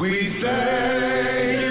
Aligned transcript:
We 0.00 0.40
thank 0.40 1.69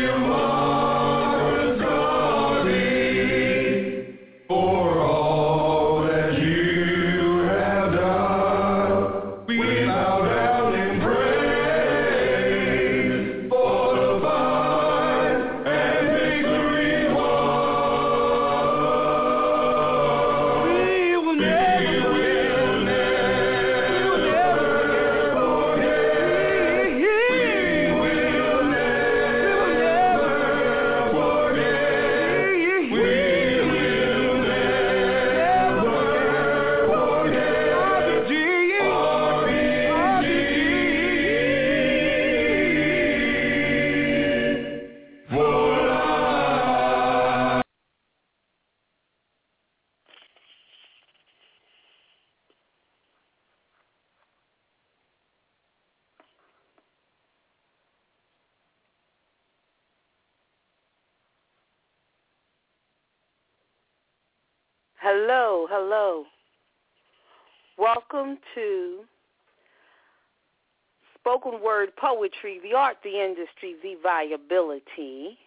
Spoken 71.39 71.63
Word 71.63 71.95
Poetry, 71.95 72.59
the 72.63 72.75
art, 72.75 72.97
the 73.03 73.23
industry, 73.23 73.75
the 73.81 73.95
viability. 74.03 75.37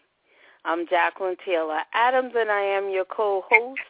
I'm 0.64 0.86
Jacqueline 0.88 1.36
Taylor 1.44 1.80
Adams, 1.92 2.32
and 2.36 2.50
I 2.50 2.62
am 2.62 2.88
your 2.88 3.04
co-host 3.04 3.80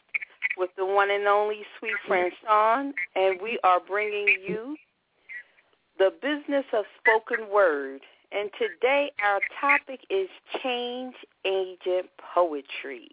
with 0.57 0.71
the 0.77 0.85
one 0.85 1.11
and 1.11 1.27
only 1.29 1.61
Sweet 1.79 1.95
Friend 2.07 2.33
Sean, 2.45 2.93
and 3.15 3.41
we 3.41 3.59
are 3.63 3.79
bringing 3.79 4.27
you 4.45 4.77
the 5.99 6.13
business 6.21 6.65
of 6.73 6.85
spoken 6.99 7.49
word. 7.53 8.01
And 8.33 8.51
today 8.59 9.13
our 9.25 9.39
topic 9.61 10.01
is 10.11 10.29
change 10.63 11.15
agent 11.45 12.11
poetry. 12.35 13.11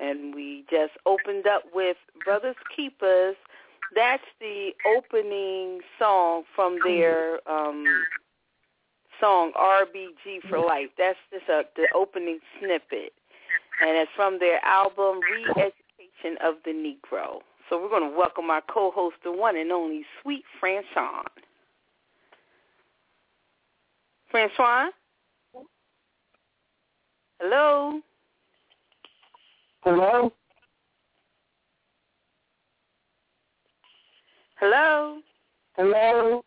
And 0.00 0.34
we 0.34 0.64
just 0.70 0.92
opened 1.06 1.46
up 1.46 1.62
with 1.72 1.96
Brothers 2.22 2.56
Keepers. 2.76 3.36
That's 3.94 4.22
the 4.40 4.70
opening 4.96 5.80
song 5.98 6.44
from 6.54 6.78
their 6.84 7.40
um, 7.48 7.84
song 9.20 9.52
RBG 9.56 10.48
for 10.48 10.58
Life. 10.58 10.88
That's 10.98 11.18
just 11.32 11.48
a, 11.48 11.62
the 11.76 11.88
opening 11.94 12.38
snippet. 12.58 13.12
And 13.80 13.96
it's 13.96 14.10
from 14.16 14.38
their 14.38 14.64
album 14.64 15.20
Re-Education 15.20 16.38
of 16.44 16.54
the 16.64 16.70
Negro. 16.70 17.40
So 17.68 17.80
we're 17.80 17.88
going 17.88 18.10
to 18.10 18.16
welcome 18.16 18.50
our 18.50 18.62
co-host, 18.62 19.16
the 19.24 19.32
one 19.32 19.56
and 19.56 19.72
only 19.72 20.04
Suite 20.22 20.44
Franchon. 20.62 21.24
Francois? 24.30 24.90
Hello? 27.40 28.00
Hello? 29.82 30.32
Hello? 34.64 35.18
Hello? 35.76 36.42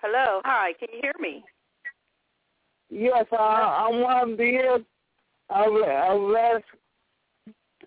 Hello? 0.00 0.40
Hi, 0.46 0.72
can 0.80 0.88
you 0.90 1.00
hear 1.02 1.12
me? 1.20 1.44
Yes, 2.88 3.26
uh, 3.30 3.36
I'm 3.36 4.00
one 4.00 4.38
here. 4.38 4.78
I 5.50 5.66
last 5.68 6.64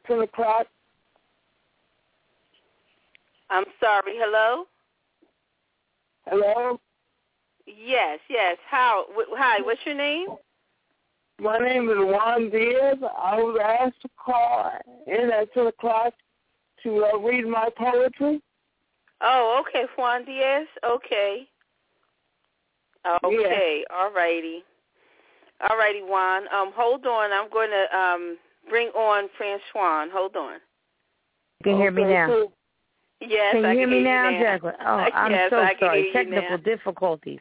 10 0.06 0.20
o'clock. 0.20 0.68
I'm 3.50 3.66
sorry. 3.80 4.14
Hello? 4.18 4.66
Hello? 6.28 6.80
Yes, 7.66 8.20
yes. 8.30 8.58
How? 8.70 9.06
Wh- 9.14 9.36
hi, 9.36 9.64
what's 9.64 9.82
your 9.84 9.96
name? 9.96 10.28
My 11.42 11.58
name 11.58 11.90
is 11.90 11.98
Juan 11.98 12.52
Diaz. 12.52 12.98
I 13.02 13.38
was 13.38 13.60
asked 13.64 14.00
to 14.04 14.10
call 14.24 14.70
in 15.08 15.32
at 15.32 15.52
10 15.56 15.66
o'clock 15.66 16.14
to 16.84 17.04
uh, 17.12 17.18
read 17.18 17.48
my 17.48 17.70
poetry. 17.76 18.44
Oh, 19.22 19.62
okay, 19.68 19.86
Juan 19.98 20.26
Diaz. 20.26 20.68
Okay. 20.86 21.48
Okay, 23.24 23.84
all 23.94 24.12
righty. 24.12 24.64
All 25.70 25.78
righty, 25.78 26.02
Juan. 26.02 26.44
Um, 26.54 26.72
hold 26.76 27.06
on. 27.06 27.32
I'm 27.32 27.50
going 27.50 27.70
to 27.70 27.98
um 27.98 28.38
bring 28.70 28.90
on 28.90 29.30
Franchon. 29.40 30.12
Hold 30.12 30.36
on. 30.36 30.60
You 31.60 31.72
can 31.72 31.78
hear 31.78 31.92
me 31.92 32.04
now. 32.04 32.48
Yes, 33.22 33.54
Can 33.56 33.64
you 33.64 33.68
I 33.68 33.74
hear 33.74 33.88
can 33.88 33.90
me 33.90 33.96
hear 33.98 34.24
now, 34.24 34.30
you 34.30 34.40
Jacqueline? 34.40 34.76
Oh, 34.80 35.06
I'm 35.14 35.32
yes, 35.32 35.50
so 35.50 35.58
I 35.58 35.74
sorry. 35.78 36.10
Technical 36.14 36.58
difficulties. 36.58 37.40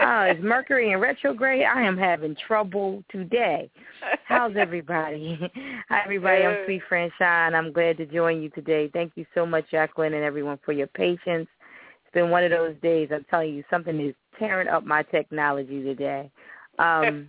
Oh, 0.00 0.30
is 0.30 0.42
Mercury 0.42 0.92
in 0.92 1.00
retrograde? 1.00 1.64
I 1.64 1.82
am 1.82 1.96
having 1.96 2.36
trouble 2.46 3.02
today. 3.10 3.70
How's 4.26 4.54
everybody? 4.58 5.38
Hi, 5.88 6.02
everybody. 6.04 6.44
I'm 6.44 6.64
Suite 6.64 6.82
Franchon. 6.90 7.54
I'm 7.54 7.72
glad 7.72 7.96
to 7.96 8.06
join 8.06 8.42
you 8.42 8.50
today. 8.50 8.90
Thank 8.92 9.12
you 9.16 9.26
so 9.34 9.46
much, 9.46 9.64
Jacqueline, 9.70 10.14
and 10.14 10.22
everyone 10.22 10.58
for 10.64 10.72
your 10.72 10.86
patience. 10.86 11.48
It's 12.04 12.14
been 12.14 12.30
one 12.30 12.44
of 12.44 12.50
those 12.50 12.74
days. 12.82 13.08
I'm 13.12 13.24
telling 13.30 13.54
you, 13.54 13.64
something 13.70 13.98
is 14.00 14.14
tearing 14.38 14.68
up 14.68 14.84
my 14.84 15.02
technology 15.02 15.82
today. 15.82 16.30
Um, 16.78 17.26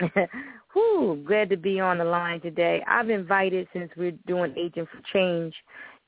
whew, 0.72 1.22
glad 1.26 1.48
to 1.50 1.56
be 1.56 1.80
on 1.80 1.98
the 1.98 2.04
line 2.04 2.40
today. 2.40 2.82
I've 2.88 3.10
invited, 3.10 3.68
since 3.72 3.90
we're 3.96 4.18
doing 4.26 4.52
Agent 4.56 4.88
for 4.90 5.00
Change, 5.12 5.54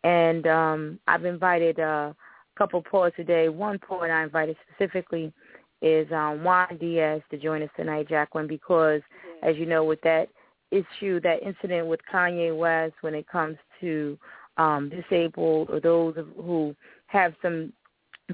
and 0.04 0.46
um, 0.46 1.00
I've 1.06 1.24
invited 1.24 1.78
uh, 1.80 2.12
a 2.12 2.14
couple 2.58 2.82
poets 2.82 3.16
today. 3.16 3.48
One 3.48 3.78
poet 3.78 4.10
I 4.10 4.24
invited 4.24 4.56
specifically 4.68 5.32
is 5.82 6.10
um, 6.12 6.42
Juan 6.42 6.76
Diaz 6.78 7.22
to 7.30 7.38
join 7.38 7.62
us 7.62 7.70
tonight, 7.76 8.08
Jacqueline, 8.08 8.46
because, 8.46 9.02
as 9.42 9.56
you 9.56 9.66
know, 9.66 9.84
with 9.84 10.00
that 10.02 10.28
issue, 10.70 11.20
that 11.20 11.42
incident 11.42 11.86
with 11.86 12.00
Kanye 12.12 12.56
West 12.56 12.94
when 13.02 13.14
it 13.14 13.28
comes 13.28 13.56
to 13.80 14.18
um, 14.56 14.88
disabled 14.90 15.70
or 15.70 15.80
those 15.80 16.14
who 16.36 16.74
have 17.06 17.34
some 17.42 17.72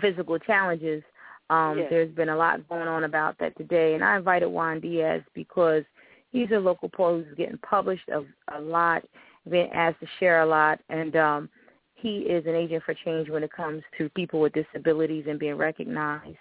physical 0.00 0.38
challenges, 0.38 1.02
um, 1.50 1.78
Yes. 1.78 1.88
there's 1.90 2.14
been 2.14 2.30
a 2.30 2.36
lot 2.36 2.66
going 2.68 2.88
on 2.88 3.04
about 3.04 3.36
that 3.38 3.56
today. 3.56 3.94
And 3.94 4.04
I 4.04 4.16
invited 4.16 4.46
Juan 4.48 4.80
Diaz 4.80 5.22
because 5.34 5.84
he's 6.30 6.50
a 6.52 6.58
local 6.58 6.88
poet 6.88 7.26
who's 7.26 7.36
getting 7.36 7.58
published 7.58 8.08
a, 8.08 8.24
a 8.56 8.60
lot, 8.60 9.02
been 9.48 9.68
asked 9.72 10.00
to 10.00 10.06
share 10.20 10.42
a 10.42 10.46
lot, 10.46 10.78
and 10.88 11.16
um, 11.16 11.48
he 11.94 12.18
is 12.18 12.46
an 12.46 12.54
agent 12.54 12.82
for 12.84 12.94
change 12.94 13.28
when 13.28 13.42
it 13.42 13.52
comes 13.52 13.82
to 13.98 14.08
people 14.10 14.40
with 14.40 14.52
disabilities 14.52 15.24
and 15.28 15.38
being 15.38 15.56
recognized 15.56 16.38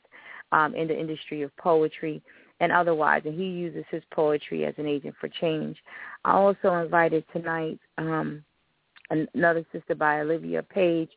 um, 0.51 0.75
in 0.75 0.87
the 0.87 0.99
industry 0.99 1.41
of 1.41 1.55
poetry 1.57 2.21
and 2.59 2.71
otherwise. 2.71 3.23
And 3.25 3.33
he 3.33 3.45
uses 3.45 3.85
his 3.89 4.03
poetry 4.11 4.65
as 4.65 4.73
an 4.77 4.87
agent 4.87 5.15
for 5.19 5.29
change. 5.29 5.77
I 6.25 6.33
also 6.33 6.75
invited 6.75 7.23
tonight 7.33 7.79
um, 7.97 8.43
another 9.09 9.65
sister 9.71 9.95
by 9.95 10.21
Olivia 10.21 10.63
Page, 10.63 11.09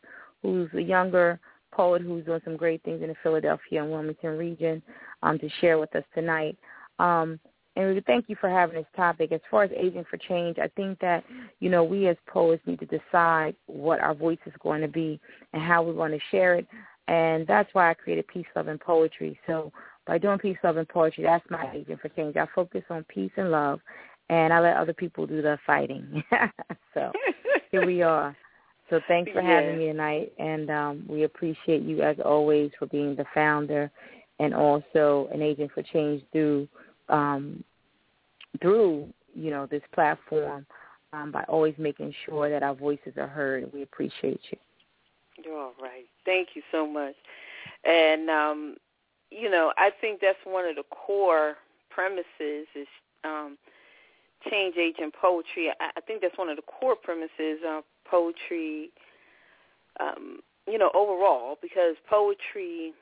who's 0.42 0.70
a 0.74 0.80
younger 0.80 1.38
poet 1.72 2.02
who's 2.02 2.24
doing 2.24 2.40
some 2.44 2.56
great 2.56 2.82
things 2.82 3.02
in 3.02 3.08
the 3.08 3.16
Philadelphia 3.22 3.82
and 3.82 3.90
Wilmington 3.90 4.38
region 4.38 4.82
um, 5.22 5.38
to 5.38 5.48
share 5.60 5.78
with 5.78 5.94
us 5.96 6.04
tonight. 6.14 6.56
Um, 6.98 7.40
and 7.76 7.92
we 7.92 8.00
thank 8.02 8.28
you 8.28 8.36
for 8.40 8.48
having 8.48 8.76
this 8.76 8.86
topic. 8.94 9.32
As 9.32 9.40
far 9.50 9.64
as 9.64 9.70
agent 9.76 10.06
for 10.08 10.16
change, 10.16 10.58
I 10.58 10.68
think 10.76 11.00
that, 11.00 11.24
you 11.58 11.68
know, 11.68 11.82
we 11.82 12.06
as 12.06 12.16
poets 12.28 12.62
need 12.66 12.78
to 12.80 12.86
decide 12.86 13.56
what 13.66 13.98
our 13.98 14.14
voice 14.14 14.38
is 14.46 14.52
going 14.62 14.80
to 14.82 14.88
be 14.88 15.18
and 15.52 15.60
how 15.60 15.82
we 15.82 15.92
want 15.92 16.12
to 16.12 16.20
share 16.30 16.54
it. 16.54 16.68
And 17.08 17.46
that's 17.46 17.68
why 17.74 17.90
I 17.90 17.94
created 17.94 18.26
Peace, 18.28 18.46
Love, 18.56 18.68
and 18.68 18.80
Poetry. 18.80 19.38
So 19.46 19.72
by 20.06 20.18
doing 20.18 20.38
peace, 20.38 20.56
love, 20.62 20.76
and 20.76 20.88
poetry. 20.88 21.24
That's 21.24 21.44
my 21.50 21.70
agent 21.74 22.00
for 22.00 22.08
change. 22.10 22.36
I 22.36 22.46
focus 22.54 22.82
on 22.90 23.04
peace 23.04 23.32
and 23.36 23.50
love, 23.50 23.80
and 24.28 24.52
I 24.52 24.60
let 24.60 24.76
other 24.76 24.92
people 24.92 25.26
do 25.26 25.42
the 25.42 25.58
fighting. 25.66 26.22
so 26.94 27.12
here 27.70 27.86
we 27.86 28.02
are. 28.02 28.36
So 28.90 29.00
thanks 29.08 29.32
for 29.32 29.40
yeah. 29.40 29.60
having 29.60 29.78
me 29.78 29.86
tonight, 29.86 30.32
and 30.38 30.70
um, 30.70 31.06
we 31.08 31.24
appreciate 31.24 31.82
you 31.82 32.02
as 32.02 32.16
always 32.24 32.70
for 32.78 32.86
being 32.86 33.16
the 33.16 33.24
founder 33.32 33.90
and 34.40 34.54
also 34.54 35.28
an 35.32 35.40
agent 35.40 35.70
for 35.72 35.82
change 35.82 36.22
through 36.32 36.68
um, 37.08 37.64
through 38.60 39.08
you 39.34 39.50
know 39.50 39.66
this 39.66 39.82
platform 39.94 40.66
um, 41.12 41.32
by 41.32 41.44
always 41.44 41.74
making 41.78 42.12
sure 42.26 42.50
that 42.50 42.62
our 42.62 42.74
voices 42.74 43.14
are 43.16 43.26
heard. 43.26 43.72
We 43.72 43.82
appreciate 43.82 44.40
you. 44.50 44.58
You're 45.42 45.58
all 45.58 45.74
right. 45.80 46.06
Thank 46.24 46.50
you 46.54 46.62
so 46.70 46.86
much. 46.86 47.14
And 47.84 48.30
um, 48.30 48.76
you 49.30 49.50
know, 49.50 49.72
I 49.76 49.90
think 50.00 50.20
that's 50.20 50.38
one 50.44 50.64
of 50.64 50.76
the 50.76 50.84
core 50.90 51.56
premises 51.90 52.66
is 52.74 52.86
um, 53.24 53.58
change 54.48 54.76
agent 54.76 55.14
poetry. 55.20 55.70
I, 55.80 55.90
I 55.96 56.00
think 56.00 56.20
that's 56.22 56.38
one 56.38 56.48
of 56.48 56.56
the 56.56 56.62
core 56.62 56.96
premises 56.96 57.60
of 57.66 57.84
poetry. 58.08 58.90
Um, 60.00 60.40
you 60.66 60.78
know, 60.78 60.90
overall, 60.94 61.58
because 61.60 61.96
poetry 62.08 62.92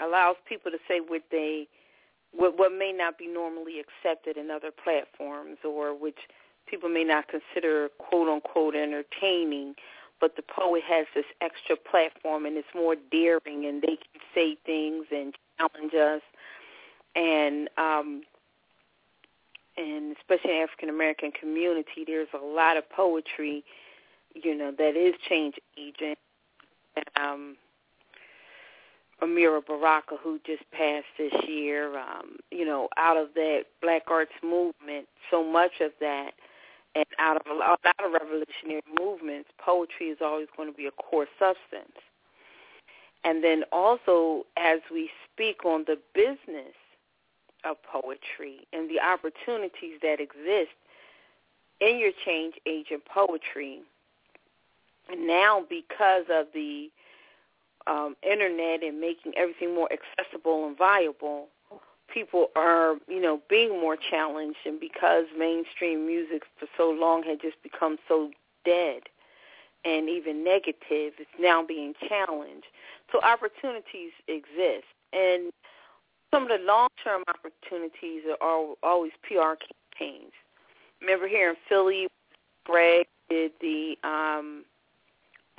allows 0.00 0.36
people 0.48 0.70
to 0.70 0.78
say 0.88 1.00
what 1.00 1.22
they 1.30 1.68
what, 2.32 2.58
what 2.58 2.72
may 2.72 2.92
not 2.92 3.18
be 3.18 3.26
normally 3.26 3.80
accepted 3.80 4.36
in 4.36 4.50
other 4.50 4.70
platforms 4.70 5.58
or 5.64 5.98
which 5.98 6.18
people 6.68 6.88
may 6.88 7.04
not 7.04 7.26
consider 7.28 7.88
quote 7.98 8.28
unquote 8.28 8.74
entertaining 8.74 9.74
but 10.20 10.36
the 10.36 10.42
poet 10.42 10.82
has 10.88 11.06
this 11.14 11.24
extra 11.40 11.76
platform 11.76 12.46
and 12.46 12.56
it's 12.56 12.68
more 12.74 12.96
daring 13.10 13.66
and 13.66 13.82
they 13.82 13.96
can 13.96 14.20
say 14.34 14.56
things 14.64 15.06
and 15.10 15.34
challenge 15.58 15.94
us. 15.94 16.22
And 17.14 17.68
um 17.78 18.22
and 19.76 20.16
especially 20.16 20.56
in 20.56 20.62
African 20.62 20.88
American 20.88 21.32
community 21.32 22.04
there's 22.06 22.28
a 22.34 22.44
lot 22.44 22.76
of 22.76 22.88
poetry 22.90 23.64
you 24.34 24.56
know 24.56 24.72
that 24.76 24.96
is 24.96 25.14
change 25.28 25.56
agent. 25.78 26.18
Um 27.20 27.56
Amiri 29.22 29.64
Baraka, 29.66 30.16
who 30.22 30.38
just 30.44 30.62
passed 30.72 31.06
this 31.16 31.32
year, 31.48 31.98
um, 31.98 32.36
you 32.50 32.66
know, 32.66 32.88
out 32.98 33.16
of 33.16 33.28
that 33.34 33.62
Black 33.80 34.02
Arts 34.08 34.32
movement, 34.42 35.06
so 35.30 35.42
much 35.42 35.80
of 35.80 35.92
that 36.00 36.32
and 36.96 37.04
out 37.18 37.36
of 37.36 37.42
a 37.46 37.54
lot 37.54 37.78
of 37.84 38.12
revolutionary 38.12 38.82
movements, 38.98 39.50
poetry 39.58 40.06
is 40.06 40.18
always 40.22 40.48
going 40.56 40.70
to 40.70 40.76
be 40.76 40.86
a 40.86 40.90
core 40.90 41.26
substance. 41.38 41.98
And 43.22 43.44
then 43.44 43.64
also, 43.70 44.46
as 44.56 44.80
we 44.90 45.10
speak 45.30 45.64
on 45.66 45.84
the 45.86 45.98
business 46.14 46.74
of 47.64 47.76
poetry 47.82 48.66
and 48.72 48.88
the 48.88 49.00
opportunities 49.00 49.98
that 50.02 50.20
exist 50.20 50.72
in 51.80 51.98
your 51.98 52.12
change 52.24 52.54
agent 52.64 53.02
poetry, 53.04 53.80
now 55.14 55.64
because 55.68 56.24
of 56.30 56.46
the 56.54 56.90
um, 57.86 58.16
internet 58.22 58.82
and 58.82 59.00
making 59.00 59.32
everything 59.36 59.74
more 59.74 59.88
accessible 59.92 60.66
and 60.66 60.78
viable, 60.78 61.48
people 62.12 62.48
are, 62.56 62.96
you 63.08 63.20
know, 63.20 63.40
being 63.48 63.80
more 63.80 63.96
challenged 63.96 64.58
and 64.64 64.80
because 64.80 65.24
mainstream 65.36 66.06
music 66.06 66.42
for 66.58 66.66
so 66.76 66.90
long 66.90 67.22
had 67.22 67.40
just 67.40 67.62
become 67.62 67.98
so 68.08 68.30
dead 68.64 69.02
and 69.84 70.08
even 70.08 70.42
negative, 70.42 71.14
it's 71.18 71.30
now 71.38 71.64
being 71.64 71.94
challenged. 72.08 72.66
So 73.12 73.20
opportunities 73.22 74.10
exist. 74.26 74.86
And 75.12 75.52
some 76.32 76.42
of 76.42 76.48
the 76.48 76.64
long-term 76.64 77.22
opportunities 77.28 78.22
are 78.40 78.74
always 78.82 79.12
PR 79.22 79.54
campaigns. 79.98 80.32
Remember 81.00 81.28
here 81.28 81.50
in 81.50 81.56
Philly, 81.68 82.08
Greg 82.64 83.06
did 83.30 83.52
the 83.60 83.96
um, 84.02 84.64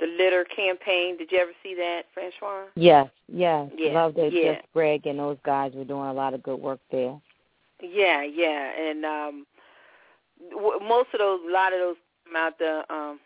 the 0.00 0.06
litter 0.06 0.44
campaign. 0.44 1.16
Did 1.18 1.32
you 1.32 1.38
ever 1.38 1.52
see 1.62 1.74
that, 1.74 2.02
Franchon? 2.16 2.66
Yes, 2.76 3.08
yes. 3.32 3.70
Yeah, 3.76 3.92
Loved 3.92 4.18
it. 4.18 4.32
yeah. 4.32 4.54
Just 4.54 4.66
Greg 4.72 5.06
and 5.06 5.18
those 5.18 5.38
guys 5.44 5.72
were 5.74 5.84
doing 5.84 6.08
a 6.08 6.12
lot 6.12 6.34
of 6.34 6.42
good 6.42 6.60
work 6.60 6.80
there. 6.90 7.18
Yeah, 7.80 8.22
yeah, 8.24 8.72
and 8.80 9.04
um, 9.04 9.46
w- 10.50 10.80
most 10.86 11.08
of 11.14 11.20
those, 11.20 11.40
a 11.48 11.52
lot 11.52 11.72
of 11.72 11.78
those 11.78 11.96
come 12.24 12.36
out 12.36 12.58
the 12.58 12.82
um, 12.92 13.20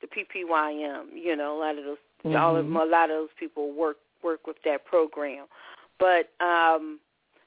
the 0.00 0.06
PPYM. 0.06 1.06
You 1.14 1.36
know, 1.36 1.56
a 1.56 1.60
lot 1.60 1.78
of 1.78 1.84
those, 1.84 1.96
Mm-hmm. 2.24 2.36
all 2.36 2.56
of, 2.56 2.66
a 2.66 2.84
lot 2.84 3.10
of 3.10 3.16
those 3.16 3.28
people 3.38 3.72
work 3.72 3.98
work 4.24 4.44
with 4.48 4.56
that 4.64 4.84
program, 4.84 5.46
but 6.00 6.30
um, 6.44 6.98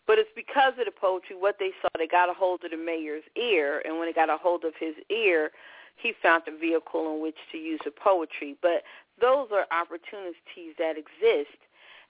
but 0.07 0.17
it's 0.17 0.29
because 0.33 0.71
of 0.79 0.85
the 0.85 0.91
poetry. 0.91 1.35
What 1.37 1.57
they 1.59 1.71
saw, 1.81 1.89
they 1.97 2.07
got 2.07 2.29
a 2.29 2.33
hold 2.33 2.63
of 2.63 2.71
the 2.71 2.77
mayor's 2.77 3.23
ear, 3.35 3.81
and 3.83 3.99
when 3.99 4.07
they 4.07 4.13
got 4.13 4.29
a 4.29 4.37
hold 4.37 4.63
of 4.63 4.71
his 4.79 4.95
ear, 5.09 5.51
he 5.95 6.13
found 6.21 6.43
a 6.47 6.57
vehicle 6.57 7.15
in 7.15 7.21
which 7.21 7.37
to 7.51 7.57
use 7.57 7.79
the 7.83 7.91
poetry. 7.91 8.55
But 8.61 8.83
those 9.19 9.49
are 9.51 9.65
opportunities 9.71 10.75
that 10.77 10.97
exist. 10.97 11.57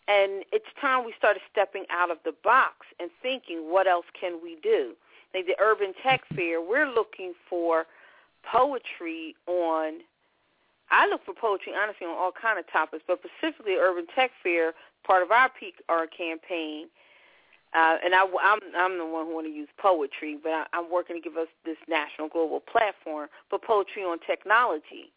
And 0.07 0.44
it's 0.51 0.66
time 0.80 1.06
we 1.06 1.13
started 1.18 1.42
stepping 1.51 1.86
out 1.89 2.10
of 2.10 2.18
the 2.25 2.33
box 2.44 2.88
and 3.00 3.10
thinking, 3.22 3.72
what 3.72 3.88
else 3.88 4.06
can 4.19 4.39
we 4.42 4.57
do? 4.62 4.94
Like 5.33 5.45
the 5.45 5.56
Urban 5.60 5.94
Tech 6.01 6.22
Fair, 6.36 6.62
we're 6.62 6.89
looking 6.89 7.33
for 7.50 7.86
poetry 8.44 9.36
on, 9.48 10.00
I 10.89 11.07
look 11.07 11.24
for 11.25 11.33
poetry, 11.33 11.74
honestly, 11.80 12.07
on 12.07 12.18
all 12.18 12.31
kind 12.31 12.57
of 12.57 12.69
topics, 12.72 13.04
but 13.07 13.19
specifically 13.19 13.75
Urban 13.75 14.07
Tech 14.13 14.31
Fair, 14.42 14.74
part 15.06 15.24
of 15.24 15.31
our 15.31 15.50
peak 15.50 15.75
our 15.89 16.07
campaign, 16.07 16.88
uh, 17.73 17.97
and 18.03 18.13
I, 18.13 18.23
I'm 18.44 18.59
I'm 18.75 18.97
the 18.97 19.06
one 19.06 19.27
who 19.27 19.33
want 19.35 19.47
to 19.47 19.53
use 19.53 19.69
poetry, 19.77 20.38
but 20.41 20.51
I, 20.51 20.65
I'm 20.73 20.91
working 20.91 21.15
to 21.15 21.21
give 21.21 21.38
us 21.38 21.47
this 21.65 21.77
national 21.88 22.27
global 22.29 22.59
platform 22.59 23.29
for 23.50 23.59
poetry 23.59 24.03
on 24.03 24.19
technology. 24.19 25.12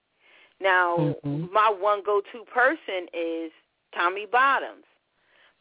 Now, 0.60 1.16
Mhm. 1.24 1.50
my 1.50 1.68
one 1.68 2.02
go-to 2.02 2.44
person 2.44 3.08
is 3.12 3.50
Tommy 3.92 4.26
Bottoms 4.26 4.86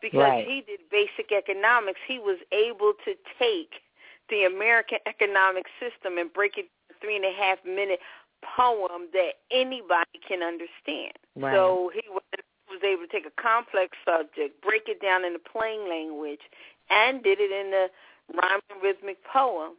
because 0.01 0.19
Right. 0.21 0.45
he 0.45 0.61
did 0.61 0.87
basic 0.89 1.31
economics. 1.31 1.99
He 2.05 2.19
was 2.19 2.37
able 2.51 2.93
to 3.05 3.15
take 3.39 3.81
the 4.29 4.45
American 4.45 4.99
economic 5.05 5.65
system 5.79 6.17
and 6.17 6.31
break 6.31 6.57
it 6.57 6.69
three 7.01 7.15
and 7.15 7.25
a 7.25 7.31
half 7.31 7.63
minute 7.65 7.99
poem 8.43 9.09
that 9.13 9.39
anybody 9.51 10.19
can 10.27 10.43
understand. 10.43 11.13
Right. 11.35 11.53
So 11.53 11.89
he 11.93 12.07
was, 12.09 12.23
was 12.69 12.83
able 12.83 13.03
to 13.03 13.07
take 13.07 13.25
a 13.25 13.41
complex 13.41 13.97
subject, 14.05 14.61
break 14.61 14.87
it 14.87 15.01
down 15.01 15.25
into 15.25 15.39
plain 15.39 15.89
language, 15.89 16.41
and 16.89 17.23
did 17.23 17.39
it 17.39 17.51
in 17.51 17.73
a 17.73 17.87
rhyming 18.35 18.83
rhythmic 18.83 19.17
poem 19.31 19.73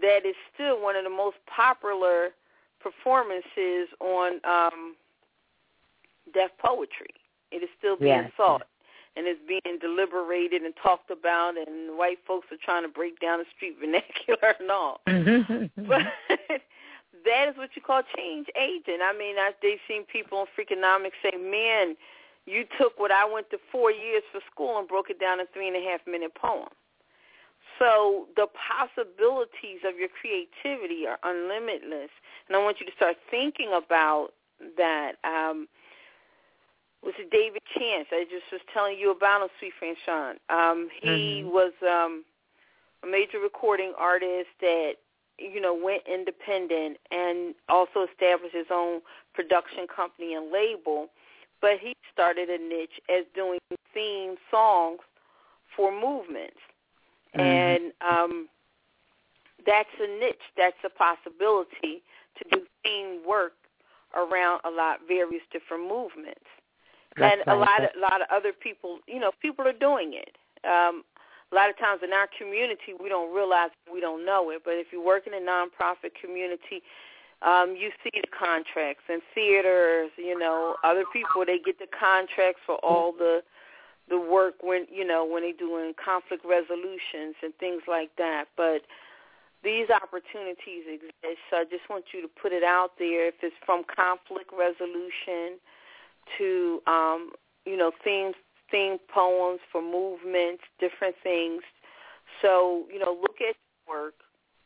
that 0.00 0.26
is 0.26 0.34
still 0.54 0.82
one 0.82 0.96
of 0.96 1.04
the 1.04 1.10
most 1.10 1.36
popular 1.54 2.30
performances 2.80 3.88
on 4.00 4.40
um, 4.44 4.94
Def 6.32 6.50
Poetry. 6.58 7.14
It 7.50 7.62
is 7.62 7.68
still 7.78 7.96
being 7.96 8.08
Yes. 8.08 8.30
sought 8.36 8.66
and 9.16 9.26
it's 9.26 9.40
being 9.48 9.78
deliberated 9.80 10.62
and 10.62 10.72
talked 10.80 11.10
about, 11.10 11.54
and 11.56 11.98
white 11.98 12.18
folks 12.24 12.46
are 12.52 12.58
trying 12.64 12.84
to 12.84 12.88
break 12.88 13.18
down 13.18 13.40
the 13.40 13.46
street 13.56 13.76
vernacular 13.80 14.54
and 14.60 14.70
all. 14.70 15.00
But 15.06 16.06
that 17.24 17.48
is 17.48 17.56
what 17.56 17.70
you 17.74 17.82
call 17.82 18.02
change 18.16 18.46
agent. 18.54 19.02
I 19.02 19.12
mean, 19.18 19.36
I, 19.36 19.50
they've 19.60 19.82
seen 19.88 20.04
people 20.04 20.38
on 20.38 20.46
Freakonomics 20.54 21.18
say, 21.22 21.36
man, 21.36 21.96
you 22.48 22.64
took 22.80 22.98
what 22.98 23.10
I 23.10 23.24
went 23.24 23.50
to 23.50 23.58
four 23.70 23.90
years 23.90 24.22
for 24.32 24.40
school 24.50 24.78
and 24.78 24.88
broke 24.88 25.10
it 25.10 25.20
down 25.20 25.40
in 25.40 25.46
three 25.52 25.68
and 25.68 25.76
a 25.76 25.90
half 25.90 26.00
minute 26.06 26.34
poem. 26.34 26.68
So 27.78 28.26
the 28.36 28.46
possibilities 28.56 29.84
of 29.86 29.96
your 29.98 30.08
creativity 30.08 31.06
are 31.06 31.18
unlimitless. 31.22 32.10
And 32.48 32.56
I 32.56 32.62
want 32.62 32.80
you 32.80 32.86
to 32.86 32.92
start 32.96 33.16
thinking 33.30 33.70
about 33.72 34.30
that. 34.76 35.12
Um, 35.22 35.68
was 37.04 37.14
it 37.18 37.30
David 37.30 37.62
Chance? 37.78 38.08
I 38.10 38.24
just 38.28 38.50
was 38.50 38.60
telling 38.74 38.98
you 38.98 39.12
about 39.12 39.42
him, 39.42 39.48
Suite 39.60 39.74
Franchon. 39.78 40.38
Um, 40.50 40.90
he 41.00 41.42
Mhm. 41.44 41.52
was 41.52 41.72
um, 41.82 42.24
a 43.04 43.06
major 43.06 43.38
recording 43.38 43.94
artist 43.96 44.50
that 44.60 44.96
you 45.38 45.60
know 45.60 45.72
went 45.72 46.02
independent 46.08 46.98
and 47.12 47.54
also 47.68 48.02
established 48.02 48.54
his 48.54 48.66
own 48.70 49.00
production 49.34 49.86
company 49.86 50.34
and 50.34 50.50
label. 50.50 51.08
But 51.60 51.78
he 51.80 51.94
started 52.12 52.48
a 52.48 52.58
niche 52.58 53.00
as 53.08 53.24
doing 53.34 53.58
theme 53.92 54.36
songs 54.50 55.00
for 55.74 55.92
movements, 55.92 56.60
Mhm. 57.34 57.40
and 57.40 57.92
um, 58.00 58.48
that's 59.66 59.90
a 60.00 60.06
niche. 60.06 60.42
That's 60.56 60.82
a 60.84 60.90
possibility 60.90 62.02
to 62.36 62.44
do 62.50 62.66
theme 62.82 63.24
work 63.24 63.54
around 64.14 64.60
a 64.64 64.70
lot 64.70 65.00
various 65.06 65.42
different 65.50 65.86
movements 65.86 66.48
That's 67.16 67.42
and 67.46 67.48
a 67.48 67.56
lot 67.56 67.82
of 67.82 67.90
a 67.96 68.00
lot 68.00 68.22
of 68.22 68.28
other 68.30 68.52
people, 68.52 69.00
you 69.06 69.18
know, 69.18 69.32
people 69.42 69.66
are 69.66 69.72
doing 69.72 70.14
it. 70.14 70.36
Um, 70.64 71.04
a 71.50 71.54
lot 71.54 71.70
of 71.70 71.78
times 71.78 72.02
in 72.02 72.12
our 72.12 72.28
community, 72.38 72.92
we 73.00 73.08
don't 73.08 73.34
realize 73.34 73.70
we 73.92 74.00
don't 74.00 74.24
know 74.24 74.50
it. 74.50 74.62
But 74.64 74.74
if 74.74 74.92
you 74.92 75.02
work 75.02 75.26
in 75.26 75.34
a 75.34 75.40
nonprofit 75.40 76.14
community, 76.20 76.82
um, 77.42 77.76
you 77.78 77.90
see 78.02 78.10
the 78.14 78.28
contracts 78.28 79.04
and 79.08 79.22
theaters. 79.34 80.10
You 80.16 80.38
know, 80.38 80.76
other 80.82 81.04
people 81.12 81.44
they 81.46 81.58
get 81.58 81.78
the 81.78 81.86
contracts 81.86 82.60
for 82.66 82.76
all 82.76 83.12
the 83.12 83.42
the 84.08 84.18
work 84.18 84.54
when 84.62 84.86
you 84.90 85.06
know 85.06 85.24
when 85.24 85.42
they're 85.42 85.52
doing 85.52 85.92
conflict 86.02 86.44
resolutions 86.44 87.36
and 87.42 87.54
things 87.60 87.82
like 87.86 88.10
that. 88.16 88.46
But 88.56 88.82
these 89.62 89.88
opportunities 89.90 90.86
exist. 90.86 91.42
So 91.50 91.58
I 91.58 91.64
just 91.64 91.88
want 91.90 92.06
you 92.14 92.22
to 92.22 92.28
put 92.28 92.52
it 92.52 92.62
out 92.62 92.92
there. 92.98 93.28
If 93.28 93.34
it's 93.42 93.56
from 93.66 93.82
conflict 93.84 94.50
resolution 94.56 95.58
to 96.38 96.80
um, 96.86 97.32
you 97.64 97.76
know 97.76 97.92
themes, 98.04 98.34
theme 98.70 98.98
poems 99.12 99.60
for 99.70 99.82
movements, 99.82 100.62
different 100.80 101.16
things. 101.22 101.62
So 102.42 102.86
you 102.92 102.98
know, 102.98 103.16
look 103.20 103.40
at 103.40 103.56
work. 103.88 104.14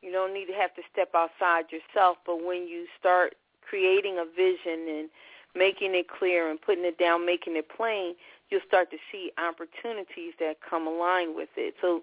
You 0.02 0.10
don't 0.10 0.34
need 0.34 0.46
to 0.46 0.52
have 0.52 0.74
to 0.74 0.82
step 0.92 1.10
outside 1.14 1.66
yourself, 1.70 2.18
but 2.26 2.44
when 2.44 2.66
you 2.66 2.86
start 2.98 3.36
creating 3.62 4.18
a 4.18 4.24
vision 4.24 4.88
and 4.88 5.08
making 5.54 5.94
it 5.94 6.08
clear 6.08 6.50
and 6.50 6.60
putting 6.60 6.84
it 6.84 6.98
down, 6.98 7.24
making 7.24 7.56
it 7.56 7.68
plain, 7.68 8.14
you'll 8.50 8.66
start 8.66 8.90
to 8.90 8.98
see 9.10 9.30
opportunities 9.38 10.34
that 10.40 10.56
come 10.68 10.86
aligned 10.86 11.36
with 11.36 11.50
it. 11.56 11.74
So, 11.80 12.02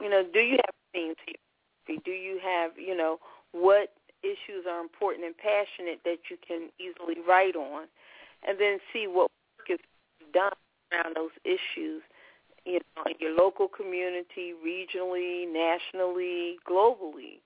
you 0.00 0.10
know, 0.10 0.22
do 0.22 0.40
you 0.40 0.58
have 0.64 0.74
themes 0.92 1.16
here? 1.26 1.98
Do 2.04 2.12
you 2.12 2.38
have, 2.44 2.72
you 2.78 2.96
know, 2.96 3.18
what 3.52 3.92
issues 4.22 4.66
are 4.68 4.80
important 4.80 5.24
and 5.24 5.36
passionate 5.36 6.00
that 6.04 6.30
you 6.30 6.36
can 6.46 6.68
easily 6.78 7.16
write 7.26 7.56
on? 7.56 7.86
And 8.46 8.58
then 8.60 8.78
see 8.92 9.06
what 9.06 9.30
work 9.58 9.70
is 9.70 9.78
done 10.32 10.52
around 10.92 11.16
those 11.16 11.32
issues 11.44 12.02
you 12.64 12.80
know, 12.96 13.04
in 13.06 13.14
your 13.18 13.36
local 13.36 13.68
community, 13.68 14.52
regionally, 14.64 15.50
nationally, 15.50 16.56
globally, 16.68 17.40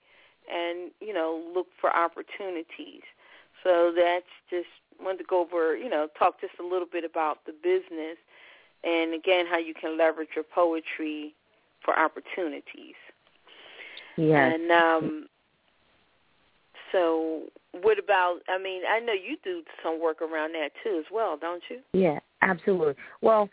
and 0.52 0.90
you 1.00 1.12
know, 1.12 1.42
look 1.54 1.66
for 1.80 1.94
opportunities. 1.94 3.02
So 3.62 3.92
that's 3.96 4.26
just 4.50 4.68
wanted 5.02 5.18
to 5.18 5.24
go 5.24 5.40
over, 5.40 5.76
you 5.76 5.88
know, 5.88 6.08
talk 6.18 6.40
just 6.40 6.54
a 6.60 6.62
little 6.62 6.88
bit 6.90 7.04
about 7.04 7.38
the 7.46 7.52
business, 7.52 8.18
and 8.82 9.14
again, 9.14 9.46
how 9.48 9.58
you 9.58 9.74
can 9.74 9.96
leverage 9.96 10.30
your 10.34 10.44
poetry 10.44 11.34
for 11.84 11.98
opportunities. 11.98 12.94
Yes. 14.16 14.54
And 14.54 14.70
um, 14.70 15.26
so, 16.92 17.42
what 17.82 17.98
about? 17.98 18.38
I 18.48 18.58
mean, 18.58 18.82
I 18.88 19.00
know 19.00 19.12
you 19.12 19.36
do 19.42 19.62
some 19.82 20.00
work 20.00 20.22
around 20.22 20.52
that 20.52 20.70
too, 20.82 20.98
as 20.98 21.06
well, 21.12 21.36
don't 21.36 21.62
you? 21.68 21.80
Yeah, 21.92 22.20
absolutely. 22.42 22.94
Well, 23.20 23.48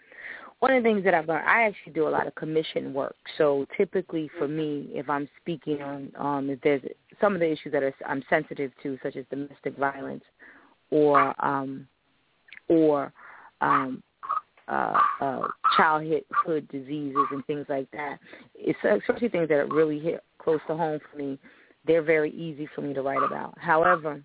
one 0.61 0.73
of 0.73 0.83
the 0.83 0.87
things 0.87 1.03
that 1.03 1.15
I've 1.15 1.27
learned, 1.27 1.47
I 1.47 1.63
actually 1.63 1.93
do 1.93 2.07
a 2.07 2.09
lot 2.09 2.27
of 2.27 2.35
commission 2.35 2.93
work. 2.93 3.15
So 3.39 3.65
typically 3.75 4.29
for 4.37 4.47
me, 4.47 4.87
if 4.91 5.09
I'm 5.09 5.27
speaking 5.41 5.81
on, 5.81 6.11
um, 6.19 6.49
if 6.51 6.61
there's 6.61 6.83
some 7.19 7.33
of 7.33 7.39
the 7.39 7.51
issues 7.51 7.73
that 7.73 7.81
are, 7.81 7.93
I'm 8.07 8.23
sensitive 8.29 8.71
to, 8.83 8.95
such 9.01 9.15
as 9.15 9.25
domestic 9.31 9.75
violence, 9.75 10.23
or 10.91 11.33
um, 11.43 11.87
or 12.67 13.11
um, 13.61 14.03
uh, 14.67 14.99
uh, 15.19 15.47
childhood 15.75 16.67
diseases 16.71 17.25
and 17.31 17.43
things 17.47 17.65
like 17.67 17.89
that, 17.91 18.19
it's 18.53 18.77
especially 18.83 19.29
things 19.29 19.49
that 19.49 19.67
really 19.69 19.99
hit 19.99 20.23
close 20.37 20.59
to 20.67 20.77
home 20.77 20.99
for 21.11 21.17
me. 21.17 21.39
They're 21.87 22.03
very 22.03 22.31
easy 22.33 22.69
for 22.75 22.81
me 22.81 22.93
to 22.93 23.01
write 23.01 23.23
about. 23.23 23.57
However, 23.57 24.21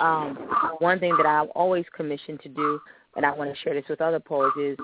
um, 0.00 0.34
one 0.80 0.98
thing 0.98 1.14
that 1.16 1.26
I'm 1.26 1.48
always 1.54 1.84
commissioned 1.96 2.40
to 2.40 2.48
do, 2.48 2.80
and 3.14 3.24
I 3.24 3.30
want 3.30 3.54
to 3.54 3.60
share 3.60 3.74
this 3.74 3.84
with 3.88 4.00
other 4.00 4.18
poets, 4.18 4.56
is 4.60 4.76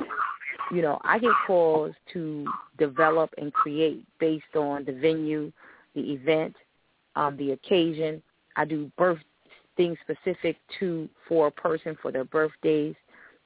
you 0.70 0.82
know, 0.82 0.98
I 1.02 1.18
get 1.18 1.32
calls 1.46 1.94
to 2.12 2.46
develop 2.78 3.30
and 3.38 3.52
create 3.52 4.04
based 4.18 4.56
on 4.56 4.84
the 4.84 4.92
venue, 4.92 5.52
the 5.94 6.12
event, 6.12 6.56
um, 7.16 7.36
the 7.36 7.52
occasion. 7.52 8.22
I 8.56 8.64
do 8.64 8.90
birth 8.96 9.18
things 9.76 9.98
specific 10.02 10.56
to 10.78 11.08
for 11.28 11.48
a 11.48 11.50
person 11.50 11.96
for 12.00 12.12
their 12.12 12.24
birthdays. 12.24 12.94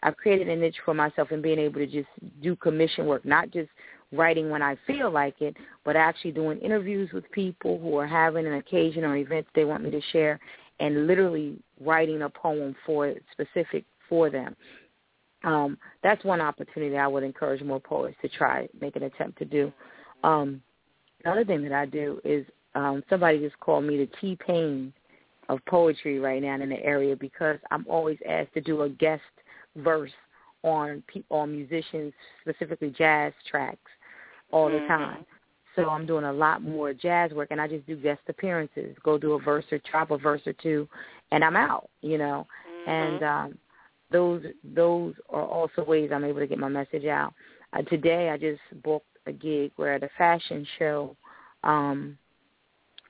I've 0.03 0.17
created 0.17 0.49
a 0.49 0.57
niche 0.57 0.77
for 0.85 0.95
myself 0.95 1.33
in 1.33 1.43
being 1.43 1.59
able 1.59 1.81
to 1.81 1.87
just 1.87 2.09
do 2.41 2.55
commission 2.57 3.07
work, 3.07 3.25
not 3.25 3.51
just 3.51 3.71
writing 4.13 4.49
when 4.49 4.63
I 4.63 4.77
feel 4.87 5.11
like 5.11 5.41
it, 5.41 5.57
but 5.85 5.97
actually 5.97 6.33
doing 6.33 6.59
interviews 6.59 7.11
with 7.13 7.31
people 7.33 7.79
who 7.79 7.97
are 7.97 8.07
having 8.07 8.47
an 8.47 8.55
occasion 8.55 9.05
or 9.05 9.17
event 9.17 9.47
they 9.55 9.65
want 9.65 9.83
me 9.83 9.91
to 9.91 10.01
share 10.13 10.39
and 10.81 11.07
literally 11.07 11.57
writing 11.81 12.23
a 12.23 12.31
poem 12.31 12.77
for 12.87 13.13
specific 13.33 13.85
for 14.09 14.31
them 14.31 14.57
um, 15.45 15.79
that's 16.03 16.25
one 16.25 16.41
opportunity 16.41 16.97
I 16.97 17.07
would 17.07 17.23
encourage 17.23 17.63
more 17.63 17.81
poets 17.81 18.17
to 18.23 18.29
try, 18.29 18.69
make 18.81 18.97
an 18.97 19.05
attempt 19.05 19.39
to 19.39 19.45
do. 19.45 19.73
Um, 20.25 20.61
another 21.25 21.45
thing 21.45 21.63
that 21.63 21.73
I 21.73 21.87
do 21.87 22.21
is 22.25 22.45
um, 22.75 23.03
somebody 23.09 23.39
just 23.39 23.59
called 23.61 23.85
me 23.85 23.99
the 23.99 24.09
T-Pain 24.21 24.93
of 25.49 25.65
poetry 25.67 26.19
right 26.19 26.43
now 26.43 26.55
in 26.61 26.69
the 26.69 26.83
area 26.85 27.17
because 27.17 27.59
I'm 27.71 27.87
always 27.89 28.19
asked 28.29 28.55
to 28.55 28.61
do 28.61 28.83
a 28.83 28.89
guest 28.89 29.23
verse 29.77 30.13
on 30.63 31.03
pe- 31.07 31.23
on 31.31 31.53
musicians, 31.53 32.13
specifically 32.43 32.91
jazz 32.91 33.33
tracks, 33.49 33.91
all 34.51 34.69
the 34.71 34.79
time. 34.89 35.25
So 35.77 35.89
I'm 35.89 36.07
doing 36.07 36.25
a 36.25 36.33
lot 36.33 36.63
more 36.63 36.93
jazz 36.93 37.31
work, 37.31 37.49
and 37.53 37.61
I 37.61 37.69
just 37.69 37.87
do 37.87 37.95
guest 37.95 38.21
appearances. 38.29 38.97
Go 39.05 39.17
do 39.17 39.35
a 39.35 39.41
verse 39.41 39.65
or 39.71 39.79
drop 39.91 40.11
a 40.11 40.19
verse 40.19 40.43
or 40.45 40.53
two, 40.55 40.89
and 41.31 41.45
I'm 41.45 41.57
out. 41.57 41.89
You 42.03 42.19
know, 42.19 42.47
mm-hmm. 42.69 42.91
and 42.91 43.23
um, 43.23 43.59
those 44.11 44.43
those 44.63 45.15
are 45.31 45.45
also 45.45 45.85
ways 45.85 46.11
I'm 46.13 46.25
able 46.25 46.41
to 46.41 46.47
get 46.47 46.59
my 46.59 46.69
message 46.69 47.05
out. 47.05 47.35
Uh, 47.73 47.83
today 47.83 48.31
I 48.31 48.37
just 48.37 48.61
booked 48.83 49.07
a 49.27 49.33
gig 49.33 49.73
where 49.77 49.95
at 49.95 50.03
a 50.03 50.11
fashion 50.17 50.67
show 50.79 51.17
um 51.65 52.17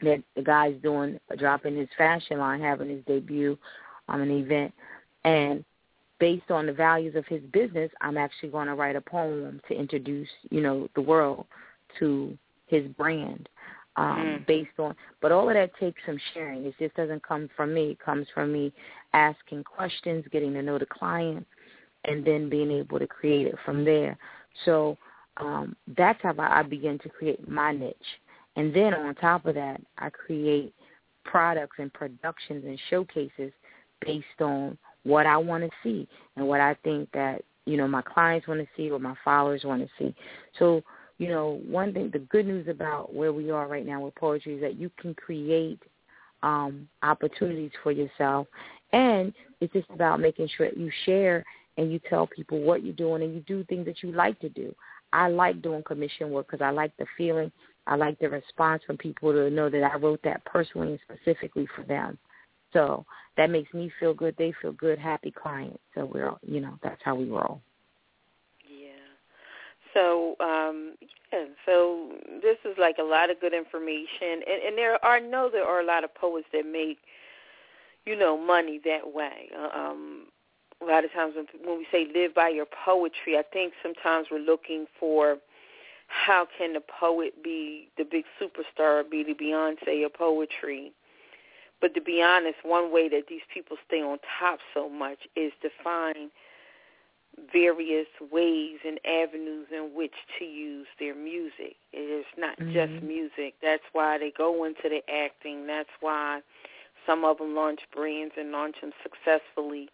that 0.03 0.23
the 0.37 0.43
guy's 0.43 0.75
doing 0.83 1.19
dropping 1.39 1.77
his 1.77 1.89
fashion 1.97 2.39
line, 2.39 2.61
having 2.61 2.89
his 2.89 3.05
debut 3.07 3.59
on 4.09 4.21
an 4.21 4.31
event 4.31 4.73
and 5.25 5.65
based 6.19 6.51
on 6.51 6.67
the 6.67 6.73
values 6.73 7.15
of 7.15 7.27
his 7.27 7.43
business, 7.53 7.91
I'm 8.01 8.17
actually 8.17 8.51
going 8.51 8.67
to 8.67 8.75
write 8.75 8.97
a 8.97 9.01
poem 9.01 9.61
to 9.69 9.75
introduce, 9.75 10.29
you 10.51 10.61
know, 10.61 10.89
the 10.95 11.01
world 11.01 11.47
to 11.99 12.37
his 12.67 12.87
brand 12.97 13.49
um, 13.97 14.17
mm. 14.19 14.47
based 14.47 14.79
on. 14.79 14.95
But 15.21 15.33
all 15.33 15.49
of 15.49 15.55
that 15.55 15.71
takes 15.79 16.01
some 16.07 16.19
sharing. 16.35 16.65
It 16.65 16.75
just 16.79 16.95
doesn't 16.97 17.23
come 17.23 17.49
from 17.57 17.73
me. 17.73 17.91
It 17.91 18.01
comes 18.01 18.27
from 18.35 18.53
me 18.53 18.73
asking 19.13 19.65
questions, 19.65 20.25
getting 20.31 20.53
to 20.55 20.63
know 20.63 20.79
the 20.79 20.87
client, 20.87 21.47
and 22.05 22.25
then 22.25 22.49
being 22.49 22.71
able 22.71 22.99
to 22.99 23.07
create 23.07 23.47
it 23.47 23.57
from 23.65 23.85
there. 23.85 24.17
So 24.65 24.97
um, 25.39 25.77
that's 25.97 26.19
how 26.23 26.35
I 26.39 26.63
begin 26.63 26.99
to 27.01 27.09
create 27.09 27.49
my 27.49 27.73
niche. 27.73 27.97
And 28.57 28.75
then 28.75 28.95
on 28.95 29.15
top 29.15 29.47
of 29.47 29.55
that, 29.55 29.81
I 29.99 30.11
create 30.11 30.75
products 31.25 31.77
and 31.79 31.93
productions 31.93 32.65
and 32.65 32.79
showcases 32.91 33.53
based 34.05 34.27
on 34.41 34.79
what 35.05 35.27
I 35.27 35.37
want 35.37 35.65
to 35.65 35.71
see 35.83 36.09
and 36.37 36.47
what 36.47 36.61
I 36.61 36.75
think 36.83 37.11
that 37.13 37.43
you 37.67 37.77
know 37.77 37.87
my 37.87 38.03
clients 38.03 38.49
want 38.49 38.61
to 38.61 38.67
see, 38.77 38.91
what 38.91 39.01
my 39.01 39.15
followers 39.25 39.63
want 39.65 39.83
to 39.83 39.89
see. 39.99 40.15
So 40.59 40.83
you 41.19 41.29
know, 41.29 41.61
one 41.69 41.93
thing, 41.93 42.11
the 42.13 42.21
good 42.21 42.47
news 42.47 42.69
about 42.69 43.13
where 43.13 43.33
we 43.33 43.51
are 43.51 43.67
right 43.67 43.85
now 43.85 44.01
with 44.01 44.15
poetry 44.15 44.55
is 44.55 44.61
that 44.61 44.77
you 44.77 44.91
can 45.01 45.15
create 45.15 45.83
um, 46.43 46.89
opportunities 47.03 47.73
for 47.83 47.91
yourself. 47.91 48.47
And 48.93 49.33
it's 49.61 49.73
just 49.73 49.89
about 49.91 50.21
making 50.21 50.49
sure 50.57 50.69
that 50.69 50.79
you 50.79 50.91
share 51.05 51.45
and 51.77 51.93
you 51.93 52.01
tell 52.09 52.27
people 52.27 52.61
what 52.61 52.83
you're 52.83 52.95
doing 52.95 53.23
and 53.23 53.35
you 53.35 53.41
do 53.41 53.65
things 53.65 53.87
that 53.87 54.03
you 54.03 54.13
like 54.13 54.39
to 54.41 54.49
do. 54.49 54.75
I 55.13 55.29
like 55.29 55.63
doing 55.63 55.83
commission 55.83 56.31
work 56.31 56.49
because 56.51 56.65
I 56.65 56.71
like 56.71 56.97
the 56.97 57.07
feeling. 57.17 57.51
I 57.87 57.97
like 57.97 58.19
the 58.19 58.29
response 58.29 58.83
from 58.87 58.99
people 58.99 59.33
to 59.33 59.49
know 59.49 59.71
that 59.71 59.83
I 59.83 59.97
wrote 59.97 60.21
that 60.25 60.45
personally 60.45 60.93
and 60.93 61.19
specifically 61.19 61.67
for 61.75 61.83
them. 61.85 62.19
So 62.73 63.07
that 63.37 63.49
makes 63.51 63.73
me 63.73 63.91
feel 63.99 64.13
good. 64.13 64.35
They 64.37 64.53
feel 64.61 64.73
good. 64.73 64.99
Happy 64.99 65.31
clients. 65.31 65.79
So 65.95 66.05
we're, 66.05 66.33
you 66.43 66.61
know, 66.61 66.79
that's 66.83 67.01
how 67.03 67.15
we 67.15 67.25
roll. 67.25 67.63
Yeah. 68.69 68.89
So 69.95 70.37
um, 70.41 70.95
yeah, 71.33 71.45
so 71.65 72.13
this 72.43 72.57
is 72.65 72.77
like 72.79 72.97
a 72.99 73.03
lot 73.03 73.31
of 73.31 73.41
good 73.41 73.55
information, 73.55 74.43
and, 74.47 74.63
and 74.67 74.79
there 74.79 75.03
are 75.05 75.17
I 75.17 75.21
know 75.21 75.49
there 75.51 75.65
are 75.65 75.81
a 75.81 75.87
lot 75.87 76.05
of 76.05 76.15
poets 76.15 76.47
that 76.53 76.65
make 76.67 76.99
you 78.09 78.17
know 78.17 78.37
money 78.37 78.81
that 78.85 79.13
way. 79.13 79.51
Uh, 79.57 79.79
um, 79.79 80.27
a 80.81 80.85
lot 80.85 81.05
of 81.05 81.13
times 81.13 81.35
when, 81.37 81.47
when 81.65 81.79
we 81.79 81.87
say 81.93 82.07
live 82.15 82.35
by 82.35 82.49
your 82.49 82.67
poetry, 82.85 83.37
I 83.37 83.43
think 83.53 83.75
sometimes 83.83 84.29
we're 84.31 84.39
looking 84.39 84.87
for 84.99 85.37
how 86.07 86.47
can 86.57 86.73
the 86.73 86.83
poet 87.01 87.43
be 87.45 87.89
the 87.99 88.05
big 88.05 88.25
superstar, 88.41 89.09
be 89.09 89.23
the 89.23 89.35
Beyonce 89.35 90.07
of 90.07 90.15
poetry. 90.15 90.93
But 91.81 91.95
to 91.95 92.01
be 92.01 92.23
honest, 92.23 92.57
one 92.63 92.93
way 92.93 93.09
that 93.11 93.25
these 93.29 93.43
people 93.53 93.77
stay 93.87 94.01
on 94.01 94.19
top 94.41 94.59
so 94.75 94.89
much 94.89 95.19
is 95.37 95.53
to 95.63 95.69
find– 95.85 96.31
various 97.53 98.07
ways 98.33 98.79
and 98.87 98.99
avenues 99.05 99.67
in 99.75 99.91
which 99.95 100.15
to 100.39 100.45
use 100.45 100.87
their 100.99 101.15
music. 101.15 101.77
It 101.93 101.99
is 101.99 102.27
not 102.37 102.59
mm-hmm. 102.59 102.73
just 102.73 103.03
music. 103.03 103.55
That's 103.63 103.83
why 103.93 104.19
they 104.19 104.33
go 104.37 104.65
into 104.65 104.85
the 104.85 105.01
acting. 105.11 105.67
That's 105.67 105.89
why 106.01 106.41
some 107.09 107.25
of 107.25 107.39
them 107.39 107.55
launch 107.55 107.81
brands 107.95 108.35
and 108.39 108.53
launch 108.53 108.77
them 108.81 108.93
successfully. 109.03 109.89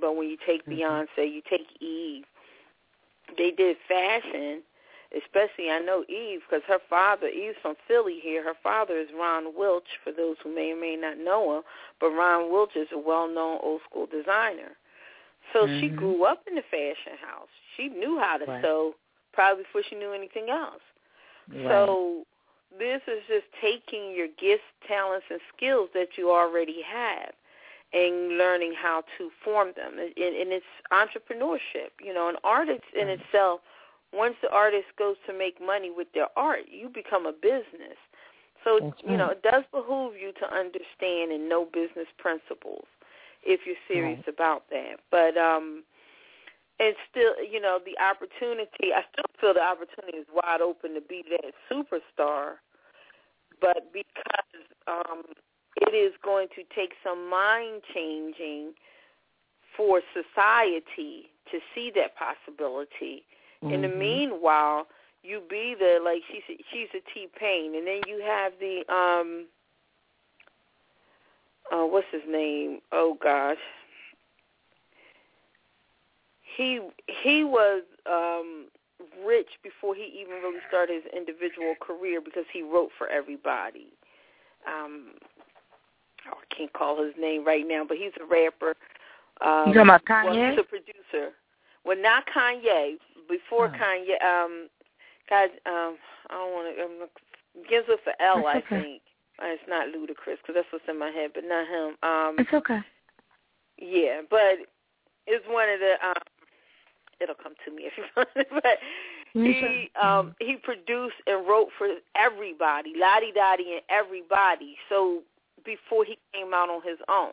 But 0.00 0.16
when 0.16 0.28
you 0.28 0.38
take 0.46 0.64
mm-hmm. 0.64 0.80
Beyonce, 0.80 1.34
you 1.34 1.42
take 1.50 1.66
Eve. 1.82 2.24
They 3.36 3.50
did 3.50 3.76
fashion, 3.88 4.62
especially 5.12 5.70
I 5.70 5.80
know 5.80 6.04
Eve 6.08 6.40
because 6.48 6.62
her 6.68 6.78
father, 6.88 7.26
Eve's 7.28 7.56
from 7.60 7.74
Philly 7.88 8.18
here. 8.22 8.44
Her 8.44 8.54
father 8.62 8.96
is 8.96 9.08
Ron 9.18 9.52
Welch, 9.56 9.88
for 10.02 10.12
those 10.12 10.36
who 10.42 10.54
may 10.54 10.72
or 10.72 10.80
may 10.80 10.96
not 10.96 11.18
know 11.18 11.56
him. 11.56 11.62
But 12.00 12.10
Ron 12.10 12.52
Welch 12.52 12.76
is 12.76 12.88
a 12.92 12.98
well-known 12.98 13.58
old 13.62 13.80
school 13.88 14.06
designer. 14.06 14.76
So 15.52 15.66
mm-hmm. 15.66 15.80
she 15.80 15.88
grew 15.88 16.24
up 16.24 16.42
in 16.48 16.54
the 16.54 16.62
fashion 16.70 17.18
house. 17.20 17.48
She 17.76 17.88
knew 17.88 18.18
how 18.18 18.38
to 18.38 18.44
right. 18.44 18.62
sew 18.62 18.94
probably 19.32 19.64
before 19.64 19.82
she 19.88 19.96
knew 19.96 20.12
anything 20.12 20.48
else. 20.50 20.82
Right. 21.52 21.64
So 21.64 22.24
this 22.78 23.00
is 23.06 23.22
just 23.28 23.46
taking 23.60 24.14
your 24.14 24.28
gifts, 24.40 24.64
talents, 24.86 25.26
and 25.30 25.40
skills 25.56 25.90
that 25.94 26.16
you 26.16 26.30
already 26.30 26.82
have 26.82 27.32
and 27.92 28.36
learning 28.38 28.74
how 28.80 29.02
to 29.18 29.30
form 29.44 29.72
them. 29.76 29.98
And, 29.98 30.08
and 30.16 30.52
it's 30.52 30.66
entrepreneurship. 30.92 31.90
You 32.02 32.12
know, 32.14 32.28
an 32.28 32.36
artist 32.42 32.84
in 32.98 33.08
Right. 33.08 33.18
itself, 33.20 33.60
once 34.12 34.34
the 34.42 34.50
artist 34.50 34.86
goes 34.98 35.16
to 35.26 35.32
make 35.32 35.60
money 35.60 35.90
with 35.94 36.08
their 36.14 36.28
art, 36.36 36.66
you 36.70 36.88
become 36.88 37.26
a 37.26 37.32
business. 37.32 37.98
So, 38.64 38.80
That's 38.80 38.96
you 39.04 39.16
know, 39.16 39.30
it 39.30 39.42
does 39.42 39.64
behoove 39.72 40.14
you 40.16 40.32
to 40.40 40.54
understand 40.54 41.32
and 41.32 41.48
know 41.48 41.66
business 41.72 42.08
principles 42.18 42.86
if 43.44 43.60
you're 43.66 43.76
serious 43.86 44.20
Right. 44.20 44.34
about 44.34 44.64
that. 44.70 44.96
But 45.10 45.36
um 45.36 45.84
and 46.80 46.94
still, 47.10 47.34
you 47.42 47.60
know, 47.60 47.78
the 47.84 47.96
opportunity, 48.02 48.92
I 48.94 49.04
still 49.12 49.24
feel 49.40 49.54
the 49.54 49.62
opportunity 49.62 50.18
is 50.18 50.26
wide 50.32 50.60
open 50.60 50.94
to 50.94 51.00
be 51.00 51.24
that 51.30 51.54
superstar. 51.70 52.56
But 53.60 53.92
because 53.92 54.64
um 54.86 55.22
it 55.76 55.94
is 55.94 56.12
going 56.22 56.48
to 56.54 56.62
take 56.74 56.92
some 57.02 57.28
mind 57.28 57.82
changing 57.92 58.74
for 59.76 60.00
society 60.12 61.30
to 61.50 61.58
see 61.74 61.90
that 61.94 62.14
possibility. 62.16 63.24
In 63.62 63.80
the 63.82 63.88
Mhm. 63.88 63.98
meanwhile, 63.98 64.86
you 65.22 65.40
be 65.40 65.74
the 65.74 66.00
like 66.00 66.22
she's 66.30 66.44
she's 66.70 66.88
a 66.94 67.00
T 67.12 67.28
Pain, 67.28 67.74
and 67.74 67.86
then 67.86 68.02
you 68.06 68.20
have 68.20 68.58
the 68.58 68.84
um, 68.92 69.46
uh, 71.72 71.86
what's 71.86 72.06
his 72.12 72.22
name? 72.28 72.80
Oh 72.92 73.14
gosh, 73.14 73.58
he 76.56 76.80
he 77.06 77.44
was 77.44 77.82
um 78.06 78.66
rich 79.24 79.48
before 79.62 79.94
he 79.94 80.04
even 80.20 80.34
really 80.42 80.60
started 80.68 81.02
his 81.02 81.12
individual 81.12 81.74
career 81.80 82.20
because 82.20 82.44
he 82.52 82.62
wrote 82.62 82.90
for 82.96 83.08
everybody. 83.08 83.88
Um, 84.66 85.10
oh, 86.30 86.38
I 86.40 86.54
can't 86.54 86.72
call 86.72 87.02
his 87.04 87.14
name 87.18 87.44
right 87.44 87.66
now, 87.66 87.84
but 87.86 87.96
he's 87.96 88.12
a 88.20 88.24
rapper. 88.24 88.74
Um, 89.40 89.68
You 89.68 89.74
talking 89.74 89.82
about 89.82 90.04
Kanye? 90.04 90.50
he's 90.50 90.60
a 90.60 90.64
producer. 90.64 91.32
Well, 91.84 91.98
not 92.00 92.24
Kanye. 92.26 92.96
Before 93.28 93.66
Oh. 93.66 93.78
Kanye, 93.78 94.22
um, 94.22 94.68
God, 95.28 95.50
um, 95.66 95.98
I 96.30 96.34
don't 96.34 96.52
want 96.52 96.76
to. 96.76 96.84
Um, 96.84 97.08
begins 97.62 97.86
with 97.88 98.00
an 98.06 98.14
L, 98.20 98.46
I 98.46 98.58
okay. 98.58 98.80
think. 98.80 99.02
Uh, 99.42 99.46
It's 99.46 99.62
not 99.68 99.88
Ludacris 99.88 100.38
because 100.42 100.54
that's 100.54 100.72
what's 100.72 100.88
in 100.88 100.98
my 100.98 101.10
head, 101.10 101.30
but 101.34 101.44
not 101.44 101.66
him. 101.66 101.96
Um, 102.02 102.36
It's 102.38 102.52
okay. 102.52 102.80
yeah, 103.78 104.22
but 104.28 104.58
it's 105.26 105.46
one 105.48 105.68
of 105.68 105.80
the. 105.80 105.94
Um, 106.06 106.14
it'll 107.20 107.34
come 107.34 107.54
to 107.64 107.70
me 107.74 107.84
if 107.84 107.92
you 107.96 108.04
want. 108.16 108.28
but 108.50 108.78
he 109.34 109.90
um 110.00 110.34
he 110.40 110.56
produced 110.56 111.16
and 111.26 111.46
wrote 111.46 111.68
for 111.76 111.88
everybody, 112.16 112.92
Lottie 112.96 113.32
Dottie 113.34 113.72
and 113.72 113.82
everybody. 113.88 114.76
So 114.88 115.22
before 115.64 116.04
he 116.04 116.18
came 116.32 116.52
out 116.54 116.70
on 116.70 116.82
his 116.84 116.98
own. 117.08 117.32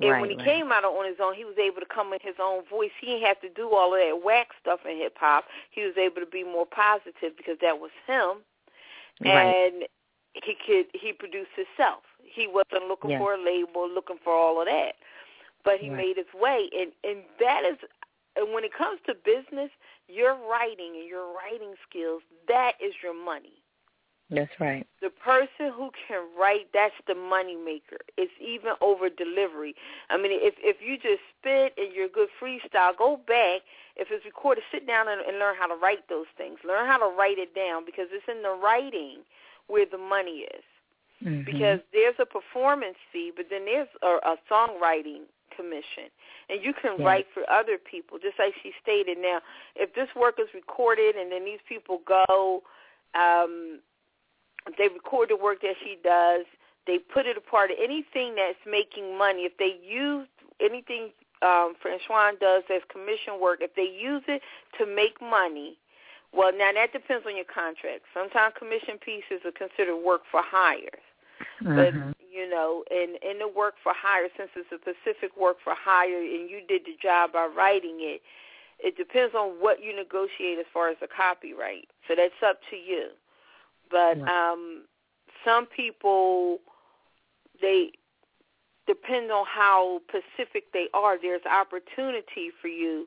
And 0.00 0.10
right, 0.10 0.20
when 0.20 0.30
he 0.30 0.36
right. 0.36 0.44
came 0.44 0.72
out 0.72 0.84
on 0.84 1.06
his 1.06 1.18
own, 1.22 1.34
he 1.34 1.44
was 1.44 1.56
able 1.58 1.80
to 1.80 1.86
come 1.86 2.12
in 2.12 2.18
his 2.22 2.34
own 2.42 2.64
voice. 2.68 2.90
He 3.00 3.06
didn't 3.06 3.26
have 3.26 3.40
to 3.42 3.48
do 3.50 3.70
all 3.70 3.94
of 3.94 4.00
that 4.00 4.24
whack 4.24 4.48
stuff 4.60 4.80
in 4.88 4.96
hip 4.96 5.16
hop. 5.18 5.44
He 5.70 5.82
was 5.82 5.94
able 5.96 6.20
to 6.20 6.26
be 6.26 6.42
more 6.42 6.66
positive 6.66 7.36
because 7.36 7.56
that 7.60 7.78
was 7.78 7.90
him, 8.06 8.42
right. 9.24 9.46
and 9.46 9.84
he 10.34 10.56
could 10.66 10.86
he 10.92 11.12
produced 11.12 11.50
himself. 11.54 12.02
He 12.24 12.48
wasn't 12.48 12.88
looking 12.88 13.10
Yeah. 13.10 13.18
for 13.18 13.34
a 13.34 13.38
label, 13.38 13.88
looking 13.88 14.18
for 14.24 14.32
all 14.32 14.60
of 14.60 14.66
that, 14.66 14.96
but 15.64 15.78
he 15.78 15.88
made 15.90 16.16
his 16.16 16.32
way. 16.34 16.68
And 16.76 16.92
and 17.04 17.22
that 17.38 17.64
is, 17.64 17.76
and 18.36 18.52
when 18.54 18.64
it 18.64 18.72
comes 18.72 19.00
to 19.06 19.14
business, 19.14 19.70
your 20.08 20.34
writing 20.48 20.96
and 20.98 21.08
your 21.08 21.26
writing 21.34 21.74
skills 21.88 22.22
that 22.48 22.72
is 22.84 22.94
your 23.02 23.14
money. 23.14 23.62
That's 24.30 24.52
right. 24.58 24.86
the 25.02 25.10
person 25.10 25.72
who 25.76 25.90
can 26.08 26.24
write 26.38 26.68
that's 26.72 26.94
the 27.06 27.14
money 27.14 27.54
maker. 27.56 27.98
It's 28.16 28.32
even 28.40 28.72
over 28.80 29.10
delivery. 29.10 29.74
I 30.08 30.16
mean 30.16 30.32
if 30.32 30.54
if 30.58 30.76
you 30.80 30.96
just 30.96 31.20
spit 31.38 31.74
and 31.76 31.92
you're 31.94 32.06
a 32.06 32.08
good 32.08 32.28
freestyle 32.40 32.96
go 32.96 33.20
back. 33.26 33.60
If 33.94 34.08
it's 34.10 34.24
recorded 34.24 34.64
sit 34.72 34.86
down 34.86 35.08
and, 35.08 35.20
and 35.20 35.38
learn 35.38 35.54
how 35.58 35.66
to 35.66 35.74
write 35.74 36.08
those 36.08 36.30
things. 36.38 36.58
Learn 36.64 36.86
how 36.86 36.96
to 36.96 37.14
write 37.14 37.36
it 37.38 37.54
down 37.54 37.84
because 37.84 38.08
it's 38.10 38.24
in 38.26 38.42
the 38.42 38.56
writing 38.56 39.18
where 39.66 39.84
the 39.84 39.98
money 39.98 40.48
is. 40.56 40.64
Mhm. 41.22 41.44
because 41.44 41.80
there's 41.92 42.16
a 42.18 42.26
performance 42.26 42.96
fee 43.12 43.30
but 43.36 43.46
then 43.48 43.64
there's 43.64 43.88
a, 44.02 44.18
a 44.32 44.36
songwriting 44.50 45.22
commission 45.54 46.10
and 46.52 46.62
you 46.62 46.74
can 46.74 46.98
Yeah. 46.98 47.06
write 47.06 47.26
for 47.32 47.48
other 47.50 47.78
people 47.78 48.18
just 48.18 48.38
like 48.38 48.54
she 48.62 48.72
stated. 48.82 49.18
Now 49.18 49.40
if 49.74 49.94
this 49.94 50.14
work 50.14 50.38
is 50.38 50.52
recorded 50.54 51.16
and 51.16 51.32
then 51.32 51.44
these 51.44 51.62
people 51.68 51.98
go 52.04 52.62
um 53.14 53.80
they 54.78 54.88
record 54.88 55.30
the 55.30 55.36
work 55.36 55.60
that 55.62 55.76
she 55.82 55.96
does 56.04 56.44
they 56.86 56.98
put 56.98 57.26
it 57.26 57.36
a 57.36 57.40
part 57.40 57.70
of 57.70 57.78
anything 57.80 58.34
that's 58.34 58.58
making 58.66 59.16
money. 59.16 59.42
If 59.44 59.56
they 59.56 59.78
use 59.82 60.28
anything 60.60 61.10
um 61.40 61.74
Franchon 61.82 62.38
does 62.38 62.62
as 62.70 62.82
commission 62.88 63.40
work 63.40 63.60
if 63.62 63.74
they 63.74 63.88
use 63.88 64.22
it 64.28 64.42
to 64.78 64.86
make 64.86 65.20
money 65.20 65.78
well 66.32 66.52
now 66.52 66.72
that 66.72 66.92
depends 66.92 67.26
on 67.26 67.34
your 67.34 67.46
contract. 67.46 68.02
Sometimes 68.14 68.54
commission 68.58 68.98
pieces 68.98 69.40
are 69.44 69.52
considered 69.52 69.96
work 69.96 70.22
for 70.30 70.42
hires 70.42 71.01
but 71.60 71.94
Mhm. 71.94 72.14
you 72.32 72.48
know, 72.48 72.84
in 72.90 73.16
in 73.22 73.38
the 73.38 73.48
work 73.48 73.74
for 73.82 73.92
hire, 73.94 74.28
since 74.36 74.50
it's 74.56 74.72
a 74.72 74.78
specific 74.78 75.36
work 75.36 75.58
for 75.60 75.74
hire, 75.74 76.18
and 76.18 76.48
you 76.48 76.60
did 76.66 76.84
the 76.84 76.96
job 77.02 77.32
by 77.32 77.46
writing 77.46 77.98
it, 78.00 78.22
it 78.78 78.96
depends 78.96 79.34
on 79.34 79.60
what 79.60 79.82
you 79.82 79.94
negotiate 79.94 80.58
as 80.58 80.66
far 80.72 80.88
as 80.88 80.96
the 81.00 81.06
copyright. 81.08 81.88
So 82.08 82.14
that's 82.16 82.42
up 82.42 82.60
to 82.70 82.76
you. 82.76 83.10
But 83.90 84.26
um, 84.28 84.84
some 85.44 85.66
people, 85.66 86.58
they 87.60 87.92
depend 88.86 89.30
on 89.30 89.44
how 89.46 90.00
specific 90.08 90.72
they 90.72 90.88
are. 90.94 91.20
There's 91.20 91.44
opportunity 91.44 92.50
for 92.60 92.68
you 92.68 93.06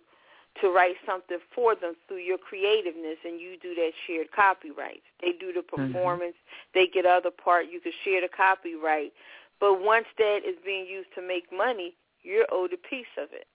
to 0.61 0.69
write 0.69 0.95
something 1.05 1.39
for 1.53 1.75
them 1.75 1.95
through 2.07 2.23
your 2.23 2.37
creativeness, 2.37 3.17
and 3.25 3.39
you 3.39 3.57
do 3.61 3.75
that 3.75 3.91
shared 4.07 4.31
copyright. 4.31 5.03
They 5.21 5.33
do 5.39 5.51
the 5.51 5.61
mm-hmm. 5.61 5.93
performance, 5.93 6.35
they 6.73 6.87
get 6.87 7.05
other 7.05 7.31
part. 7.31 7.65
You 7.71 7.79
can 7.79 7.91
share 8.03 8.21
the 8.21 8.29
copyright, 8.29 9.11
but 9.59 9.81
once 9.81 10.05
that 10.17 10.39
is 10.47 10.55
being 10.65 10.85
used 10.85 11.09
to 11.15 11.21
make 11.21 11.45
money, 11.51 11.95
you're 12.23 12.47
owed 12.51 12.73
a 12.73 12.77
piece 12.77 13.11
of 13.17 13.29
it. 13.31 13.47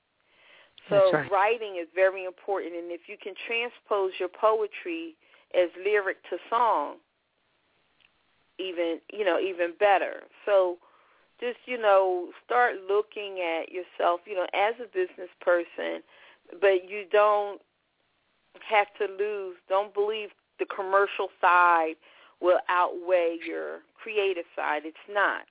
So 0.89 1.13
right. 1.13 1.31
writing 1.31 1.77
is 1.81 1.89
very 1.95 2.25
important, 2.25 2.75
and 2.75 2.91
if 2.91 3.03
you 3.07 3.17
can 3.21 3.35
transpose 3.47 4.13
your 4.19 4.29
poetry 4.29 5.15
as 5.55 5.69
lyric 5.85 6.23
to 6.31 6.39
song, 6.49 6.97
even 8.59 9.01
you 9.13 9.25
know 9.25 9.39
even 9.39 9.73
better. 9.79 10.25
So 10.47 10.79
just 11.39 11.59
you 11.67 11.79
know 11.79 12.29
start 12.45 12.77
looking 12.89 13.41
at 13.41 13.71
yourself, 13.71 14.21
you 14.27 14.35
know, 14.35 14.47
as 14.55 14.75
a 14.81 14.87
business 14.87 15.31
person, 15.41 16.03
but 16.61 16.89
you 16.89 17.05
don't 17.11 17.61
have 18.69 18.89
to 18.99 19.07
lose. 19.19 19.57
Don't 19.69 19.95
believe 19.95 20.31
the 20.59 20.67
commercial 20.67 21.29
side 21.41 21.95
will 22.41 22.61
outweigh 22.69 23.39
your 23.47 23.81
creative 23.95 24.45
side. 24.57 24.83
It's 24.85 24.97
not. 25.09 25.43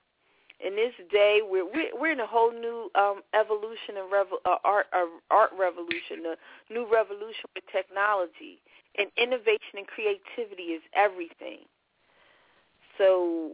In 0.60 0.76
this 0.76 0.94
day, 1.10 1.40
we're 1.42 1.66
we're, 1.66 2.12
in 2.12 2.20
a 2.20 2.28
whole 2.28 2.52
new 2.52 2.92
um, 2.96 3.22
evolution 3.34 3.96
and 3.96 4.12
revo- 4.12 4.44
uh, 4.46 4.58
art 4.66 4.88
uh, 4.92 5.06
art 5.32 5.52
revolution, 5.58 6.26
a 6.26 6.74
new 6.74 6.86
revolution 6.92 7.46
with 7.56 7.64
technology 7.72 8.60
and 8.98 9.08
innovation 9.18 9.78
and 9.78 9.88
creativity 9.88 10.74
is 10.74 10.82
everything. 10.94 11.60
So, 12.98 13.52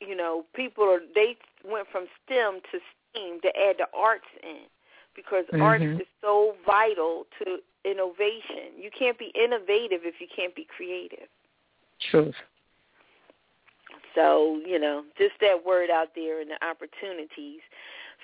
you 0.00 0.16
know, 0.16 0.44
people 0.54 0.84
are 0.84 1.00
they 1.14 1.36
went 1.62 1.88
from 1.92 2.06
STEM 2.24 2.60
to 2.72 2.78
STEAM 3.12 3.40
to 3.42 3.48
add 3.48 3.76
the 3.78 3.86
arts 3.94 4.24
in 4.42 4.64
because 5.14 5.44
art 5.60 5.80
Mhm. 5.80 6.00
is 6.00 6.06
so 6.20 6.56
vital 6.64 7.26
to 7.38 7.62
innovation. 7.84 8.72
You 8.76 8.90
can't 8.90 9.18
be 9.18 9.26
innovative 9.34 10.04
if 10.04 10.20
you 10.20 10.26
can't 10.26 10.54
be 10.54 10.64
creative. 10.64 11.28
Truth. 12.10 12.36
So, 14.14 14.60
you 14.64 14.78
know, 14.78 15.04
just 15.18 15.38
that 15.40 15.64
word 15.64 15.90
out 15.90 16.14
there 16.14 16.40
and 16.40 16.50
the 16.50 16.64
opportunities. 16.64 17.60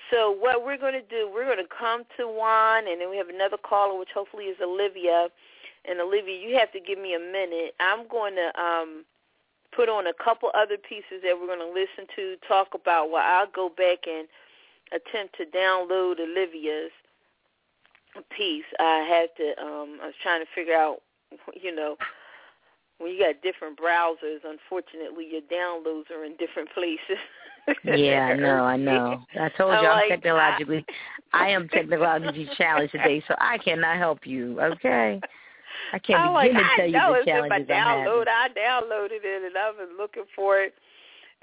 So 0.09 0.31
what 0.31 0.63
we're 0.63 0.77
going 0.77 0.93
to 0.93 1.01
do, 1.01 1.29
we're 1.31 1.45
going 1.45 1.57
to 1.57 1.67
come 1.67 2.05
to 2.17 2.27
Juan, 2.27 2.87
and 2.87 2.99
then 2.99 3.09
we 3.09 3.17
have 3.17 3.29
another 3.29 3.57
caller, 3.57 3.97
which 3.97 4.11
hopefully 4.13 4.45
is 4.45 4.57
Olivia. 4.61 5.29
And 5.85 5.99
Olivia, 5.99 6.37
you 6.37 6.57
have 6.57 6.71
to 6.73 6.79
give 6.79 6.97
me 6.99 7.15
a 7.15 7.19
minute. 7.19 7.75
I'm 7.79 8.07
going 8.07 8.35
to 8.35 8.61
um, 8.61 9.05
put 9.75 9.89
on 9.89 10.07
a 10.07 10.13
couple 10.13 10.51
other 10.53 10.77
pieces 10.77 11.21
that 11.23 11.37
we're 11.39 11.47
going 11.47 11.59
to 11.59 11.65
listen 11.65 12.07
to, 12.15 12.35
talk 12.47 12.73
about, 12.73 13.09
while 13.09 13.23
I'll 13.25 13.51
go 13.51 13.69
back 13.69 13.99
and 14.07 14.27
attempt 14.91 15.35
to 15.37 15.45
download 15.45 16.19
Olivia's 16.19 16.91
piece. 18.35 18.65
I 18.79 19.05
had 19.07 19.29
to, 19.37 19.61
um, 19.63 19.99
I 20.01 20.07
was 20.07 20.15
trying 20.21 20.41
to 20.41 20.47
figure 20.53 20.75
out, 20.75 21.01
you 21.61 21.73
know, 21.73 21.97
when 22.97 23.11
you 23.11 23.19
got 23.19 23.41
different 23.41 23.79
browsers, 23.79 24.39
unfortunately 24.43 25.27
your 25.31 25.41
downloads 25.41 26.11
are 26.11 26.23
in 26.23 26.35
different 26.37 26.69
places. 26.73 27.19
yeah, 27.83 28.25
I 28.25 28.35
know, 28.35 28.63
I 28.63 28.77
know. 28.77 29.23
I 29.39 29.49
told 29.49 29.73
you 29.81 29.87
I'm, 29.87 30.03
I'm 30.03 30.09
technologically 30.09 30.85
I 31.33 31.49
am 31.49 31.67
technologically 31.69 32.49
challenged 32.57 32.91
today, 32.91 33.23
so 33.27 33.35
I 33.39 33.57
cannot 33.57 33.97
help 33.97 34.25
you, 34.25 34.59
okay? 34.59 35.19
I 35.93 35.99
can't 35.99 36.19
I'm 36.19 36.33
begin 36.43 36.61
like, 36.61 36.69
to 36.69 36.75
tell 36.75 36.85
you 36.85 36.91
the 36.91 37.25
challenges 37.25 37.67
I 37.69 37.73
download, 37.73 38.27
I 38.27 38.49
downloaded 38.49 39.23
it 39.23 39.45
and 39.45 39.57
I've 39.57 39.77
been 39.77 39.97
looking 39.97 40.25
for 40.35 40.59
it 40.59 40.73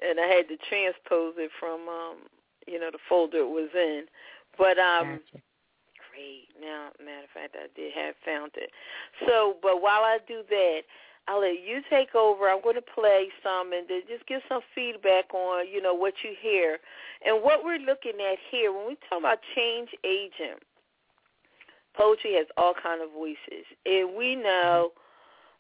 and 0.01 0.21
I 0.21 0.27
had 0.27 0.49
to 0.49 0.57
transpose 0.69 1.35
it 1.39 1.51
from 1.59 1.89
um, 1.89 2.17
you 2.68 2.78
know, 2.78 2.90
the 2.90 2.98
folder 3.09 3.38
it 3.38 3.48
was 3.48 3.70
in. 3.74 4.04
But 4.57 4.78
um 4.78 5.20
gotcha. 5.33 5.42
great. 6.11 6.48
Now 6.61 6.90
matter 6.98 7.24
of 7.24 7.31
fact 7.35 7.57
I 7.57 7.68
did 7.74 7.92
have 7.94 8.14
found 8.24 8.52
it. 8.57 8.70
So 9.26 9.57
but 9.62 9.83
while 9.83 10.02
I 10.02 10.18
do 10.26 10.42
that, 10.48 10.83
I'll 11.28 11.40
let 11.40 11.61
you 11.61 11.83
take 11.90 12.14
over. 12.14 12.48
I'm 12.48 12.62
going 12.62 12.76
to 12.76 12.83
play 12.83 13.28
some 13.42 13.72
and 13.72 13.87
then 13.87 14.00
just 14.09 14.26
give 14.26 14.40
some 14.48 14.62
feedback 14.74 15.33
on, 15.35 15.68
you 15.68 15.83
know, 15.83 15.92
what 15.92 16.14
you 16.24 16.33
hear. 16.40 16.78
And 17.24 17.44
what 17.44 17.64
we're 17.64 17.78
looking 17.78 18.16
at 18.16 18.38
here, 18.50 18.72
when 18.72 18.88
we 18.88 18.96
talk 19.09 19.20
about 19.20 19.38
change 19.54 19.90
agent, 20.04 20.64
poetry 21.94 22.33
has 22.35 22.46
all 22.57 22.72
kind 22.72 23.02
of 23.02 23.12
voices. 23.12 23.68
And 23.85 24.16
we 24.16 24.37
know 24.37 24.92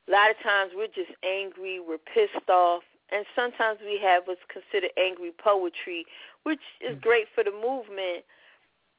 a 0.08 0.10
lot 0.10 0.30
of 0.30 0.40
times 0.42 0.72
we're 0.74 0.86
just 0.86 1.12
angry, 1.22 1.80
we're 1.80 1.98
pissed 1.98 2.48
off, 2.48 2.82
and 3.12 3.26
sometimes 3.36 3.78
we 3.84 4.00
have 4.02 4.22
what's 4.24 4.40
considered 4.48 4.92
angry 4.96 5.32
poetry, 5.36 6.06
which 6.44 6.60
is 6.80 6.96
mm. 6.96 7.00
great 7.00 7.26
for 7.34 7.44
the 7.44 7.52
movement. 7.52 8.24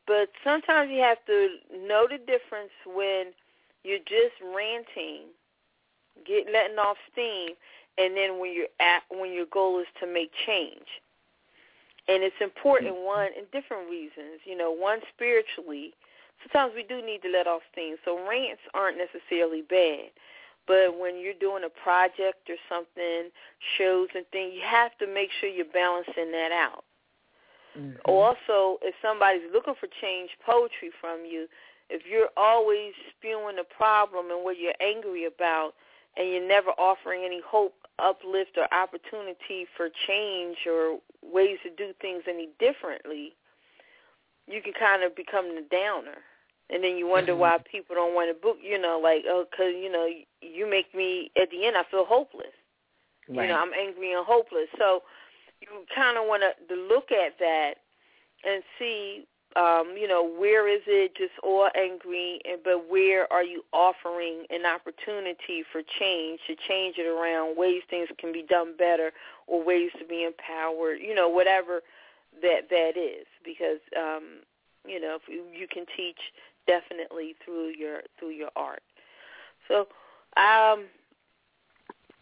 But 0.08 0.30
sometimes 0.43 0.89
you 0.91 1.02
have 1.02 1.23
to 1.28 1.49
know 1.86 2.08
the 2.10 2.17
difference 2.17 2.71
when 2.86 3.34
you're 3.84 3.99
just 3.99 4.36
ranting 4.56 5.28
get 6.25 6.47
letting 6.52 6.78
off 6.78 6.97
steam, 7.12 7.52
and 7.97 8.15
then 8.15 8.39
when 8.39 8.54
you're 8.54 8.73
at 8.80 9.04
when 9.10 9.34
your 9.34 9.45
goal 9.45 9.80
is 9.80 9.88
to 9.99 10.08
make 10.08 10.32
change. 10.45 11.02
And 12.08 12.23
it's 12.23 12.41
important 12.41 12.95
mm-hmm. 12.95 13.06
one 13.06 13.30
in 13.38 13.45
different 13.52 13.89
reasons. 13.89 14.41
You 14.45 14.58
know, 14.58 14.71
one 14.71 14.99
spiritually. 15.13 15.93
Sometimes 16.41 16.73
we 16.75 16.84
do 16.84 17.06
need 17.06 17.21
to 17.23 17.30
let 17.30 17.47
off 17.47 17.62
steam. 17.71 17.97
So 18.06 18.17
rants 18.28 18.62
aren't 18.73 18.97
necessarily 18.97 19.62
bad. 19.62 20.10
But 20.67 20.97
when 20.97 21.19
you're 21.19 21.34
doing 21.34 21.63
a 21.65 21.69
project 21.69 22.49
or 22.49 22.56
something, 22.69 23.30
shows 23.78 24.08
and 24.15 24.25
things, 24.32 24.54
you 24.56 24.62
have 24.63 24.97
to 24.99 25.08
make 25.08 25.30
sure 25.39 25.49
you're 25.49 25.65
balancing 25.65 26.32
that 26.32 26.52
out. 26.52 26.84
Mm-hmm. 27.77 27.97
Also, 28.05 28.79
if 28.82 28.95
somebody's 29.01 29.49
looking 29.53 29.75
for 29.79 29.88
change 30.01 30.32
poetry 30.45 30.91
from 30.99 31.25
you, 31.25 31.47
if 31.89 32.03
you're 32.10 32.29
always 32.38 32.93
spewing 33.12 33.58
the 33.58 33.63
problem 33.63 34.32
and 34.32 34.43
what 34.43 34.60
you're 34.60 34.77
angry 34.82 35.25
about, 35.25 35.73
and 36.17 36.29
you're 36.29 36.47
never 36.47 36.71
offering 36.71 37.23
any 37.25 37.41
hope, 37.45 37.75
uplift, 37.99 38.58
or 38.58 38.67
opportunity 38.73 39.65
for 39.77 39.89
change 40.08 40.58
or 40.67 40.99
ways 41.23 41.58
to 41.63 41.69
do 41.69 41.93
things 42.01 42.23
any 42.27 42.49
differently, 42.60 43.34
you 44.47 44.62
can 44.62 44.73
kind 44.73 45.03
of 45.03 45.15
become 45.15 45.55
the 45.55 45.63
downer. 45.71 46.17
And 46.71 46.84
then 46.84 46.97
you 46.97 47.08
wonder 47.08 47.32
mm-hmm. 47.32 47.41
why 47.41 47.58
people 47.71 47.95
don't 47.95 48.13
want 48.13 48.29
to 48.29 48.39
book, 48.39 48.58
you 48.62 48.79
know, 48.79 48.99
like, 49.01 49.23
oh, 49.27 49.45
because, 49.49 49.73
you 49.75 49.91
know, 49.91 50.08
you 50.41 50.69
make 50.69 50.93
me, 50.93 51.32
at 51.41 51.49
the 51.51 51.65
end, 51.65 51.77
I 51.77 51.84
feel 51.89 52.05
hopeless. 52.05 52.53
Right. 53.27 53.43
You 53.43 53.47
know, 53.49 53.60
I'm 53.60 53.73
angry 53.73 54.13
and 54.13 54.25
hopeless. 54.25 54.67
So 54.77 55.01
you 55.61 55.67
kind 55.93 56.17
of 56.17 56.25
want 56.25 56.43
to 56.43 56.75
look 56.75 57.11
at 57.11 57.37
that 57.39 57.75
and 58.45 58.63
see 58.77 59.25
um, 59.55 59.95
you 59.99 60.07
know, 60.07 60.23
where 60.23 60.67
is 60.67 60.81
it 60.85 61.15
just 61.15 61.33
all 61.41 61.69
angry, 61.75 62.39
and 62.45 62.61
but 62.63 62.87
where 62.87 63.31
are 63.33 63.43
you 63.43 63.63
offering 63.73 64.45
an 64.51 64.65
opportunity 64.65 65.63
for 65.71 65.81
change 65.99 66.39
to 66.47 66.55
change 66.67 66.97
it 66.99 67.07
around 67.07 67.57
ways 67.57 67.81
things 67.89 68.09
can 68.19 68.31
be 68.31 68.43
done 68.43 68.75
better 68.77 69.11
or 69.47 69.63
ways 69.63 69.89
to 69.97 70.05
be 70.05 70.23
empowered, 70.23 70.99
you 71.01 71.15
know, 71.15 71.27
whatever 71.27 71.81
that 72.43 72.69
that 72.69 72.91
is, 72.95 73.25
because 73.43 73.79
um, 73.97 74.45
you 74.85 75.01
know, 75.01 75.17
you 75.27 75.67
can 75.67 75.85
teach 75.97 76.19
definitely 76.67 77.35
through 77.43 77.69
your 77.69 78.01
through 78.19 78.31
your 78.31 78.51
art. 78.55 78.83
So, 79.67 79.87
um, 80.37 80.85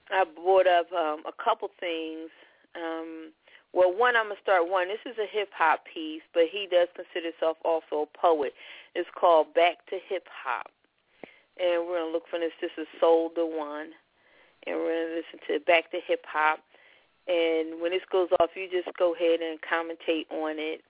I 0.10 0.24
brought 0.34 0.68
up 0.68 0.92
um, 0.94 1.24
a 1.28 1.44
couple 1.44 1.70
things. 1.78 2.30
Um, 2.78 3.34
well, 3.74 3.92
one, 3.92 4.16
I'm 4.16 4.32
going 4.32 4.38
to 4.38 4.42
start 4.42 4.70
one. 4.70 4.88
This 4.88 5.04
is 5.06 5.18
a 5.18 5.28
hip-hop 5.28 5.84
piece, 5.92 6.24
but 6.34 6.44
he 6.52 6.68
does 6.70 6.88
consider 6.96 7.34
himself 7.34 7.58
also 7.66 8.08
a 8.08 8.18
poet. 8.18 8.54
It's 8.96 9.10
called 9.14 9.54
Back 9.54 9.86
to 9.90 10.00
Hip 10.08 10.28
Hop. 10.32 10.72
And 11.60 11.86
we're 11.86 12.00
going 12.00 12.10
to 12.10 12.14
look 12.14 12.30
for 12.30 12.40
this. 12.40 12.54
This 12.62 12.72
is 12.78 12.88
Soul 13.00 13.32
the 13.36 13.46
One. 13.46 13.92
And 14.66 14.78
we're 14.78 14.94
going 14.94 15.10
to 15.10 15.16
listen 15.22 15.40
to 15.48 15.66
Back 15.66 15.92
to 15.92 16.00
Hip 16.08 16.24
Hop. 16.30 16.60
And 17.28 17.82
when 17.82 17.92
this 17.92 18.06
goes 18.10 18.30
off, 18.40 18.52
you 18.56 18.70
just 18.72 18.96
go 18.98 19.14
ahead 19.14 19.42
and 19.42 19.60
commentate 19.60 20.32
on 20.32 20.56
it. 20.58 20.82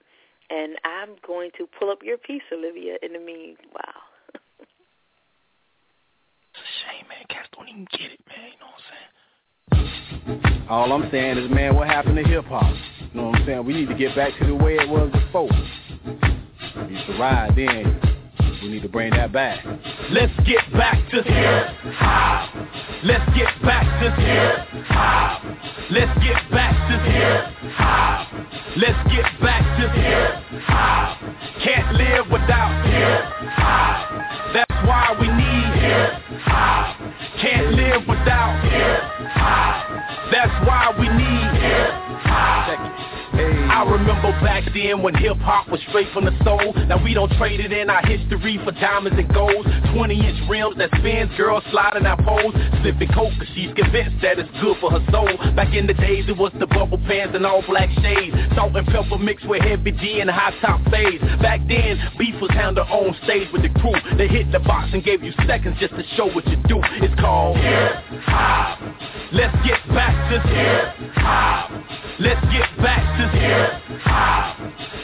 And 0.50 0.78
I'm 0.86 1.16
going 1.26 1.52
to 1.58 1.68
pull 1.68 1.90
up 1.90 2.04
your 2.04 2.18
piece, 2.18 2.46
Olivia, 2.54 2.98
in 3.02 3.14
the 3.14 3.20
meanwhile. 3.20 4.06
it's 4.32 4.40
a 6.56 6.68
shame, 6.88 7.08
man. 7.10 7.26
Cats 7.28 7.50
don't 7.52 7.68
even 7.68 7.88
get 7.92 8.16
it, 8.16 8.22
man. 8.30 8.54
You 8.54 8.60
know 8.62 8.72
what 8.72 8.80
I'm 8.80 8.96
saying? 8.96 9.12
All 10.70 10.92
I'm 10.92 11.10
saying 11.12 11.38
is, 11.38 11.50
man, 11.50 11.76
what 11.76 11.88
happened 11.88 12.18
to 12.18 12.24
hip 12.24 12.44
hop? 12.46 12.76
You 13.00 13.08
know 13.14 13.28
what 13.28 13.36
I'm 13.36 13.46
saying? 13.46 13.66
We 13.66 13.74
need 13.74 13.88
to 13.88 13.96
get 13.96 14.14
back 14.18 14.38
to 14.40 14.48
the 14.48 14.56
way 14.56 14.76
it 14.76 14.90
was 14.90 15.10
before. 15.14 15.50
We 16.86 16.94
used 16.94 17.08
to 17.08 17.18
ride 17.18 17.56
then. 17.56 18.02
We 18.62 18.68
need 18.70 18.82
to 18.82 18.90
bring 18.90 19.12
that 19.12 19.32
back. 19.32 19.64
Let's 20.12 20.36
get 20.46 20.70
back 20.74 21.10
to 21.12 21.24
hip 21.24 21.68
hop. 21.96 22.54
Let's 23.06 23.26
get 23.38 23.48
back 23.64 23.86
to 24.04 24.12
hip 24.12 24.84
hop. 24.88 25.44
Let's 25.90 26.20
get 26.20 26.52
back 26.52 26.76
to 26.90 27.00
hip 27.12 27.72
hop. 27.76 28.28
Let's 28.76 29.10
get 29.10 29.40
back 29.40 29.64
to 29.80 29.90
hip 29.90 30.62
hop. 30.66 31.18
Can't 31.64 31.96
live 31.96 32.26
without 32.30 32.86
hip 32.86 33.24
hop. 33.24 33.37
Then 44.74 45.02
when 45.02 45.16
hip 45.16 45.38
hop 45.38 45.70
was 45.70 45.80
straight 45.90 46.12
from 46.14 46.26
the 46.26 46.36
soul. 46.44 46.74
Now 46.88 47.04
we 47.04 47.14
don't 47.14 47.32
trade 47.38 47.60
it 47.60 47.72
in 47.72 47.90
our 47.90 48.06
history 48.06 48.60
for 48.64 48.72
diamonds 48.72 49.18
and 49.18 49.28
gold. 49.34 49.66
20 49.94 50.14
inch 50.14 50.40
rims 50.50 50.78
that 50.78 50.90
spins, 51.00 51.32
girls 51.38 51.64
sliding 51.72 52.06
our 52.06 52.18
poles. 52.24 52.54
Slipping 52.82 53.10
coke 53.14 53.34
cause 53.38 53.48
she's 53.56 53.74
convinced 53.74 54.22
that 54.22 54.40
it's 54.40 54.50
good 54.62 54.78
for 54.80 54.92
her 54.92 55.04
soul. 55.12 55.30
Back 55.56 55.74
in 55.74 55.88
the 55.88 55.94
days 55.94 56.26
it 56.28 56.38
was 56.38 56.52
the 56.60 56.68
bubble 56.68 57.00
pants 57.08 57.36
and 57.36 57.46
all 57.46 57.64
black 57.68 57.90
shades. 58.02 58.36
Salt-N-Pepa 58.56 59.20
mixed 59.20 59.48
with 59.48 59.62
Heavy 59.62 59.92
D 59.92 60.20
and 60.22 60.30
high 60.30 60.54
top 60.62 60.82
fades. 60.92 61.24
Back 61.42 61.62
then, 61.68 61.98
beef 62.18 62.36
was 62.42 62.52
handled 62.52 62.88
on 62.90 63.16
stage 63.24 63.48
with 63.52 63.64
the 63.64 63.70
crew. 63.80 63.96
They 64.18 64.28
hit 64.28 64.52
the 64.52 64.60
box 64.60 64.90
and 64.94 65.04
gave 65.04 65.24
you 65.24 65.34
seconds 65.48 65.78
just 65.80 65.96
to 65.96 66.04
show 66.16 66.28
what 66.28 66.46
you 66.48 66.58
do. 66.68 66.80
It's 67.02 67.20
called 67.20 67.58
hip 67.58 67.94
hop. 68.26 68.80
Let's 69.32 69.56
get 69.66 69.82
back 69.90 70.16
to 70.32 70.40
hip 70.48 71.14
hop. 71.16 71.72
Let's 72.20 72.42
get 72.52 72.68
back 72.84 73.04
to 73.18 73.38
hip 73.38 74.02
hop. 74.02 74.57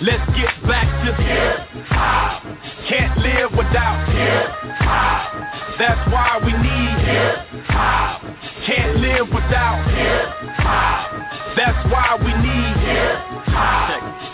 Let's 0.04 0.28
get 0.36 0.52
back 0.68 0.84
to 1.06 1.16
hip 1.16 1.88
hop. 1.88 2.44
Can't 2.89 3.18
live 3.20 3.52
without 3.52 4.04
hip 4.12 4.52
hop. 4.84 5.32
That's 5.80 6.12
why 6.12 6.42
we 6.44 6.52
need 6.52 7.08
hip 7.08 7.63
hop. 7.72 8.22
Can't 8.68 9.00
live 9.00 9.30
without 9.30 9.80
hip 9.96 10.28
hop. 10.60 11.56
That's 11.56 11.88
why 11.89 12.18
we 12.20 12.34
need 12.36 12.76
hip 12.84 13.48
hop. 13.48 14.33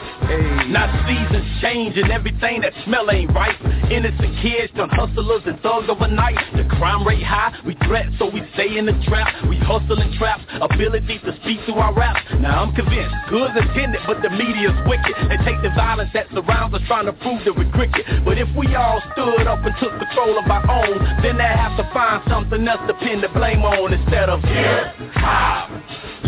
Now 0.69 0.85
seasons 1.07 1.47
change 1.61 1.97
and 1.97 2.11
everything 2.11 2.61
that 2.61 2.73
smell 2.85 3.09
ain't 3.09 3.33
right. 3.33 3.57
Innocent 3.89 4.37
kids 4.41 4.71
turn 4.75 4.89
hustlers 4.89 5.41
and 5.45 5.59
thugs 5.61 5.89
overnight. 5.89 6.37
The 6.53 6.63
crime 6.77 7.05
rate 7.07 7.23
high, 7.23 7.57
we 7.65 7.73
threat 7.85 8.05
so 8.19 8.29
we 8.29 8.45
stay 8.53 8.77
in 8.77 8.85
the 8.85 8.93
trap. 9.09 9.49
We 9.49 9.57
hustle 9.57 9.97
and 9.99 10.13
traps, 10.13 10.43
ability 10.61 11.19
to 11.25 11.33
speak 11.41 11.65
through 11.65 11.81
our 11.81 11.93
raps. 11.93 12.21
Now 12.39 12.61
I'm 12.61 12.75
convinced, 12.75 13.15
good 13.29 13.49
intended, 13.57 14.01
but 14.05 14.21
the 14.21 14.29
media's 14.29 14.77
wicked. 14.85 15.17
They 15.25 15.41
take 15.41 15.61
the 15.65 15.73
violence 15.73 16.11
that 16.13 16.29
surrounds 16.29 16.75
us 16.75 16.81
trying 16.85 17.09
to 17.09 17.13
prove 17.13 17.41
that 17.45 17.57
we're 17.57 17.71
cricket. 17.73 18.05
But 18.23 18.37
if 18.37 18.49
we 18.55 18.75
all 18.75 19.01
stood 19.13 19.47
up 19.49 19.65
and 19.65 19.73
took 19.81 19.97
control 19.97 20.37
of 20.37 20.45
our 20.45 20.65
own, 20.69 21.01
then 21.25 21.37
they 21.41 21.49
have 21.49 21.75
to 21.81 21.85
find 21.89 22.21
something 22.29 22.61
else 22.67 22.85
to 22.85 22.93
pin 23.01 23.21
the 23.21 23.29
blame 23.29 23.65
on 23.65 23.93
instead 23.93 24.29
of 24.29 24.41
hip 24.45 24.93
hop. 25.17 25.69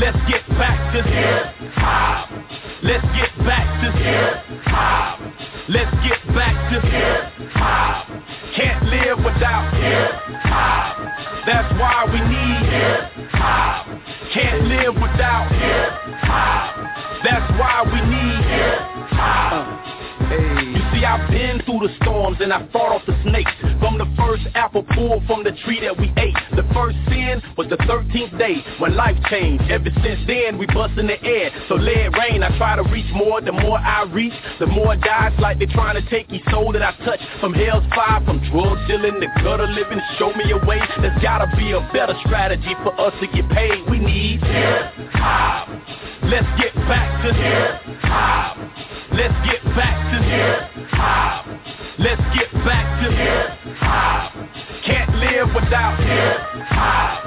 Let's 0.02 0.18
get 0.28 0.42
back 0.58 0.94
to 0.96 1.04
hip 1.04 1.46
hop. 1.76 2.30
Let's 2.82 3.06
get 3.14 3.38
back 3.46 3.70
to 3.86 3.92
hip 4.02 4.66
hop. 4.66 5.20
Let's 5.70 5.94
get 6.02 6.18
back 6.34 6.58
to 6.74 6.82
hip 6.82 7.52
hop. 7.54 8.08
Can't 8.58 8.84
live 8.90 9.20
without 9.20 9.70
hip 9.78 10.12
hop. 10.42 10.98
That's 11.46 11.72
why 11.80 12.10
we 12.10 12.18
need 12.18 12.66
hip 12.74 13.30
hop. 13.30 13.86
Can't 14.34 14.64
live 14.66 14.96
without 14.96 15.52
hip 15.54 15.94
hop. 16.26 16.82
That's 17.24 17.52
why 17.62 17.86
we 17.86 18.02
need 18.02 18.42
hip 18.42 18.82
hop. 19.14 19.92
You 20.32 20.82
see, 20.98 21.06
I've 21.06 21.30
been 21.30 21.62
through 21.62 21.88
the 21.88 21.94
storms 22.02 22.38
and 22.40 22.52
I 22.52 22.68
fought 22.74 22.92
off 22.92 23.06
the 23.06 23.14
snakes. 23.22 23.52
From 23.78 24.00
the 24.00 24.10
first 24.18 24.48
apple 24.56 24.82
pulled 24.96 25.28
from 25.28 25.44
the 25.44 25.52
tree 25.64 25.80
that 25.82 25.96
we 25.96 26.12
first 26.74 26.98
sin 27.08 27.42
was 27.58 27.68
the 27.70 27.78
13th 27.78 28.38
day 28.38 28.64
when 28.80 28.96
life 28.96 29.18
changed. 29.30 29.64
Ever 29.70 29.90
since 30.04 30.20
then, 30.28 30.58
we 30.58 30.66
bust 30.68 30.98
in 30.98 31.08
the 31.08 31.22
air. 31.24 31.52
So 31.70 31.76
let 31.76 31.98
it 31.98 32.14
rain. 32.18 32.44
I 32.44 32.56
try 32.58 32.76
to 32.76 32.84
reach 32.84 33.10
more. 33.14 33.42
The 33.42 33.52
more 33.52 33.78
I 33.78 34.04
reach, 34.04 34.34
the 34.60 34.68
more 34.68 34.96
dies 34.96 35.34
like 35.40 35.60
they're 35.60 35.72
trying 35.72 36.02
to 36.02 36.10
take 36.10 36.32
each 36.32 36.44
soul 36.52 36.72
that 36.74 36.82
I 36.82 36.92
touch. 37.06 37.20
From 37.40 37.54
hell's 37.54 37.86
fire, 37.96 38.24
from 38.26 38.40
drug 38.52 38.78
dealing 38.88 39.20
to 39.22 39.28
gutter 39.44 39.68
living. 39.68 40.00
Show 40.18 40.34
me 40.34 40.52
a 40.52 40.60
way. 40.66 40.80
There's 41.02 41.22
gotta 41.22 41.48
be 41.58 41.72
a 41.72 41.82
better 41.94 42.16
strategy 42.26 42.76
for 42.84 42.94
us 43.00 43.14
to 43.22 43.28
get 43.28 43.50
paid. 43.50 43.90
We 43.90 44.00
need 44.00 44.42
hip 44.42 45.12
hop. 45.14 45.70
Let's 46.24 46.48
get 46.60 46.74
back 46.88 47.24
to 47.26 47.34
hip 47.34 48.00
hop. 48.02 48.58
Let's 49.14 49.36
get 49.46 49.64
back 49.76 49.98
to 50.12 50.18
hip 50.24 50.88
hop. 50.92 51.81
Let's 52.02 52.22
get 52.34 52.52
back 52.66 53.04
to 53.04 53.12
hip 53.12 53.78
hop. 53.78 54.34
Can't 54.84 55.16
live 55.18 55.54
without 55.54 56.00
hip 56.02 56.42
hop. 56.66 57.24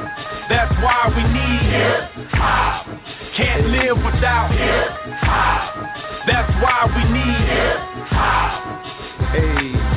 That's 0.48 0.74
why 0.82 1.14
we 1.14 1.22
need 1.30 1.62
hip 1.70 2.10
hop. 2.34 2.86
Can't 3.36 3.68
live 3.68 3.96
without 3.98 4.50
hip 4.50 4.90
hop. 5.22 6.26
That's 6.26 6.50
why 6.60 6.90
we 6.90 7.04
need 7.06 7.42
hip 7.54 7.78
hop. 8.10 8.84
Hey. 9.30 9.94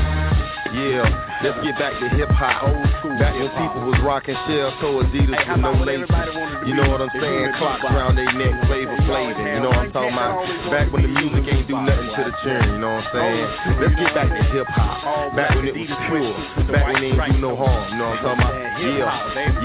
Yeah, 0.77 1.26
let's 1.43 1.57
get 1.63 1.77
back 1.77 1.93
to 1.99 2.07
hip 2.09 2.29
hop. 2.29 2.63
Old 2.63 2.87
school. 2.99 3.15
Back 3.17 3.33
when 3.33 3.49
people 3.49 3.81
was 3.89 3.99
rocking 4.03 4.35
shell 4.47 4.71
toe 4.81 5.01
Adidas 5.03 5.37
Hey, 5.37 5.51
with 5.51 5.61
no 5.61 5.71
laces. 5.83 6.09
everybody 6.09 6.31
wanted 6.37 6.61
to 6.61 6.67
You 6.67 6.73
know 6.75 6.89
what 6.89 7.01
I'm 7.01 7.13
saying? 7.17 7.53
Clocks 7.57 7.83
around 7.85 8.15
their 8.15 8.31
neck, 8.33 8.53
Flavor 8.67 8.97
Flav. 9.07 9.37
You 9.37 9.61
know 9.61 9.69
what 9.69 9.89
I'm 9.89 9.91
talking 9.91 10.13
about? 10.13 10.45
Back 10.71 10.91
when 10.93 11.01
the 11.03 11.11
music 11.13 11.43
ain't 11.49 11.67
do 11.67 11.75
nothing 11.77 12.09
to 12.13 12.21
the 12.29 12.33
tune. 12.43 12.65
You 12.73 12.79
know 12.81 12.93
what 12.97 13.09
I'm 13.09 13.15
saying? 13.15 13.47
Let's 13.81 13.95
get 13.95 14.11
back 14.13 14.29
to 14.29 14.43
hip 14.53 14.67
hop. 14.69 15.35
Back 15.35 15.55
when 15.55 15.65
it 15.67 15.75
was 15.75 15.89
pure. 16.09 16.33
Back 16.71 16.85
when 16.87 17.01
they 17.01 17.11
ain't 17.13 17.33
do 17.35 17.41
no 17.41 17.55
harm. 17.55 17.91
You 17.91 17.97
know 17.97 18.09
what 18.09 18.21
I'm 18.21 18.37
talking 18.37 18.43
about? 18.43 18.81
Yeah, 18.81 19.09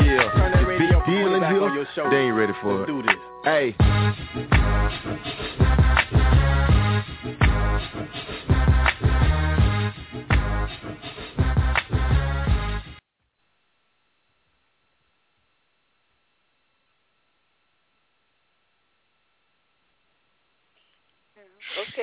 yeah. 0.05 0.29
The 0.57 0.65
big 0.79 0.93
deal 1.07 1.35
in 1.37 1.43
here. 1.45 2.11
They 2.11 2.17
ain't 2.29 2.37
ready 2.37 2.53
for 2.63 2.85
it. 2.85 2.89
Hey. 3.45 3.75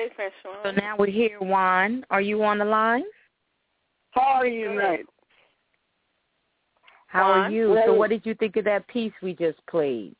Okay, 0.00 0.12
Franchon. 0.16 0.62
So 0.62 0.70
now 0.70 0.96
we're 0.98 1.06
here, 1.06 1.38
Juan. 1.40 2.04
Are 2.10 2.20
you 2.20 2.42
on 2.42 2.58
the 2.58 2.64
line? 2.64 3.04
How 4.12 4.22
are 4.22 4.46
you 4.46 4.68
tonight? 4.68 5.06
How 7.08 7.30
are 7.32 7.38
Juan? 7.40 7.52
you? 7.52 7.78
So 7.86 7.94
what 7.94 8.10
did 8.10 8.24
you 8.24 8.34
think 8.34 8.56
of 8.56 8.64
that 8.64 8.86
piece 8.88 9.12
we 9.22 9.34
just 9.34 9.58
played? 9.68 10.14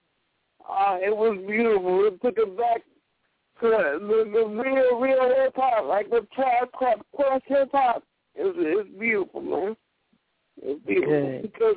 Uh, 0.68 0.98
it 1.00 1.14
was 1.14 1.38
beautiful. 1.46 2.06
It 2.06 2.20
took 2.22 2.36
it 2.36 2.56
back 2.56 2.82
to 3.60 3.68
the, 3.68 3.98
the, 4.00 4.30
the 4.32 4.46
real, 4.46 5.00
real 5.00 5.34
hip 5.36 5.54
hop, 5.56 5.86
like 5.86 6.10
the 6.10 6.26
Tribe 6.34 6.70
Called 6.72 7.02
Quest 7.12 7.44
hip 7.46 7.70
hop. 7.72 8.02
It's, 8.34 8.56
was, 8.56 8.66
it 8.66 8.76
was 8.76 8.86
beautiful, 8.98 9.40
man. 9.40 9.76
It 10.62 10.66
was 10.66 10.78
beautiful 10.86 11.12
Good. 11.14 11.42
because 11.42 11.76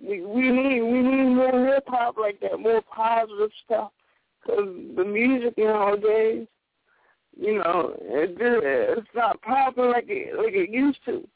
we, 0.00 0.20
we 0.22 0.50
need 0.50 0.82
we 0.82 1.02
need 1.02 1.34
more 1.34 1.66
hip 1.66 1.84
hop 1.86 2.16
like 2.18 2.40
that, 2.40 2.58
more 2.58 2.82
positive 2.82 3.50
stuff. 3.64 3.92
Because 4.42 4.66
the 4.96 5.04
music 5.04 5.54
nowadays, 5.56 6.46
you 7.36 7.58
know, 7.58 7.94
it, 8.00 8.36
it's 8.38 9.08
not 9.14 9.40
popping 9.42 9.90
like 9.90 10.06
it 10.08 10.36
like 10.36 10.54
it 10.54 10.70
used 10.70 10.98
to. 11.06 11.26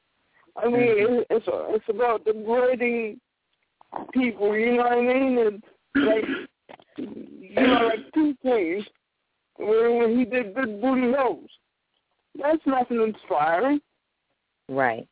I 0.57 0.67
mean, 0.67 0.75
mm-hmm. 0.75 1.15
it, 1.21 1.27
it's 1.31 1.47
it's 1.49 1.85
about 1.89 2.25
degrading 2.25 3.21
people. 4.13 4.57
You 4.57 4.77
know 4.77 4.83
what 4.85 4.93
I 4.93 5.01
mean? 5.01 5.39
And 5.39 5.63
like 6.07 6.25
you 6.97 7.55
know, 7.55 7.89
like 7.89 8.13
two 8.15 8.35
things. 8.43 8.85
When, 9.57 9.99
when 9.99 10.19
he 10.19 10.25
did 10.25 10.55
Big 10.55 10.81
Booty 10.81 11.13
Hoes. 11.17 11.49
That's 12.41 12.65
nothing 12.65 13.03
inspiring. 13.03 13.81
Right. 14.69 15.09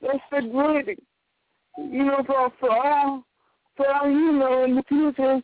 That's 0.00 0.18
degrading. 0.32 1.00
You 1.78 2.04
know, 2.04 2.22
for 2.26 2.52
for 2.58 2.70
all 2.70 3.24
for 3.76 3.86
all 3.88 4.10
you 4.10 4.32
know 4.32 4.64
in 4.64 4.74
the 4.74 4.82
future, 4.88 5.40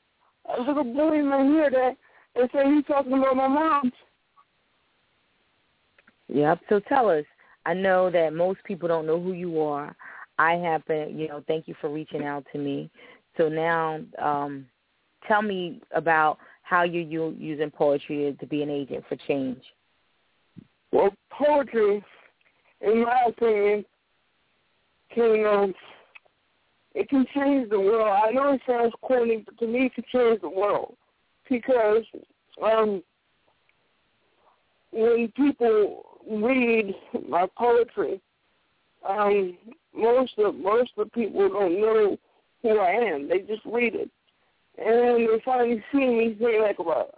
a 0.56 0.60
little 0.60 0.84
boy 0.84 1.22
may 1.22 1.46
hear 1.46 1.70
that 1.70 1.96
and 2.34 2.50
say 2.52 2.74
he's 2.74 2.84
talking 2.86 3.12
about 3.12 3.36
my 3.36 3.48
mom. 3.48 3.92
Yep. 6.28 6.60
So 6.68 6.80
tell 6.80 7.08
us. 7.10 7.24
I 7.66 7.74
know 7.74 8.10
that 8.10 8.32
most 8.32 8.60
people 8.64 8.88
don't 8.88 9.06
know 9.06 9.20
who 9.20 9.32
you 9.32 9.60
are. 9.60 9.94
I 10.38 10.52
happen, 10.52 11.18
you 11.18 11.28
know, 11.28 11.42
thank 11.46 11.68
you 11.68 11.74
for 11.80 11.90
reaching 11.90 12.24
out 12.24 12.46
to 12.52 12.58
me. 12.58 12.90
So 13.36 13.48
now, 13.48 14.00
um, 14.22 14.66
tell 15.26 15.42
me 15.42 15.82
about 15.92 16.38
how 16.62 16.82
you 16.84 17.00
you 17.00 17.34
using 17.38 17.70
poetry 17.70 18.36
to 18.38 18.46
be 18.46 18.62
an 18.62 18.70
agent 18.70 19.04
for 19.08 19.16
change. 19.26 19.62
Well, 20.92 21.10
poetry, 21.30 22.02
in 22.80 23.02
my 23.02 23.24
opinion, 23.28 23.84
can 25.14 25.46
um, 25.46 25.74
it 26.94 27.08
can 27.08 27.26
change 27.34 27.70
the 27.70 27.80
world. 27.80 28.08
I 28.24 28.30
know 28.30 28.52
it 28.52 28.60
sounds 28.66 28.92
corny, 29.02 29.44
but 29.44 29.58
to 29.58 29.66
me, 29.66 29.86
it 29.86 29.94
can 29.94 30.04
change 30.12 30.40
the 30.40 30.48
world 30.48 30.96
because 31.50 32.04
um, 32.62 33.02
when 34.92 35.32
people 35.36 36.17
read 36.30 36.94
my 37.28 37.46
poetry, 37.56 38.20
um, 39.08 39.56
most 39.94 40.32
of 40.38 40.54
most 40.54 40.90
of 40.96 41.06
the 41.06 41.10
people 41.10 41.48
don't 41.48 41.80
know 41.80 42.16
who 42.62 42.78
I 42.78 42.90
am. 42.90 43.28
They 43.28 43.40
just 43.40 43.64
read 43.64 43.94
it, 43.94 44.10
and 44.78 45.28
they 45.28 45.42
finally 45.44 45.82
see 45.92 45.98
me 45.98 46.36
say 46.40 46.60
like 46.60 46.78
about 46.78 47.14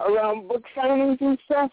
around 0.00 0.48
book 0.48 0.62
signings 0.76 1.20
and 1.20 1.38
stuff. 1.44 1.70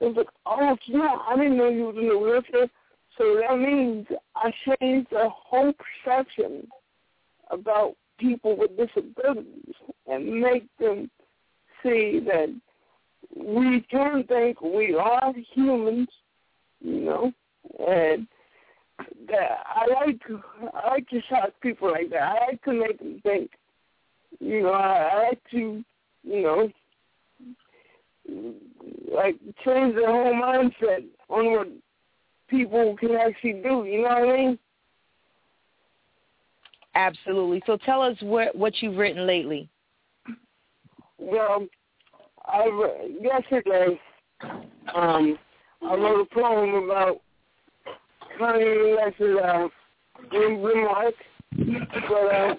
It's 0.00 0.16
like, 0.16 0.28
oh, 0.46 0.76
yeah, 0.86 1.16
I 1.28 1.36
didn't 1.36 1.56
know 1.56 1.68
you 1.68 1.86
was 1.86 1.96
in 1.96 2.06
the. 2.06 2.68
So 3.16 3.40
that 3.40 3.58
means 3.58 4.06
I 4.36 4.52
changed 4.80 5.08
the 5.10 5.28
whole 5.28 5.72
perception 5.72 6.68
about 7.50 7.94
people 8.18 8.56
with 8.56 8.76
disabilities 8.76 9.74
and 10.06 10.40
make 10.40 10.66
them 10.78 11.10
see 11.82 12.20
that 12.26 12.54
we 13.38 13.80
can 13.90 14.24
think 14.24 14.60
we 14.60 14.94
are 14.94 15.32
humans, 15.54 16.08
you 16.80 17.00
know, 17.00 17.32
and 17.78 18.26
that 19.28 19.62
I 19.66 19.86
like 20.06 20.26
to 20.26 20.42
I 20.74 20.88
like 20.90 21.08
to 21.10 21.20
shock 21.28 21.50
people 21.62 21.90
like 21.90 22.10
that. 22.10 22.22
I 22.22 22.46
like 22.50 22.64
to 22.64 22.72
make 22.72 22.98
them 22.98 23.20
think. 23.22 23.50
You 24.40 24.62
know, 24.62 24.70
I, 24.70 25.10
I 25.12 25.28
like 25.28 25.40
to, 25.52 25.84
you 26.22 26.42
know, 26.42 26.70
like 29.14 29.36
change 29.64 29.94
their 29.94 30.10
whole 30.10 30.34
mindset 30.34 31.04
on 31.28 31.52
what 31.52 31.68
people 32.48 32.96
can 32.98 33.12
actually 33.12 33.54
do. 33.54 33.84
You 33.84 34.02
know 34.02 34.08
what 34.08 34.28
I 34.28 34.36
mean? 34.36 34.58
Absolutely. 36.94 37.62
So 37.66 37.76
tell 37.76 38.02
us 38.02 38.16
what 38.20 38.54
what 38.56 38.82
you've 38.82 38.96
written 38.96 39.26
lately. 39.26 39.68
Well, 41.18 41.66
I 42.48 42.66
yesterday 43.20 44.00
um, 44.94 45.38
I 45.82 45.94
wrote 45.94 46.28
a 46.30 46.34
poem 46.34 46.74
about 46.84 47.20
Kanye 48.40 48.96
West's 48.96 49.20
uh, 49.20 49.68
remark, 50.32 51.14
but 52.08 52.12
uh, 52.12 52.54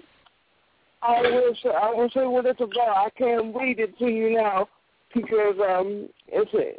I 1.02 1.22
will 1.22 1.56
I 1.82 1.94
will 1.94 2.10
say 2.14 2.26
what 2.26 2.46
it's 2.46 2.62
about. 2.62 2.98
I 2.98 3.10
can't 3.18 3.56
read 3.56 3.80
it 3.80 3.98
to 4.00 4.08
you 4.08 4.36
now 4.36 4.68
because 5.14 5.56
um, 5.68 6.10
it's 6.28 6.54
a, 6.54 6.74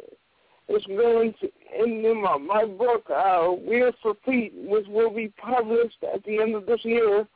it's 0.69 0.85
going 0.85 1.33
to 1.41 1.49
in, 1.83 2.05
in 2.05 2.21
my, 2.21 2.37
my 2.37 2.65
book, 2.65 3.09
uh, 3.09 3.47
Wheels 3.47 3.95
for 4.01 4.13
Pete, 4.13 4.53
which 4.55 4.85
will 4.87 5.13
be 5.13 5.33
published 5.41 5.97
at 6.13 6.23
the 6.23 6.39
end 6.39 6.55
of 6.55 6.65
this 6.65 6.83
year. 6.83 7.27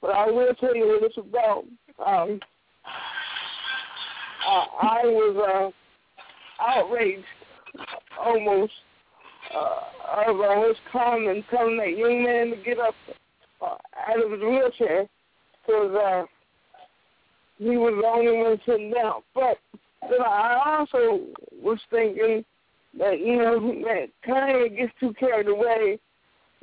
But 0.00 0.10
I 0.10 0.26
will 0.30 0.54
tell 0.54 0.74
you 0.74 0.88
what 0.88 1.02
it's 1.04 1.16
about. 1.16 1.64
Um, 2.04 2.40
I, 4.46 4.66
I 4.82 5.00
was 5.04 5.72
uh, 6.60 6.62
outraged 6.62 7.24
almost 8.18 8.72
uh, 9.54 10.30
of 10.30 10.40
uh, 10.40 10.68
his 10.68 10.76
comment 10.90 11.44
telling 11.50 11.76
that 11.78 11.96
young 11.96 12.24
man 12.24 12.50
to 12.50 12.56
get 12.64 12.78
up 12.78 12.94
uh, 13.60 13.76
out 14.08 14.24
of 14.24 14.32
his 14.32 14.40
wheelchair 14.40 15.06
because 15.66 15.94
uh, 15.94 16.22
he 17.58 17.76
was 17.76 17.94
the 18.00 18.08
only 18.08 18.42
one 18.42 18.60
sitting 18.66 18.92
down. 18.92 19.22
But 19.34 19.58
then 20.02 20.20
I 20.20 20.78
also 20.78 21.20
was 21.62 21.78
thinking 21.90 22.44
that, 22.98 23.20
you 23.20 23.36
know, 23.36 23.60
that 23.84 24.08
Kanye 24.26 24.76
gets 24.76 24.92
too 25.00 25.14
carried 25.18 25.48
away 25.48 25.98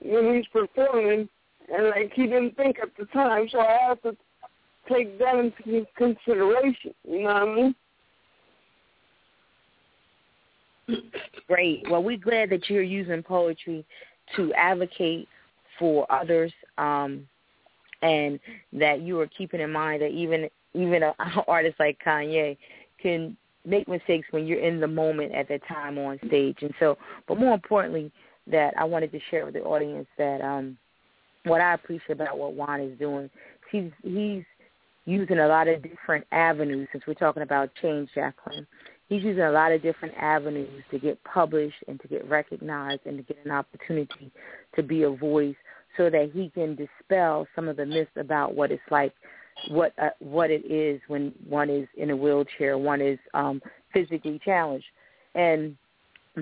when 0.01 0.35
he's 0.35 0.47
performing 0.47 1.29
and 1.73 1.89
like 1.89 2.11
he 2.13 2.23
didn't 2.23 2.55
think 2.55 2.77
at 2.81 2.89
the 2.97 3.05
time, 3.05 3.47
so 3.51 3.59
I 3.59 3.77
have 3.89 4.01
take 4.91 5.17
that 5.19 5.35
into 5.35 5.85
consideration. 5.97 6.93
You 7.07 7.23
know 7.23 7.33
what 7.33 7.35
I 7.35 7.55
mean? 7.55 7.75
Great. 11.47 11.83
Well, 11.89 12.03
we're 12.03 12.17
glad 12.17 12.49
that 12.49 12.69
you're 12.69 12.81
using 12.81 13.23
poetry 13.23 13.85
to 14.35 14.53
advocate 14.53 15.27
for 15.77 16.11
others 16.11 16.51
um, 16.77 17.27
and 18.01 18.39
that 18.73 19.01
you 19.01 19.19
are 19.19 19.27
keeping 19.27 19.61
in 19.61 19.71
mind 19.71 20.01
that 20.01 20.09
even 20.09 20.49
even 20.73 21.03
an 21.03 21.13
artist 21.47 21.75
like 21.79 21.97
Kanye 22.05 22.57
can 23.01 23.35
make 23.65 23.87
mistakes 23.87 24.27
when 24.31 24.45
you're 24.45 24.59
in 24.59 24.79
the 24.79 24.87
moment 24.87 25.33
at 25.33 25.47
that 25.49 25.61
time 25.67 25.97
on 25.97 26.19
stage. 26.27 26.57
And 26.61 26.73
so, 26.79 26.97
but 27.27 27.37
more 27.37 27.53
importantly, 27.53 28.11
that 28.47 28.73
I 28.77 28.83
wanted 28.83 29.11
to 29.11 29.19
share 29.29 29.45
with 29.45 29.53
the 29.53 29.61
audience 29.61 30.07
that 30.17 30.41
um, 30.41 30.77
what 31.43 31.61
I 31.61 31.73
appreciate 31.73 32.11
about 32.11 32.37
what 32.37 32.53
Juan 32.53 32.81
is 32.81 32.97
doing, 32.97 33.29
he's 33.71 33.91
he's 34.03 34.43
using 35.05 35.39
a 35.39 35.47
lot 35.47 35.67
of 35.67 35.81
different 35.81 36.25
avenues. 36.31 36.87
Since 36.91 37.05
we're 37.07 37.13
talking 37.13 37.43
about 37.43 37.69
change, 37.81 38.09
Jacqueline, 38.13 38.67
he's 39.07 39.23
using 39.23 39.43
a 39.43 39.51
lot 39.51 39.71
of 39.71 39.81
different 39.81 40.13
avenues 40.17 40.83
to 40.91 40.99
get 40.99 41.23
published 41.23 41.77
and 41.87 41.99
to 42.01 42.07
get 42.07 42.27
recognized 42.29 43.01
and 43.05 43.17
to 43.17 43.23
get 43.23 43.43
an 43.45 43.51
opportunity 43.51 44.31
to 44.75 44.83
be 44.83 45.03
a 45.03 45.09
voice, 45.09 45.55
so 45.97 46.09
that 46.09 46.31
he 46.33 46.49
can 46.49 46.75
dispel 46.75 47.47
some 47.55 47.67
of 47.67 47.75
the 47.75 47.85
myths 47.85 48.11
about 48.15 48.55
what 48.55 48.71
it's 48.71 48.81
like 48.91 49.13
what 49.67 49.93
uh, 50.01 50.09
what 50.19 50.49
it 50.49 50.65
is 50.65 51.01
when 51.07 51.33
one 51.47 51.69
is 51.69 51.87
in 51.97 52.11
a 52.11 52.15
wheelchair, 52.15 52.77
one 52.77 53.01
is 53.01 53.19
um, 53.33 53.61
physically 53.93 54.39
challenged, 54.43 54.85
and 55.35 55.75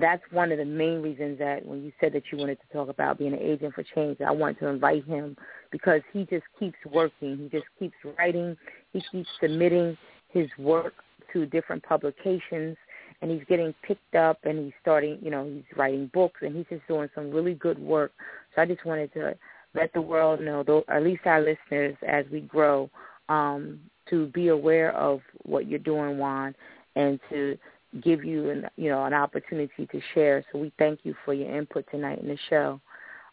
that's 0.00 0.22
one 0.30 0.52
of 0.52 0.58
the 0.58 0.64
main 0.64 1.02
reasons 1.02 1.38
that 1.38 1.64
when 1.64 1.82
you 1.82 1.92
said 2.00 2.12
that 2.12 2.24
you 2.30 2.38
wanted 2.38 2.58
to 2.60 2.76
talk 2.76 2.88
about 2.88 3.18
being 3.18 3.32
an 3.32 3.38
agent 3.38 3.74
for 3.74 3.82
change, 3.82 4.20
I 4.20 4.30
want 4.30 4.58
to 4.60 4.66
invite 4.66 5.04
him 5.04 5.36
because 5.70 6.00
he 6.12 6.24
just 6.24 6.44
keeps 6.58 6.78
working. 6.90 7.38
He 7.38 7.48
just 7.48 7.66
keeps 7.78 7.94
writing. 8.18 8.56
He 8.92 9.02
keeps 9.10 9.28
submitting 9.40 9.96
his 10.28 10.48
work 10.58 10.94
to 11.32 11.46
different 11.46 11.82
publications 11.82 12.76
and 13.20 13.30
he's 13.30 13.44
getting 13.48 13.74
picked 13.82 14.14
up 14.14 14.38
and 14.44 14.58
he's 14.58 14.72
starting, 14.80 15.18
you 15.20 15.30
know, 15.30 15.44
he's 15.44 15.76
writing 15.76 16.10
books 16.12 16.40
and 16.42 16.54
he's 16.54 16.66
just 16.70 16.86
doing 16.86 17.08
some 17.14 17.30
really 17.30 17.54
good 17.54 17.78
work. 17.78 18.12
So 18.54 18.62
I 18.62 18.66
just 18.66 18.84
wanted 18.84 19.12
to 19.14 19.34
let 19.74 19.92
the 19.92 20.00
world 20.00 20.40
know, 20.40 20.62
though, 20.62 20.84
at 20.88 21.02
least 21.02 21.22
our 21.26 21.40
listeners, 21.40 21.96
as 22.06 22.24
we 22.30 22.40
grow, 22.40 22.90
um, 23.28 23.80
to 24.10 24.26
be 24.28 24.48
aware 24.48 24.92
of 24.96 25.20
what 25.42 25.66
you're 25.68 25.78
doing, 25.78 26.18
Juan, 26.18 26.54
and 26.96 27.20
to 27.30 27.58
give 28.02 28.24
you 28.24 28.50
an 28.50 28.66
you 28.76 28.90
know 28.90 29.04
an 29.04 29.14
opportunity 29.14 29.86
to 29.86 30.00
share. 30.14 30.44
So 30.52 30.58
we 30.58 30.72
thank 30.78 31.00
you 31.04 31.14
for 31.24 31.34
your 31.34 31.54
input 31.56 31.86
tonight 31.90 32.20
in 32.20 32.28
the 32.28 32.38
show. 32.48 32.80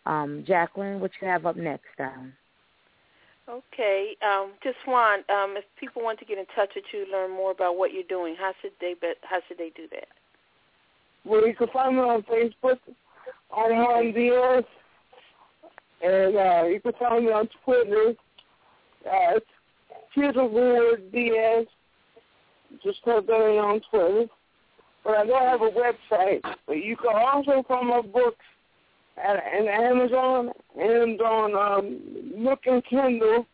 Um, 0.06 0.44
Jacqueline, 0.48 1.00
what 1.00 1.12
you 1.22 1.28
have 1.28 1.46
up 1.46 1.56
next? 1.56 1.86
Um? 2.00 2.34
Okay, 3.48 4.16
um, 4.28 4.54
just 4.64 4.78
Juan. 4.88 5.20
Um, 5.30 5.56
if 5.56 5.66
people 5.80 6.02
want 6.02 6.18
to 6.20 6.26
get 6.26 6.38
in 6.38 6.46
touch 6.56 6.72
with 6.76 6.86
you, 6.92 7.06
learn 7.12 7.32
more 7.32 7.52
about 7.52 7.78
what 7.78 7.94
you're 7.94 8.04
doing, 8.04 8.36
how 8.38 8.54
should 8.62 8.72
they 8.82 8.96
be, 9.00 9.14
how 9.22 9.38
should 9.48 9.58
they 9.58 9.72
do 9.76 9.84
that? 9.92 10.08
Well, 11.26 11.48
you 11.48 11.56
can 11.56 11.68
find 11.68 11.96
me 11.96 12.02
on 12.02 12.24
Facebook 12.24 12.80
on 13.52 13.72
Juan 13.72 14.14
Diaz, 14.14 14.64
and 16.04 16.36
uh, 16.36 16.64
you 16.68 16.80
can 16.82 16.94
find 17.00 17.26
me 17.26 17.32
on 17.32 17.48
Twitter. 17.64 18.16
Uh, 19.06 19.38
it's 19.38 19.46
Here's 20.16 20.34
Diaz. 21.12 21.68
Just 22.84 23.04
type 23.04 23.28
that 23.28 23.50
in 23.52 23.58
on 23.58 23.82
Twitter. 23.90 24.26
But 25.06 25.18
I 25.18 25.26
don't 25.26 25.44
have 25.44 25.62
a 25.62 25.70
website. 25.70 26.42
But 26.66 26.84
you 26.84 26.98
can 26.98 27.16
also 27.16 27.64
find 27.68 27.88
my 27.88 28.02
books 28.02 28.44
at 29.24 29.42
in 29.58 29.68
Amazon 29.68 30.52
and 30.78 31.22
on 31.22 31.56
um, 31.56 32.00
Nook 32.36 32.62
and 32.66 32.84
Kindle. 32.86 33.46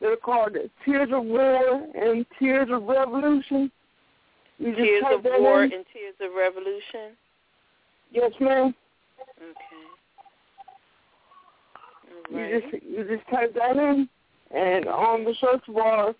They're 0.00 0.16
called 0.16 0.56
Tears 0.84 1.10
of 1.12 1.24
War 1.24 1.86
and 1.94 2.26
Tears 2.38 2.68
of 2.72 2.82
Revolution. 2.84 3.70
You 4.58 4.74
Tears 4.74 5.04
of 5.12 5.22
War 5.24 5.64
in. 5.64 5.72
and 5.72 5.84
Tears 5.92 6.14
of 6.20 6.32
Revolution? 6.36 7.14
Yes, 8.10 8.32
ma'am. 8.40 8.74
Okay. 9.38 9.54
Right. 12.30 12.50
You 12.50 12.60
just 12.60 12.84
you 12.84 13.16
just 13.16 13.28
type 13.30 13.54
that 13.54 13.76
in 13.76 14.08
and 14.50 14.86
on 14.86 15.24
the 15.24 15.34
search 15.40 15.62
bar 15.68 16.14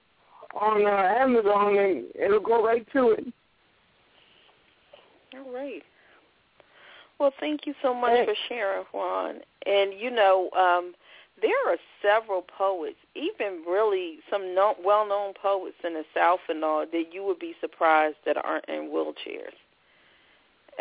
on 0.60 0.86
uh, 0.86 1.20
Amazon, 1.20 1.76
and 1.78 2.04
it'll 2.14 2.40
go 2.40 2.64
right 2.64 2.86
to 2.92 3.10
it. 3.10 3.26
All 5.34 5.52
right. 5.52 5.82
Well, 7.18 7.32
thank 7.40 7.66
you 7.66 7.74
so 7.82 7.94
much 7.94 8.26
for 8.26 8.34
sharing, 8.48 8.84
Juan. 8.92 9.40
And 9.64 9.94
you 9.98 10.10
know, 10.10 10.50
um, 10.50 10.94
there 11.40 11.70
are 11.70 11.76
several 12.02 12.42
poets, 12.42 12.96
even 13.14 13.62
really 13.66 14.18
some 14.30 14.54
known, 14.54 14.74
well-known 14.84 15.34
poets 15.40 15.76
in 15.84 15.94
the 15.94 16.04
South 16.14 16.40
and 16.48 16.62
all, 16.64 16.84
that 16.90 17.04
you 17.12 17.24
would 17.24 17.38
be 17.38 17.54
surprised 17.60 18.16
that 18.26 18.36
aren't 18.36 18.66
in 18.68 18.90
wheelchairs. 18.90 19.56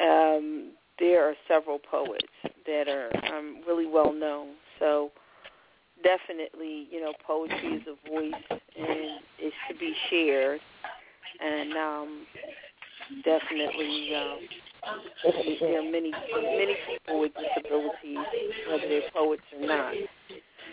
Um, 0.01 0.71
there 0.99 1.25
are 1.25 1.35
several 1.47 1.79
poets 1.79 2.27
that 2.65 2.87
are 2.87 3.09
um, 3.33 3.61
really 3.67 3.85
well 3.85 4.13
known. 4.13 4.55
So 4.79 5.11
definitely, 6.03 6.87
you 6.91 7.01
know, 7.01 7.13
poetry 7.25 7.75
is 7.75 7.83
a 7.87 8.09
voice 8.09 8.33
and 8.49 9.19
it 9.39 9.53
should 9.67 9.79
be 9.79 9.93
shared. 10.09 10.59
And 11.41 11.73
um, 11.73 12.25
definitely, 13.23 14.15
um, 14.15 14.39
there 15.59 15.79
are 15.79 15.91
many 15.91 16.11
many 16.11 16.75
people 16.87 17.19
with 17.19 17.31
disabilities, 17.33 18.17
whether 18.69 18.87
they're 18.87 19.09
poets 19.13 19.43
or 19.59 19.65
not. 19.65 19.93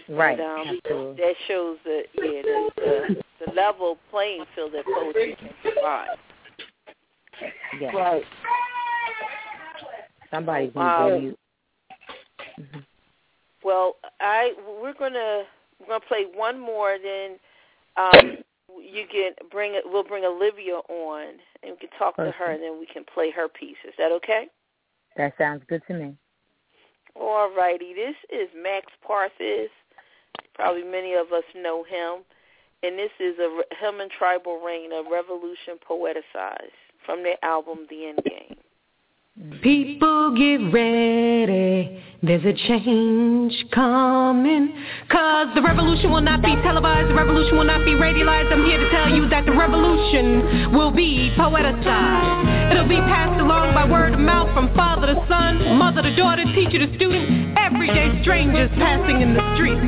Right. 0.08 0.38
And, 0.38 0.80
um, 0.90 1.16
that 1.16 1.34
shows 1.48 1.78
that 1.84 2.04
yeah, 2.14 2.42
the, 2.42 2.70
the, 2.76 3.22
the 3.46 3.52
level 3.52 3.98
playing 4.10 4.44
field 4.54 4.72
that 4.74 4.84
poetry 4.84 5.36
can 5.38 5.50
provide. 5.62 6.16
Yeah. 7.80 7.90
Right. 7.96 8.24
Somebody's 10.30 10.72
gonna 10.72 11.14
um, 11.16 11.22
you. 11.22 11.38
Mm-hmm. 12.60 12.78
Well, 13.64 13.96
I 14.20 14.52
we're 14.80 14.94
gonna 14.94 15.44
we're 15.80 15.86
gonna 15.86 16.04
play 16.06 16.26
one 16.34 16.58
more. 16.58 16.96
Then 17.02 17.38
um, 17.96 18.38
you 18.80 19.04
can 19.10 19.32
bring 19.50 19.74
it. 19.74 19.84
We'll 19.86 20.04
bring 20.04 20.24
Olivia 20.24 20.76
on, 20.88 21.26
and 21.62 21.72
we 21.72 21.76
can 21.76 21.98
talk 21.98 22.16
to 22.16 22.30
her, 22.30 22.50
and 22.52 22.62
then 22.62 22.78
we 22.78 22.86
can 22.86 23.04
play 23.04 23.30
her 23.30 23.48
piece. 23.48 23.76
Is 23.86 23.94
that 23.98 24.12
okay? 24.12 24.48
That 25.16 25.34
sounds 25.38 25.62
good 25.68 25.82
to 25.88 25.94
me. 25.94 26.14
All 27.14 27.54
righty. 27.54 27.92
This 27.94 28.14
is 28.30 28.48
Max 28.56 28.86
Parthas. 29.06 29.68
Probably 30.54 30.82
many 30.82 31.14
of 31.14 31.32
us 31.32 31.44
know 31.54 31.84
him, 31.84 32.24
and 32.82 32.98
this 32.98 33.10
is 33.20 33.38
a 33.38 33.62
him 33.84 34.00
and 34.00 34.10
Tribal 34.10 34.60
Rain, 34.60 34.92
a 34.92 35.02
revolution 35.10 35.78
poeticized 35.88 36.70
from 37.04 37.22
their 37.22 37.36
album 37.42 37.86
The 37.90 38.06
End 38.06 38.20
Game. 38.24 38.56
People 39.62 40.34
get 40.36 40.72
ready 40.72 42.02
there's 42.22 42.44
a 42.44 42.52
change 42.68 43.52
coming. 43.72 44.74
Cause 45.10 45.48
the 45.54 45.62
revolution 45.62 46.10
will 46.10 46.20
not 46.20 46.40
be 46.40 46.54
televised, 46.62 47.10
the 47.10 47.14
revolution 47.14 47.56
will 47.56 47.64
not 47.64 47.84
be 47.84 47.92
radialized. 47.92 48.52
I'm 48.52 48.64
here 48.64 48.78
to 48.78 48.90
tell 48.90 49.10
you 49.10 49.28
that 49.28 49.44
the 49.44 49.52
revolution 49.52 50.72
will 50.72 50.92
be 50.92 51.32
poeticized. 51.36 52.51
It'll 52.72 52.88
be 52.88 52.96
passed 53.04 53.36
along 53.38 53.74
by 53.76 53.84
word 53.84 54.14
of 54.14 54.20
mouth 54.20 54.48
from 54.56 54.72
father 54.74 55.12
to 55.12 55.16
son, 55.28 55.76
mother 55.76 56.00
to 56.00 56.16
daughter, 56.16 56.40
teacher 56.56 56.80
to 56.80 56.88
student, 56.96 57.52
everyday 57.60 58.08
strangers 58.24 58.72
passing 58.80 59.20
in 59.20 59.36
the 59.36 59.44
streets. 59.54 59.84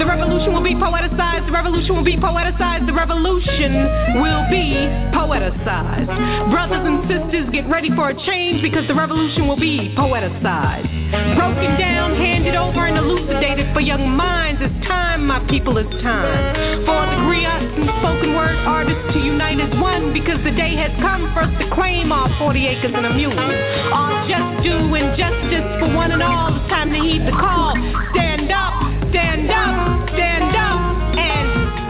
The 0.00 0.06
revolution 0.08 0.56
will 0.56 0.64
be 0.64 0.72
poeticized, 0.72 1.44
the 1.44 1.52
revolution 1.52 1.92
will 1.94 2.08
be 2.08 2.16
poeticized, 2.16 2.88
the 2.88 2.96
revolution 2.96 4.16
will 4.16 4.48
be 4.48 4.80
poeticized. 5.12 6.08
Brothers 6.48 6.84
and 6.88 7.04
sisters, 7.04 7.52
get 7.52 7.68
ready 7.68 7.92
for 7.92 8.08
a 8.08 8.16
change 8.24 8.64
because 8.64 8.88
the 8.88 8.96
revolution 8.96 9.46
will 9.46 9.60
be 9.60 9.92
poeticized. 9.92 10.88
Broken 11.36 11.76
down, 11.76 12.16
handed 12.16 12.56
over 12.56 12.86
and 12.88 12.96
elucidated 12.96 13.68
for 13.74 13.80
young 13.80 14.08
minds. 14.08 14.60
It's 14.64 14.88
time, 14.88 15.26
my 15.26 15.44
people, 15.52 15.76
it's 15.76 15.92
time. 16.00 16.88
For 16.88 17.02
the 17.12 17.18
griots 17.28 17.76
and 17.76 17.92
spoken 18.00 18.32
word 18.34 18.56
artists 18.64 19.12
to 19.12 19.18
unite 19.20 19.60
as 19.60 19.68
one 19.76 20.12
because 20.16 20.40
the 20.44 20.56
day 20.56 20.74
has 20.80 20.92
come 21.04 21.28
for 21.36 21.44
us 21.44 21.52
to 21.60 21.68
claim 21.74 22.10
our 22.10 22.21
40 22.38 22.66
acres 22.66 22.92
and 22.94 23.06
a 23.06 23.14
mule. 23.14 23.38
Our 23.38 24.28
just 24.28 24.62
due 24.62 24.94
and 24.94 25.16
justice 25.16 25.68
for 25.80 25.94
one 25.94 26.12
and 26.12 26.22
all. 26.22 26.54
It's 26.54 26.68
time 26.68 26.90
to 26.92 26.98
heed 26.98 27.22
the 27.26 27.32
call. 27.32 27.74
Stand 28.14 28.50
up, 28.50 28.74
stand 29.10 29.50
up, 29.50 30.08
stand 30.14 30.54
up, 30.54 30.80
and 31.18 31.46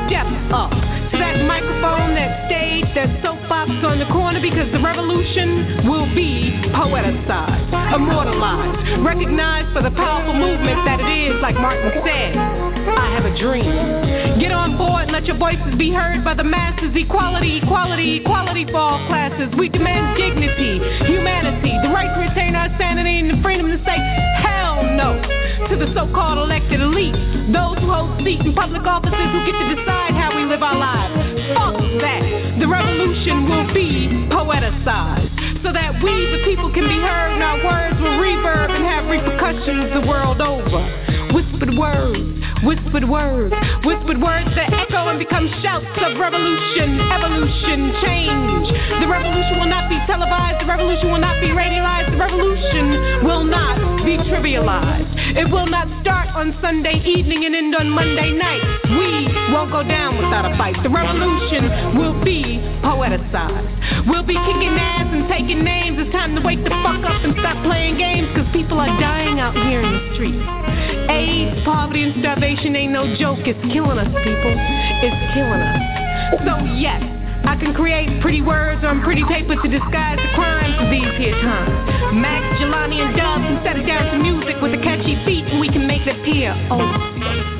step 0.09 0.29
up 0.53 0.73
that 1.23 1.45
microphone, 1.47 2.14
that 2.14 2.49
stage, 2.49 2.85
that 2.95 3.09
soapbox 3.23 3.71
on 3.85 3.99
the 3.99 4.07
corner 4.07 4.40
because 4.40 4.71
the 4.73 4.81
revolution 4.81 5.87
will 5.88 6.09
be 6.14 6.51
poeticized, 6.73 7.68
immortalized, 7.95 9.04
recognized 9.04 9.73
for 9.73 9.83
the 9.83 9.90
powerful 9.92 10.35
movement 10.35 10.79
that 10.85 11.00
it 11.00 11.31
is, 11.31 11.40
like 11.42 11.54
Martin 11.54 11.92
said. 12.04 12.71
I 12.88 13.14
have 13.14 13.24
a 13.24 13.35
dream. 13.38 14.40
Get 14.40 14.52
on 14.52 14.76
board 14.76 15.04
and 15.04 15.12
let 15.12 15.26
your 15.26 15.38
voices 15.38 15.74
be 15.78 15.90
heard 15.90 16.24
by 16.24 16.35
the 16.35 16.44
masses. 16.44 16.90
Equality, 16.94 17.58
equality, 17.62 18.18
equality 18.18 18.66
for 18.66 18.78
all 18.78 19.06
classes. 19.06 19.52
We 19.58 19.68
demand 19.68 20.18
dignity, 20.18 20.83
humanity, 21.06 21.74
the 21.83 21.90
right 21.94 22.10
to 22.10 22.20
retain 22.20 22.54
our 22.56 22.68
sanity 22.78 23.20
and 23.20 23.30
the 23.30 23.38
freedom 23.42 23.68
to 23.70 23.78
say 23.85 23.98
hell 24.42 24.83
no 24.83 25.20
to 25.68 25.76
the 25.78 25.87
so-called 25.94 26.38
elected 26.38 26.80
elite. 26.80 27.14
Those 27.54 27.78
who 27.78 27.88
hold 27.92 28.18
seats 28.24 28.42
in 28.42 28.54
public 28.54 28.83
offices 28.83 29.14
who 29.14 29.40
get 29.46 29.54
to 29.54 29.66
decide 29.78 30.14
how 30.18 30.35
we 30.35 30.44
live 30.44 30.62
our 30.62 30.76
lives. 30.76 31.14
Fuck 31.54 31.78
that. 32.02 32.22
The 32.58 32.66
revolution 32.66 33.46
will 33.46 33.68
be 33.74 34.26
poeticized 34.30 35.62
so 35.62 35.72
that 35.72 35.94
we, 36.02 36.10
the 36.35 36.42
people, 36.44 36.72
can 36.74 36.87
be 36.87 36.98
heard 36.98 37.30
and 37.38 37.42
our 37.42 37.58
words 37.62 37.96
will 38.02 38.18
reverb 38.18 38.70
and 38.74 38.85
have 38.85 39.06
repercussions 39.06 39.94
the 39.94 40.06
world 40.08 40.40
over. 40.40 41.12
Whispered 42.63 43.08
words 43.08 43.54
Whispered 43.83 44.23
words, 44.23 44.46
that 44.54 44.71
echo 44.71 45.10
and 45.10 45.19
become 45.19 45.50
shouts 45.63 45.98
of 45.98 46.15
revolution, 46.15 47.02
evolution, 47.10 47.90
change. 47.98 48.67
The 49.02 49.08
revolution 49.10 49.58
will 49.58 49.67
not 49.67 49.90
be 49.90 49.98
televised, 50.06 50.63
the 50.63 50.71
revolution 50.71 51.10
will 51.10 51.19
not 51.19 51.42
be 51.42 51.50
radialized, 51.50 52.15
the 52.15 52.23
revolution 52.23 53.27
will 53.27 53.42
not 53.42 54.06
be 54.06 54.15
trivialized. 54.31 55.10
It 55.35 55.50
will 55.50 55.67
not 55.67 55.90
start 56.02 56.21
on 56.35 56.56
Sunday 56.62 56.96
evening 57.04 57.44
and 57.44 57.54
end 57.54 57.74
on 57.76 57.90
Monday 57.90 58.33
night. 58.33 58.64
We 58.88 59.28
won't 59.52 59.70
go 59.70 59.83
down 59.85 60.16
without 60.16 60.48
a 60.48 60.56
fight. 60.56 60.76
The 60.83 60.88
revolution 60.88 61.98
will 61.98 62.16
be 62.24 62.56
poeticized. 62.80 64.08
We'll 64.08 64.24
be 64.24 64.35
kicking 64.35 64.72
ass 64.80 65.12
and 65.12 65.28
taking 65.28 65.62
names. 65.62 66.00
It's 66.00 66.10
time 66.12 66.35
to 66.37 66.40
wake 66.40 66.64
the 66.64 66.72
fuck 66.80 67.04
up 67.04 67.20
and 67.20 67.37
stop 67.37 67.60
playing 67.64 67.98
games 67.98 68.33
because 68.33 68.48
people 68.52 68.80
are 68.80 68.92
dying 68.98 69.40
out 69.40 69.52
here 69.52 69.85
in 69.85 69.92
the 69.92 70.04
streets. 70.16 70.44
AIDS, 71.12 71.64
poverty, 71.64 72.02
and 72.02 72.16
starvation 72.24 72.76
ain't 72.76 72.92
no 72.92 73.04
joke. 73.20 73.44
It's 73.44 73.60
killing 73.68 74.00
us, 74.00 74.12
people. 74.24 74.54
It's 75.04 75.20
killing 75.37 75.60
us. 75.60 75.80
So 76.48 76.64
yes, 76.80 77.04
I 77.45 77.57
can 77.57 77.75
create 77.75 78.21
pretty 78.23 78.40
words 78.40 78.85
on 78.85 79.03
pretty 79.03 79.25
paper 79.25 79.57
to 79.57 79.69
disguise 79.69 80.19
the 80.19 80.31
crimes 80.35 80.77
of 80.79 80.90
these 80.90 81.13
here 81.19 81.35
times. 81.43 82.15
Max, 82.15 82.43
Jelani, 82.61 83.03
and 83.03 83.17
Dubs 83.17 83.45
can 83.45 83.63
set 83.65 83.77
it 83.77 83.87
down 83.87 84.13
to 84.13 84.19
music 84.19 84.61
with 84.63 84.73
a 84.75 84.83
catchy 84.83 85.17
beat 85.27 85.45
and 85.47 85.61
we 85.61 85.69
can 85.69 85.87
make 85.87 86.07
it 86.07 86.21
appear. 86.21 86.55
Oh. 86.71 87.52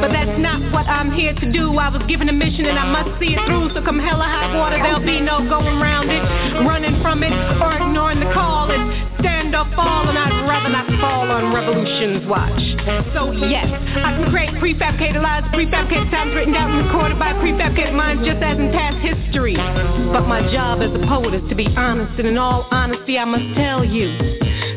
But 0.00 0.12
that's 0.12 0.38
not 0.38 0.60
what 0.72 0.86
I'm 0.86 1.12
here 1.12 1.34
to 1.34 1.46
do. 1.52 1.76
I 1.78 1.88
was 1.88 2.02
given 2.08 2.28
a 2.28 2.32
mission 2.32 2.66
and 2.66 2.78
I 2.78 2.86
must 2.88 3.18
see 3.20 3.34
it 3.34 3.40
through. 3.46 3.74
So 3.74 3.82
come 3.82 3.98
hella 3.98 4.24
hot 4.24 4.56
water, 4.56 4.78
there'll 4.78 5.04
be 5.04 5.20
no 5.20 5.42
going 5.44 5.78
around 5.78 6.10
it, 6.10 6.22
running 6.64 7.00
from 7.02 7.22
it, 7.22 7.32
or 7.32 7.72
ignoring 7.74 8.20
the 8.20 8.30
call. 8.32 8.70
It's 8.70 9.18
stand 9.20 9.54
or 9.54 9.66
fall, 9.74 10.08
and 10.08 10.16
I'd 10.16 10.46
rather 10.46 10.70
not 10.70 10.86
fall 11.00 11.30
on 11.30 11.52
revolution's 11.54 12.26
watch. 12.26 12.62
So 13.14 13.32
yes, 13.32 13.66
I 13.66 14.14
can 14.16 14.30
create 14.30 14.54
prefabricated 14.62 15.22
lies, 15.22 15.44
prefabricated 15.52 16.10
times 16.10 16.34
written 16.34 16.54
down 16.54 16.72
and 16.72 16.86
recorded 16.86 17.18
by 17.18 17.32
prefabricated 17.34 17.94
minds 17.94 18.24
just 18.24 18.42
as 18.42 18.58
in 18.58 18.70
past 18.72 18.98
history. 19.02 19.56
But 19.56 20.26
my 20.26 20.40
job 20.52 20.80
as 20.80 20.90
a 20.94 21.02
poet 21.06 21.34
is 21.34 21.42
to 21.48 21.54
be 21.54 21.66
honest, 21.76 22.18
and 22.18 22.28
in 22.28 22.38
all 22.38 22.66
honesty 22.70 23.18
I 23.18 23.24
must 23.24 23.56
tell 23.56 23.84
you, 23.84 24.16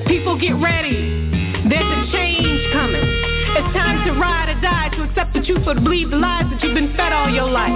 people 0.07 0.37
get 0.39 0.55
ready. 0.57 1.29
There's 1.69 1.85
a 1.85 2.11
change 2.11 2.73
coming. 2.73 3.10
It's 3.61 3.77
time 3.77 4.01
to 4.09 4.17
ride 4.17 4.49
or 4.49 4.59
die, 4.59 4.89
to 4.97 5.03
accept 5.05 5.37
the 5.37 5.45
truth 5.45 5.61
or 5.69 5.75
to 5.75 5.81
believe 5.81 6.09
the 6.09 6.17
lies 6.17 6.49
that 6.49 6.63
you've 6.65 6.73
been 6.73 6.97
fed 6.97 7.13
all 7.13 7.29
your 7.29 7.45
life. 7.45 7.69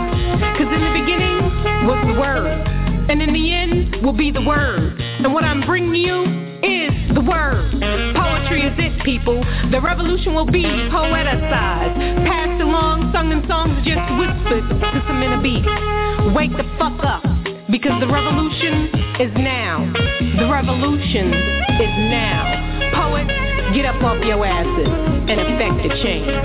Cause 0.58 0.66
in 0.66 0.82
the 0.82 0.94
beginning 0.98 1.86
was 1.86 2.02
the 2.10 2.18
word. 2.18 2.58
And 3.06 3.22
in 3.22 3.30
the 3.30 3.54
end 3.54 4.02
will 4.02 4.18
be 4.18 4.32
the 4.34 4.42
word. 4.42 4.98
And 4.98 5.30
what 5.30 5.44
I'm 5.44 5.62
bringing 5.62 5.94
you 5.94 6.26
is 6.66 6.90
the 7.14 7.22
word. 7.22 7.70
Poetry 8.18 8.66
is 8.66 8.74
it, 8.82 8.98
people. 9.06 9.46
The 9.70 9.78
revolution 9.78 10.34
will 10.34 10.50
be 10.50 10.66
poeticized. 10.90 12.26
Passed 12.26 12.62
along, 12.66 13.14
sung 13.14 13.30
in 13.30 13.46
songs, 13.46 13.78
just 13.86 14.02
whispered 14.18 14.66
to 14.66 15.00
some 15.06 15.22
inner 15.22 15.38
beats. 15.38 15.70
Wake 16.34 16.58
the 16.58 16.66
fuck 16.82 16.98
up. 17.06 17.22
Because 17.70 18.02
the 18.02 18.10
revolution 18.10 18.90
is 19.22 19.30
now. 19.38 19.86
The 20.42 20.50
revolution 20.50 21.30
is 21.30 21.94
now. 22.10 22.42
Poets, 22.98 23.55
get 23.76 23.84
up 23.84 24.02
off 24.02 24.24
your 24.24 24.46
asses 24.46 24.88
and 25.28 25.42
effect 25.42 25.84
the 25.84 25.90
change. 26.02 26.36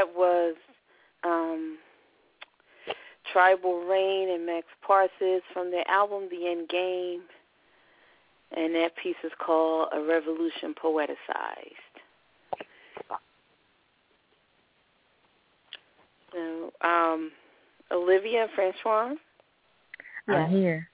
That 0.00 0.16
was 0.16 0.54
um, 1.24 1.76
Tribal 3.32 3.80
Rain 3.80 4.30
and 4.30 4.46
Max 4.46 4.66
Parsons 4.86 5.42
from 5.52 5.70
their 5.70 5.86
album 5.90 6.28
The 6.30 6.48
End 6.48 6.70
Game. 6.70 7.20
And 8.56 8.74
that 8.76 8.96
piece 8.96 9.16
is 9.22 9.32
called 9.44 9.88
A 9.92 10.00
Revolution 10.00 10.74
Poeticized. 10.82 11.16
So, 16.32 16.72
um, 16.80 17.30
Olivia 17.92 18.44
and 18.44 18.74
Franchon? 18.86 19.16
I'm 20.28 20.50
here. 20.50 20.88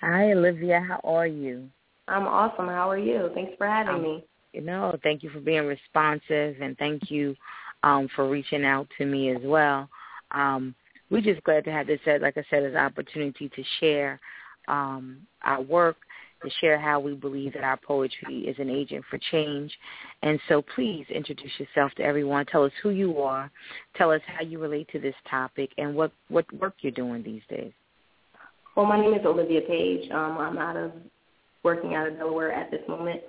Hi, 0.00 0.32
Olivia. 0.32 0.80
How 0.80 1.00
are 1.04 1.26
you? 1.26 1.68
I'm 2.08 2.26
awesome. 2.26 2.66
How 2.66 2.90
are 2.90 2.98
you? 2.98 3.30
Thanks 3.34 3.52
for 3.56 3.68
having 3.68 3.94
um, 3.94 4.02
me 4.02 4.24
you 4.56 4.62
know, 4.62 4.98
thank 5.02 5.22
you 5.22 5.28
for 5.28 5.40
being 5.40 5.66
responsive 5.66 6.56
and 6.62 6.78
thank 6.78 7.10
you 7.10 7.36
um, 7.86 8.08
for 8.16 8.28
reaching 8.28 8.64
out 8.64 8.88
to 8.98 9.06
me 9.06 9.30
as 9.30 9.40
well. 9.44 9.88
Um, 10.32 10.74
we're 11.08 11.20
just 11.20 11.42
glad 11.44 11.64
to 11.66 11.70
have 11.70 11.86
this, 11.86 12.00
like 12.20 12.36
I 12.36 12.44
said, 12.50 12.64
as 12.64 12.72
an 12.72 12.78
opportunity 12.78 13.48
to 13.48 13.62
share 13.78 14.18
um, 14.66 15.18
our 15.44 15.62
work, 15.62 15.96
to 16.42 16.50
share 16.60 16.80
how 16.80 16.98
we 16.98 17.14
believe 17.14 17.52
that 17.52 17.62
our 17.62 17.76
poetry 17.76 18.38
is 18.40 18.56
an 18.58 18.68
agent 18.68 19.04
for 19.08 19.20
change. 19.30 19.72
And 20.24 20.40
so 20.48 20.64
please 20.74 21.06
introduce 21.10 21.52
yourself 21.60 21.92
to 21.98 22.02
everyone. 22.02 22.44
Tell 22.46 22.64
us 22.64 22.72
who 22.82 22.90
you 22.90 23.20
are. 23.22 23.52
Tell 23.94 24.10
us 24.10 24.20
how 24.26 24.42
you 24.42 24.58
relate 24.58 24.88
to 24.90 24.98
this 24.98 25.14
topic 25.30 25.70
and 25.78 25.94
what, 25.94 26.10
what 26.28 26.52
work 26.54 26.74
you're 26.80 26.90
doing 26.90 27.22
these 27.22 27.42
days. 27.48 27.72
Well, 28.76 28.86
my 28.86 29.00
name 29.00 29.14
is 29.14 29.24
Olivia 29.24 29.60
Page. 29.60 30.10
Um, 30.10 30.38
I'm 30.38 30.58
out 30.58 30.76
of 30.76 30.90
working 31.62 31.94
out 31.94 32.08
of 32.08 32.18
Delaware 32.18 32.52
at 32.52 32.68
this 32.72 32.82
moment. 32.88 33.20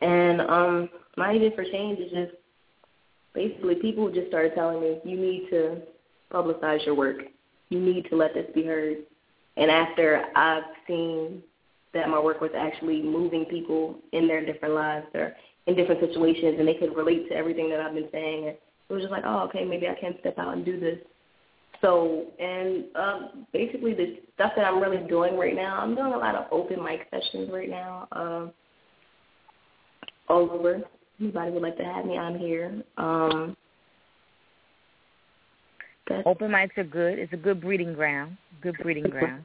And 0.00 0.40
um, 0.42 0.88
my 1.16 1.32
agent 1.32 1.56
for 1.56 1.64
change 1.64 1.98
is 1.98 2.12
just 2.12 2.32
basically 3.36 3.76
people 3.76 4.10
just 4.10 4.28
started 4.28 4.54
telling 4.54 4.80
me 4.80 4.98
you 5.04 5.16
need 5.16 5.48
to 5.50 5.82
publicize 6.32 6.84
your 6.84 6.96
work. 6.96 7.18
You 7.68 7.78
need 7.78 8.08
to 8.10 8.16
let 8.16 8.34
this 8.34 8.46
be 8.54 8.64
heard. 8.64 8.98
And 9.56 9.70
after 9.70 10.24
I've 10.34 10.64
seen 10.88 11.42
that 11.94 12.08
my 12.08 12.18
work 12.18 12.40
was 12.40 12.50
actually 12.56 13.02
moving 13.02 13.44
people 13.44 13.96
in 14.12 14.26
their 14.26 14.44
different 14.44 14.74
lives 14.74 15.06
or 15.14 15.34
in 15.66 15.76
different 15.76 16.00
situations 16.00 16.56
and 16.58 16.66
they 16.66 16.74
could 16.74 16.96
relate 16.96 17.28
to 17.28 17.34
everything 17.34 17.70
that 17.70 17.80
I've 17.80 17.94
been 17.94 18.08
saying, 18.10 18.44
it 18.46 18.60
was 18.92 19.02
just 19.02 19.12
like, 19.12 19.24
oh, 19.24 19.40
okay, 19.48 19.64
maybe 19.64 19.88
I 19.88 19.94
can 19.94 20.14
step 20.20 20.38
out 20.38 20.54
and 20.54 20.64
do 20.64 20.80
this. 20.80 20.98
So, 21.82 22.26
and 22.38 22.84
um, 22.96 23.46
basically 23.52 23.92
the 23.94 24.20
stuff 24.34 24.52
that 24.56 24.64
I'm 24.64 24.80
really 24.80 25.06
doing 25.08 25.36
right 25.36 25.54
now, 25.54 25.78
I'm 25.78 25.94
doing 25.94 26.12
a 26.12 26.18
lot 26.18 26.34
of 26.34 26.46
open 26.50 26.82
mic 26.82 27.06
sessions 27.10 27.50
right 27.52 27.68
now. 27.68 28.08
Um, 28.12 28.52
all 30.28 30.50
over. 30.50 30.82
Anybody 31.20 31.50
would 31.50 31.62
like 31.62 31.76
to 31.78 31.84
have 31.84 32.04
me, 32.04 32.18
I'm 32.18 32.38
here. 32.38 32.82
Um, 32.98 33.56
Open 36.24 36.50
mics 36.50 36.76
are 36.78 36.84
good. 36.84 37.18
It's 37.18 37.32
a 37.32 37.36
good 37.36 37.60
breeding 37.60 37.94
ground. 37.94 38.36
Good 38.62 38.76
breeding 38.82 39.10
ground. 39.10 39.44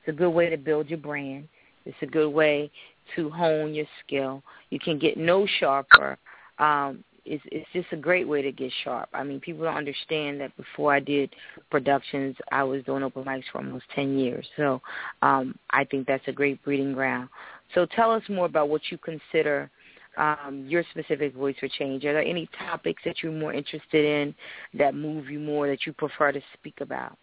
It's 0.00 0.14
a 0.14 0.18
good 0.18 0.30
way 0.30 0.48
to 0.48 0.56
build 0.56 0.88
your 0.88 0.98
brand. 0.98 1.48
It's 1.84 1.96
a 2.02 2.06
good 2.06 2.30
way 2.30 2.70
to 3.16 3.30
hone 3.30 3.74
your 3.74 3.86
skill. 4.04 4.42
You 4.70 4.78
can 4.78 4.98
get 4.98 5.16
no 5.16 5.46
sharper. 5.58 6.18
Um, 6.58 7.02
it's, 7.24 7.42
it's 7.50 7.66
just 7.72 7.88
a 7.92 7.96
great 7.96 8.26
way 8.26 8.42
to 8.42 8.52
get 8.52 8.72
sharp. 8.84 9.08
I 9.12 9.22
mean, 9.22 9.40
people 9.40 9.64
don't 9.64 9.76
understand 9.76 10.40
that 10.40 10.56
before 10.56 10.94
I 10.94 11.00
did 11.00 11.34
productions, 11.70 12.36
I 12.52 12.62
was 12.62 12.82
doing 12.84 13.02
open 13.02 13.24
mics 13.24 13.44
for 13.52 13.58
almost 13.58 13.84
10 13.94 14.18
years. 14.18 14.46
So 14.56 14.80
um, 15.22 15.54
I 15.70 15.84
think 15.84 16.06
that's 16.06 16.26
a 16.26 16.32
great 16.32 16.62
breeding 16.64 16.92
ground. 16.92 17.28
So 17.74 17.86
tell 17.86 18.10
us 18.10 18.22
more 18.28 18.46
about 18.46 18.68
what 18.68 18.82
you 18.90 18.98
consider 18.98 19.70
um, 20.18 20.66
your 20.68 20.84
specific 20.90 21.34
voice 21.34 21.54
for 21.60 21.68
change? 21.68 22.04
Are 22.04 22.12
there 22.12 22.22
any 22.22 22.48
topics 22.58 23.02
that 23.04 23.22
you're 23.22 23.32
more 23.32 23.52
interested 23.52 24.04
in 24.04 24.34
that 24.74 24.94
move 24.94 25.30
you 25.30 25.38
more 25.38 25.68
that 25.68 25.86
you 25.86 25.92
prefer 25.92 26.32
to 26.32 26.40
speak 26.58 26.80
about? 26.80 27.16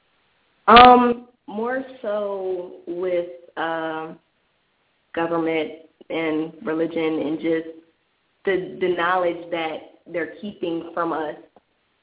Um, 0.67 1.27
more 1.47 1.83
so 2.01 2.77
with 2.87 3.27
um, 3.57 4.17
government 5.13 5.71
and 6.09 6.53
religion 6.63 7.19
and 7.21 7.39
just 7.39 7.67
the 8.45 8.77
the 8.79 8.95
knowledge 8.95 9.49
that 9.51 9.77
they're 10.07 10.35
keeping 10.39 10.91
from 10.93 11.13
us 11.13 11.35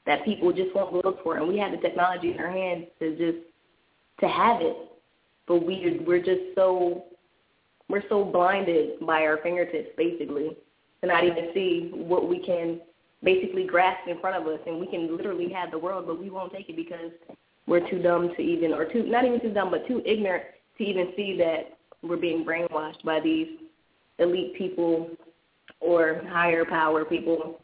that 0.05 0.25
people 0.25 0.51
just 0.51 0.75
won't 0.75 0.93
look 0.93 1.23
for, 1.23 1.37
and 1.37 1.47
we 1.47 1.57
have 1.57 1.71
the 1.71 1.77
technology 1.77 2.31
in 2.31 2.39
our 2.39 2.51
hands 2.51 2.85
to 2.99 3.11
just 3.11 3.45
to 4.19 4.27
have 4.27 4.61
it, 4.61 4.75
but 5.47 5.65
we 5.65 6.01
we're 6.05 6.19
just 6.19 6.55
so 6.55 7.05
we're 7.89 8.03
so 8.09 8.23
blinded 8.23 8.99
by 9.01 9.23
our 9.23 9.37
fingertips, 9.37 9.89
basically 9.97 10.57
to 11.03 11.07
not 11.07 11.25
even 11.25 11.49
see 11.53 11.91
what 11.93 12.29
we 12.29 12.39
can 12.39 12.79
basically 13.23 13.65
grasp 13.65 14.07
in 14.07 14.19
front 14.19 14.41
of 14.41 14.47
us, 14.47 14.59
and 14.65 14.79
we 14.79 14.87
can 14.87 15.15
literally 15.17 15.51
have 15.51 15.69
the 15.69 15.77
world, 15.77 16.07
but 16.07 16.19
we 16.19 16.29
won't 16.29 16.53
take 16.53 16.69
it 16.69 16.77
because 16.77 17.11
we're 17.67 17.87
too 17.89 18.01
dumb 18.01 18.31
to 18.35 18.41
even, 18.41 18.71
or 18.71 18.85
too 18.85 19.03
not 19.03 19.25
even 19.25 19.41
too 19.41 19.53
dumb, 19.53 19.69
but 19.69 19.85
too 19.85 20.01
ignorant 20.05 20.43
to 20.77 20.83
even 20.83 21.11
see 21.17 21.37
that 21.37 21.77
we're 22.01 22.17
being 22.17 22.45
brainwashed 22.45 23.03
by 23.03 23.19
these 23.19 23.47
elite 24.19 24.55
people 24.57 25.09
or 25.81 26.21
higher 26.29 26.63
power 26.63 27.03
people. 27.03 27.59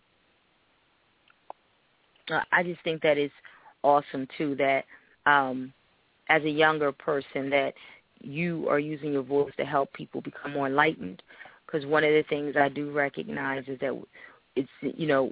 Uh, 2.30 2.42
I 2.52 2.64
just 2.64 2.82
think 2.84 3.02
that 3.04 3.18
it's 3.18 3.34
awesome 3.84 4.28
too 4.38 4.56
that 4.56 4.84
um, 5.26 5.74
as 6.28 6.44
a 6.44 6.50
younger 6.50 6.92
person 6.92 7.50
that 7.52 7.74
you 8.22 8.68
are 8.70 8.80
using 8.80 9.14
your 9.14 9.24
voice 9.24 9.54
to 9.58 9.66
help 9.66 9.94
people 9.94 10.22
become 10.22 10.52
more 10.52 10.68
enlightened. 10.68 11.24
Because 11.70 11.86
one 11.86 12.03
of 12.03 12.11
the 12.11 12.24
things 12.30 12.55
I 12.59 12.70
do 12.70 12.91
recognize 12.91 13.63
is 13.67 13.80
that 13.80 13.99
it's 14.55 14.70
you 14.82 15.07
know 15.07 15.32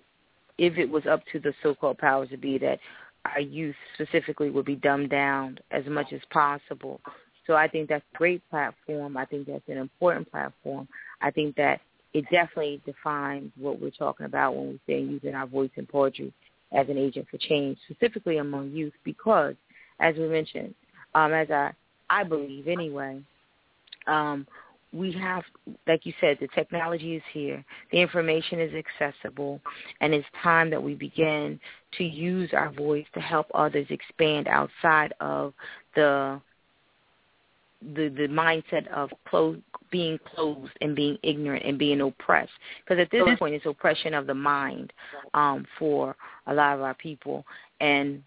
if 0.58 0.78
it 0.78 0.90
was 0.90 1.06
up 1.06 1.22
to 1.32 1.40
the 1.40 1.54
so-called 1.64 1.98
powers 1.98 2.30
to 2.30 2.38
be 2.38 2.58
that 2.60 2.80
our 3.26 3.40
youth 3.40 3.76
specifically 3.96 4.50
would 4.50 4.66
be 4.66 4.76
dumbed 4.76 5.10
down 5.10 5.60
as 5.72 5.86
much 5.86 6.14
as 6.14 6.22
possible. 6.32 7.02
So 7.46 7.54
I 7.54 7.68
think 7.68 7.90
that's 7.90 8.04
a 8.14 8.18
great 8.18 8.48
platform. 8.50 9.18
I 9.18 9.26
think 9.26 9.48
that's 9.48 9.68
an 9.68 9.78
important 9.78 10.30
platform. 10.32 10.88
I 11.22 11.32
think 11.32 11.56
that 11.56 11.82
it 12.14 12.26
definitely 12.32 12.82
defines 12.86 13.52
what 13.58 13.80
we're 13.80 13.92
talking 13.92 14.26
about 14.26 14.56
when 14.56 14.70
we 14.70 14.80
say 14.88 15.00
using 15.00 15.36
our 15.36 15.48
voice 15.48 15.70
in 15.76 15.86
poetry 15.86 16.34
as 16.72 16.90
an 16.90 16.98
agent 16.98 17.28
for 17.30 17.38
change, 17.38 17.78
specifically 17.90 18.38
among 18.38 18.72
youth, 18.72 18.94
because, 19.04 19.56
as 20.00 20.16
we 20.16 20.28
mentioned, 20.28 20.74
um, 21.16 21.34
as 21.34 21.50
I, 21.50 21.72
I 22.10 22.24
believe 22.24 22.68
anyway, 22.68 23.22
um, 24.08 24.48
we 24.94 25.12
have, 25.14 25.44
like 25.86 26.06
you 26.06 26.14
said, 26.22 26.38
the 26.40 26.48
technology 26.56 27.16
is 27.16 27.24
here, 27.34 27.64
the 27.92 28.00
information 28.00 28.60
is 28.60 28.72
accessible, 28.74 29.60
and 30.02 30.14
it's 30.14 30.28
time 30.42 30.70
that 30.70 30.82
we 30.82 30.96
begin 30.96 31.60
to 31.98 32.04
use 32.04 32.50
our 32.54 32.72
voice 32.72 33.06
to 33.14 33.20
help 33.20 33.48
others 33.54 33.88
expand 33.90 34.48
outside 34.48 35.14
of 35.20 35.54
the 35.96 36.40
the 37.96 38.10
the 38.10 38.28
mindset 38.28 38.88
of 38.88 39.12
being 39.92 40.18
closed 40.34 40.72
and 40.82 40.96
being 40.96 41.18
ignorant 41.22 41.64
and 41.64 41.78
being 41.78 42.02
oppressed. 42.02 42.52
Because 42.84 43.00
at 43.00 43.12
this 43.12 43.24
point, 43.38 43.56
it's 43.56 43.66
oppression 43.66 44.14
of 44.14 44.26
the 44.26 44.34
mind 44.34 44.92
um, 45.34 45.66
for 45.78 46.16
a 46.48 46.54
lot 46.54 46.76
of 46.76 46.82
our 46.82 46.96
people, 46.96 47.46
and 47.82 48.24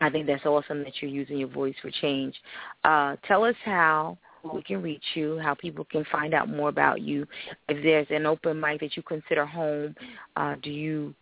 I 0.00 0.08
think 0.08 0.26
that's 0.26 0.46
awesome 0.46 0.82
that 0.84 0.94
you're 1.00 1.10
using 1.10 1.38
your 1.38 1.48
voice 1.48 1.74
for 1.82 1.90
change. 1.90 2.34
Uh, 2.84 3.16
tell 3.28 3.44
us 3.44 3.56
how 3.64 4.16
we 4.54 4.62
can 4.62 4.82
reach 4.82 5.04
you, 5.14 5.38
how 5.38 5.54
people 5.54 5.84
can 5.84 6.04
find 6.10 6.34
out 6.34 6.48
more 6.48 6.68
about 6.68 7.00
you. 7.00 7.26
If 7.68 7.82
there's 7.82 8.06
an 8.10 8.26
open 8.26 8.60
mic 8.60 8.80
that 8.80 8.96
you 8.96 9.02
consider 9.02 9.46
home, 9.46 9.94
uh, 10.36 10.56
do 10.62 10.70
you 10.70 11.14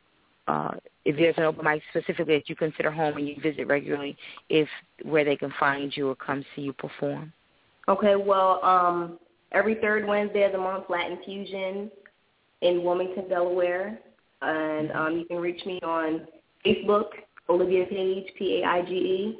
uh, 0.48 0.72
if 1.04 1.16
there's 1.16 1.36
an 1.36 1.44
open 1.44 1.64
mic 1.64 1.82
specifically 1.90 2.36
that 2.36 2.48
you 2.48 2.56
consider 2.56 2.90
home 2.90 3.16
and 3.16 3.28
you 3.28 3.36
visit 3.40 3.66
regularly, 3.66 4.16
if 4.48 4.68
where 5.02 5.24
they 5.24 5.36
can 5.36 5.52
find 5.60 5.94
you 5.96 6.08
or 6.08 6.16
come 6.16 6.44
see 6.56 6.62
you 6.62 6.72
perform. 6.72 7.32
Okay, 7.88 8.16
well, 8.16 8.62
um, 8.64 9.18
every 9.52 9.76
third 9.76 10.06
Wednesday 10.06 10.44
of 10.44 10.52
the 10.52 10.58
month, 10.58 10.84
Latin 10.88 11.18
Fusion 11.24 11.90
in 12.62 12.82
Wilmington, 12.82 13.28
Delaware, 13.28 13.98
and 14.42 14.92
um, 14.92 15.16
you 15.18 15.24
can 15.26 15.38
reach 15.38 15.64
me 15.64 15.80
on 15.82 16.26
Facebook, 16.64 17.08
Olivia 17.48 17.86
Paige, 17.86 18.26
P-A-I-G-E. 18.36 19.38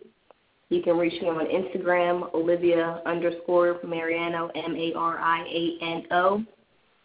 You 0.70 0.82
can 0.82 0.98
reach 0.98 1.20
me 1.22 1.28
on 1.28 1.46
Instagram, 1.46 2.32
Olivia 2.34 3.00
underscore 3.06 3.78
Mariano, 3.84 4.50
M-A-R-I-A-N-O. 4.54 6.44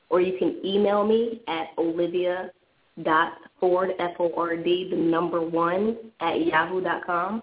Or 0.10 0.22
you 0.22 0.38
can 0.38 0.60
email 0.66 1.06
me 1.08 1.42
at 1.48 1.70
olivia 1.78 2.52
dot 3.02 3.34
ford, 3.60 3.92
F-O-R-D, 3.98 4.90
the 4.92 4.96
number 4.96 5.42
one, 5.42 5.98
at 6.20 6.46
yahoo 6.46 6.82
dot 6.82 7.06
com. 7.06 7.42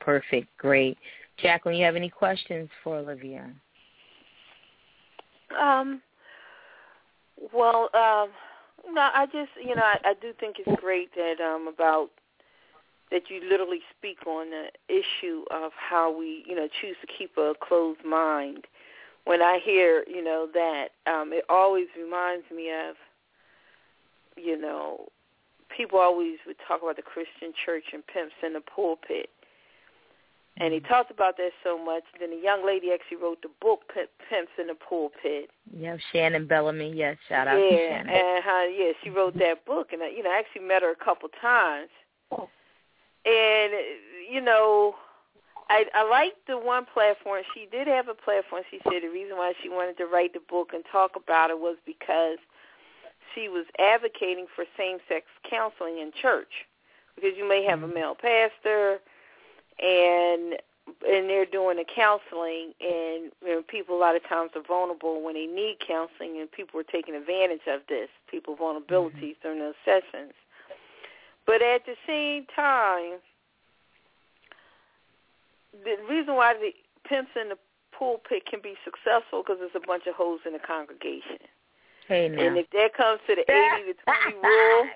Perfect. 0.00 0.48
Great. 0.58 0.98
Jacqueline, 1.38 1.76
you 1.76 1.84
have 1.84 1.96
any 1.96 2.10
questions 2.10 2.68
for 2.82 2.96
Olivia? 2.96 3.48
Um, 5.58 6.02
well, 7.54 7.88
um, 7.94 8.30
no, 8.92 9.08
I 9.14 9.26
just, 9.26 9.50
you 9.64 9.74
know, 9.74 9.82
I, 9.82 9.98
I 10.04 10.14
do 10.20 10.32
think 10.40 10.56
it's 10.58 10.80
great 10.80 11.10
that 11.14 11.40
um 11.40 11.68
about 11.72 12.10
that 13.10 13.30
you 13.30 13.40
literally 13.48 13.80
speak 13.96 14.26
on 14.26 14.50
the 14.50 14.68
issue 14.88 15.44
of 15.50 15.72
how 15.76 16.16
we, 16.16 16.44
you 16.46 16.54
know, 16.54 16.68
choose 16.80 16.96
to 17.00 17.06
keep 17.06 17.36
a 17.36 17.54
closed 17.60 18.04
mind. 18.04 18.66
When 19.24 19.42
I 19.42 19.58
hear, 19.62 20.04
you 20.06 20.22
know, 20.22 20.48
that, 20.54 20.88
um, 21.06 21.32
it 21.32 21.44
always 21.48 21.86
reminds 21.98 22.50
me 22.50 22.70
of, 22.70 22.96
you 24.36 24.58
know, 24.58 25.08
people 25.74 25.98
always 25.98 26.38
would 26.46 26.56
talk 26.66 26.82
about 26.82 26.96
the 26.96 27.02
Christian 27.02 27.52
church 27.64 27.84
and 27.92 28.06
pimps 28.06 28.34
in 28.44 28.54
the 28.54 28.60
pulpit. 28.60 29.30
And 30.60 30.72
he 30.72 30.80
mm-hmm. 30.80 30.88
talked 30.88 31.10
about 31.10 31.36
that 31.36 31.50
so 31.62 31.82
much. 31.82 32.02
Then 32.18 32.32
a 32.32 32.42
young 32.42 32.66
lady 32.66 32.88
actually 32.92 33.18
wrote 33.18 33.42
the 33.42 33.50
book 33.60 33.82
"Pimps 34.28 34.50
in 34.58 34.66
the 34.66 34.74
Pulpit." 34.74 35.50
Yeah, 35.72 35.96
Shannon 36.12 36.48
Bellamy. 36.48 36.92
Yes, 36.96 37.16
shout 37.28 37.46
out 37.46 37.58
yeah, 37.58 37.70
to 37.70 37.76
Shannon. 37.76 38.08
and 38.08 38.44
how 38.44 38.66
yeah, 38.66 38.92
she 39.02 39.10
wrote 39.10 39.38
that 39.38 39.64
book, 39.64 39.92
and 39.92 40.02
I, 40.02 40.08
you 40.08 40.22
know, 40.24 40.30
I 40.30 40.38
actually 40.40 40.66
met 40.66 40.82
her 40.82 40.90
a 40.90 41.04
couple 41.04 41.28
times. 41.40 41.90
Oh. 42.32 42.48
And 43.24 43.72
you 44.30 44.40
know, 44.40 44.94
I 45.68 45.84
I 45.94 46.08
liked 46.08 46.46
the 46.46 46.58
one 46.58 46.86
platform. 46.92 47.42
She 47.54 47.66
did 47.70 47.86
have 47.88 48.08
a 48.08 48.14
platform. 48.14 48.62
She 48.70 48.80
said 48.84 49.02
the 49.02 49.08
reason 49.08 49.36
why 49.36 49.52
she 49.62 49.68
wanted 49.68 49.96
to 49.98 50.06
write 50.06 50.32
the 50.32 50.40
book 50.48 50.70
and 50.72 50.84
talk 50.90 51.12
about 51.16 51.50
it 51.50 51.58
was 51.58 51.76
because 51.84 52.38
she 53.34 53.48
was 53.48 53.66
advocating 53.78 54.46
for 54.54 54.64
same-sex 54.76 55.26
counseling 55.48 55.98
in 55.98 56.12
church 56.20 56.66
because 57.14 57.36
you 57.36 57.48
may 57.48 57.64
have 57.64 57.82
a 57.82 57.88
male 57.88 58.14
pastor 58.14 58.98
and 59.80 60.54
and 61.06 61.28
they're 61.28 61.44
doing 61.44 61.76
the 61.76 61.84
counseling 61.84 62.72
and 62.80 63.30
you 63.44 63.48
know, 63.48 63.62
people 63.68 63.96
a 63.96 64.00
lot 64.00 64.16
of 64.16 64.26
times 64.26 64.50
are 64.56 64.62
vulnerable 64.66 65.22
when 65.22 65.34
they 65.34 65.46
need 65.46 65.76
counseling 65.86 66.40
and 66.40 66.50
people 66.50 66.80
are 66.80 66.90
taking 66.90 67.14
advantage 67.14 67.60
of 67.68 67.82
this 67.88 68.08
people 68.30 68.56
vulnerabilities 68.56 69.12
mm-hmm. 69.12 69.42
during 69.42 69.58
those 69.58 69.74
sessions 69.84 70.32
but 71.48 71.64
at 71.64 71.80
the 71.88 71.96
same 72.06 72.44
time 72.54 73.16
the 75.72 75.96
reason 76.08 76.36
why 76.36 76.52
the 76.52 76.70
pimps 77.08 77.32
in 77.40 77.48
the 77.48 77.56
pulpit 77.96 78.44
can 78.44 78.60
be 78.62 78.74
successful 78.84 79.42
because 79.42 79.56
there's 79.58 79.74
a 79.74 79.86
bunch 79.86 80.04
of 80.06 80.14
hoes 80.14 80.40
in 80.44 80.52
the 80.52 80.60
congregation 80.60 81.40
hey, 82.06 82.26
and 82.26 82.56
if 82.60 82.68
that 82.70 82.92
comes 82.94 83.18
to 83.26 83.34
the 83.34 83.42
80 83.48 83.90
to 83.90 83.94
20 84.04 84.46
rule 84.46 84.86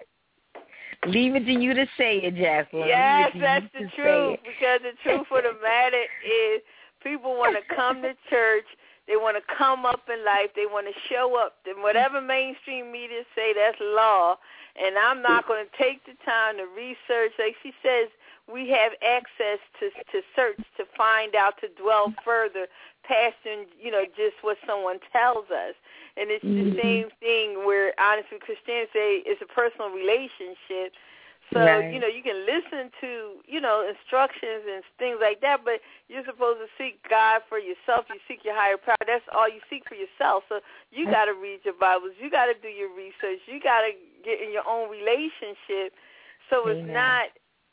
Leave 1.07 1.35
it 1.35 1.45
to 1.47 1.53
you 1.53 1.75
to 1.75 1.85
say 1.99 2.19
it, 2.19 2.37
Jacqueline. 2.37 2.87
Yes, 2.87 3.33
that's 3.41 3.67
the 3.75 3.91
truth. 3.97 4.39
Because 4.47 4.81
the 4.87 4.95
truth 5.03 5.27
of 5.33 5.43
the 5.43 5.59
matter 5.61 6.07
is, 6.23 6.63
people 7.03 7.35
want 7.35 7.57
to 7.59 7.75
come 7.75 8.03
to 8.03 8.15
church. 8.31 8.67
They 9.09 9.17
want 9.17 9.37
to 9.37 9.43
come 9.59 9.85
up 9.85 10.07
in 10.07 10.25
life. 10.25 10.55
They 10.55 10.67
want 10.67 10.87
to 10.87 10.95
show 11.11 11.35
up. 11.35 11.57
And 11.67 11.83
whatever 11.83 12.21
mainstream 12.21 12.93
media 12.93 13.23
say, 13.35 13.53
that's 13.53 13.79
law. 13.81 14.37
And 14.77 14.97
I'm 14.97 15.23
not 15.23 15.47
going 15.47 15.65
to 15.65 15.77
take 15.77 16.05
the 16.07 16.17
time 16.25 16.57
to 16.57 16.65
research. 16.65 17.33
Like 17.39 17.57
she 17.63 17.73
says, 17.83 18.09
we 18.51 18.69
have 18.71 18.93
access 19.03 19.59
to 19.79 19.91
to 20.11 20.23
search 20.35 20.59
to 20.77 20.85
find 20.97 21.35
out 21.35 21.55
to 21.61 21.69
dwell 21.81 22.13
further 22.25 22.67
past 23.05 23.35
you 23.45 23.91
know 23.91 24.05
just 24.17 24.37
what 24.43 24.57
someone 24.67 24.99
tells 25.13 25.47
us 25.51 25.75
and 26.17 26.31
it's 26.31 26.45
mm-hmm. 26.45 26.71
the 26.71 26.83
same 26.83 27.09
thing 27.21 27.67
where 27.67 27.93
honestly 28.01 28.39
christianity 28.39 28.91
say 28.93 29.23
it's 29.27 29.43
a 29.43 29.47
personal 29.47 29.91
relationship 29.91 30.93
so 31.53 31.61
right. 31.61 31.93
you 31.93 32.01
know 32.01 32.07
you 32.07 32.23
can 32.23 32.47
listen 32.47 32.91
to 33.01 33.41
you 33.47 33.61
know 33.61 33.87
instructions 33.87 34.65
and 34.67 34.83
things 34.99 35.19
like 35.21 35.41
that 35.41 35.65
but 35.65 35.81
you're 36.09 36.25
supposed 36.25 36.59
to 36.59 36.69
seek 36.77 36.99
god 37.09 37.43
for 37.49 37.59
yourself. 37.59 38.07
You 38.09 38.21
seek 38.27 38.45
your 38.45 38.55
higher 38.55 38.77
power. 38.77 39.01
That's 39.07 39.25
all 39.31 39.49
you 39.49 39.61
seek 39.69 39.89
for 39.89 39.95
yourself. 39.95 40.45
So 40.49 40.61
you 40.91 41.07
got 41.07 41.27
to 41.27 41.35
read 41.35 41.61
your 41.65 41.75
bibles. 41.79 42.13
You 42.21 42.31
got 42.31 42.47
to 42.47 42.57
do 42.57 42.69
your 42.69 42.91
research. 42.91 43.41
You 43.47 43.61
got 43.61 43.83
to 43.83 43.93
get 44.25 44.41
in 44.41 44.53
your 44.53 44.67
own 44.69 44.91
relationship 44.91 45.93
so 46.51 46.69
it's 46.69 46.85
Amen. 46.85 46.93
not 46.93 47.33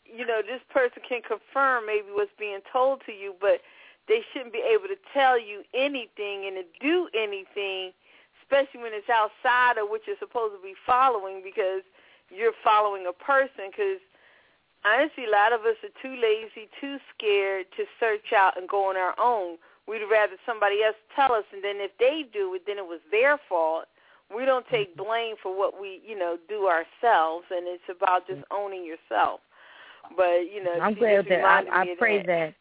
you 0.10 0.26
know, 0.26 0.42
this 0.42 0.62
person 0.74 1.04
can 1.08 1.22
confirm 1.22 1.86
maybe 1.86 2.10
what's 2.10 2.34
being 2.40 2.60
told 2.72 3.02
to 3.06 3.12
you, 3.12 3.36
but 3.40 3.62
they 4.08 4.22
shouldn't 4.34 4.54
be 4.54 4.64
able 4.66 4.90
to 4.90 4.98
tell 5.14 5.38
you 5.38 5.62
anything 5.74 6.50
and 6.50 6.58
to 6.58 6.66
do 6.82 7.08
anything, 7.14 7.94
especially 8.42 8.82
when 8.82 8.94
it's 8.94 9.10
outside 9.10 9.78
of 9.78 9.90
what 9.90 10.02
you're 10.10 10.18
supposed 10.18 10.58
to 10.58 10.62
be 10.62 10.74
following 10.86 11.42
because 11.46 11.86
you're 12.30 12.58
following 12.64 13.06
a 13.08 13.14
person. 13.14 13.70
Because 13.72 14.02
honestly, 14.86 15.26
a 15.26 15.32
lot 15.32 15.54
of 15.54 15.62
us 15.62 15.78
are 15.84 15.96
too 16.02 16.16
lazy, 16.16 16.70
too 16.80 16.98
scared 17.16 17.68
to 17.78 17.84
search 18.00 18.34
out 18.36 18.58
and 18.58 18.68
go 18.68 18.90
on 18.90 18.98
our 18.98 19.16
own. 19.20 19.58
We'd 19.88 20.06
rather 20.10 20.38
somebody 20.46 20.84
else 20.86 20.96
tell 21.16 21.34
us, 21.34 21.46
and 21.52 21.64
then 21.64 21.78
if 21.78 21.92
they 21.98 22.22
do 22.32 22.54
it, 22.54 22.62
then 22.68 22.78
it 22.78 22.86
was 22.86 23.02
their 23.10 23.40
fault. 23.50 23.86
We 24.30 24.46
don't 24.46 24.66
take 24.70 24.94
mm-hmm. 24.96 25.04
blame 25.04 25.36
for 25.42 25.58
what 25.58 25.82
we, 25.82 26.02
you 26.06 26.18
know, 26.18 26.38
do 26.48 26.70
ourselves, 26.70 27.46
and 27.50 27.66
it's 27.66 27.90
about 27.90 28.28
just 28.28 28.42
mm-hmm. 28.42 28.56
owning 28.56 28.86
yourself. 28.86 29.40
But 30.16 30.46
you 30.54 30.64
know, 30.64 30.80
I'm 30.80 30.94
glad 30.94 31.26
that 31.30 31.44
I, 31.44 31.82
I 31.82 31.96
pray 31.98 32.18
that. 32.20 32.28
that. 32.28 32.54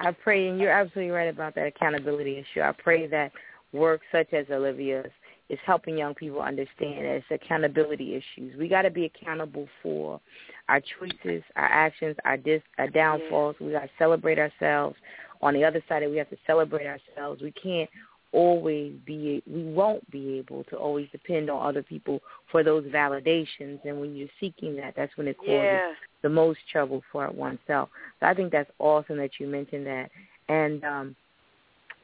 I 0.00 0.12
pray, 0.12 0.48
and 0.48 0.58
you're 0.58 0.72
absolutely 0.72 1.12
right 1.12 1.28
about 1.28 1.54
that 1.54 1.66
accountability 1.66 2.38
issue. 2.38 2.62
I 2.62 2.72
pray 2.72 3.06
that 3.08 3.32
work 3.72 4.00
such 4.10 4.32
as 4.32 4.46
Olivia's 4.50 5.12
is 5.50 5.58
helping 5.66 5.98
young 5.98 6.14
people 6.14 6.40
understand 6.40 7.04
that 7.04 7.16
it's 7.16 7.26
accountability 7.30 8.14
issues. 8.14 8.56
We 8.56 8.68
got 8.68 8.82
to 8.82 8.90
be 8.90 9.04
accountable 9.04 9.68
for 9.82 10.20
our 10.68 10.80
choices, 10.80 11.42
our 11.56 11.66
actions, 11.66 12.16
our 12.24 12.36
dis, 12.36 12.62
our 12.78 12.88
downfalls. 12.88 13.56
We 13.60 13.72
got 13.72 13.82
to 13.82 13.90
celebrate 13.98 14.38
ourselves. 14.38 14.96
On 15.42 15.52
the 15.52 15.64
other 15.64 15.82
side, 15.88 16.08
we 16.08 16.18
have 16.18 16.30
to 16.30 16.36
celebrate 16.46 16.86
ourselves. 16.86 17.42
We 17.42 17.50
can't 17.50 17.90
always 18.32 18.92
be 19.04 19.42
we 19.44 19.64
won't 19.64 20.08
be 20.10 20.38
able 20.38 20.62
to 20.64 20.76
always 20.76 21.08
depend 21.10 21.50
on 21.50 21.66
other 21.66 21.82
people 21.82 22.20
for 22.52 22.62
those 22.62 22.84
validations 22.84 23.80
and 23.84 24.00
when 24.00 24.14
you're 24.14 24.28
seeking 24.38 24.76
that 24.76 24.94
that's 24.96 25.16
when 25.16 25.26
it 25.26 25.36
causes 25.36 25.50
yeah. 25.50 25.92
the 26.22 26.28
most 26.28 26.60
trouble 26.70 27.02
for 27.10 27.28
oneself 27.32 27.88
so 28.20 28.26
i 28.26 28.32
think 28.32 28.52
that's 28.52 28.70
awesome 28.78 29.16
that 29.16 29.30
you 29.40 29.48
mentioned 29.48 29.84
that 29.84 30.08
and 30.48 30.84
um 30.84 31.16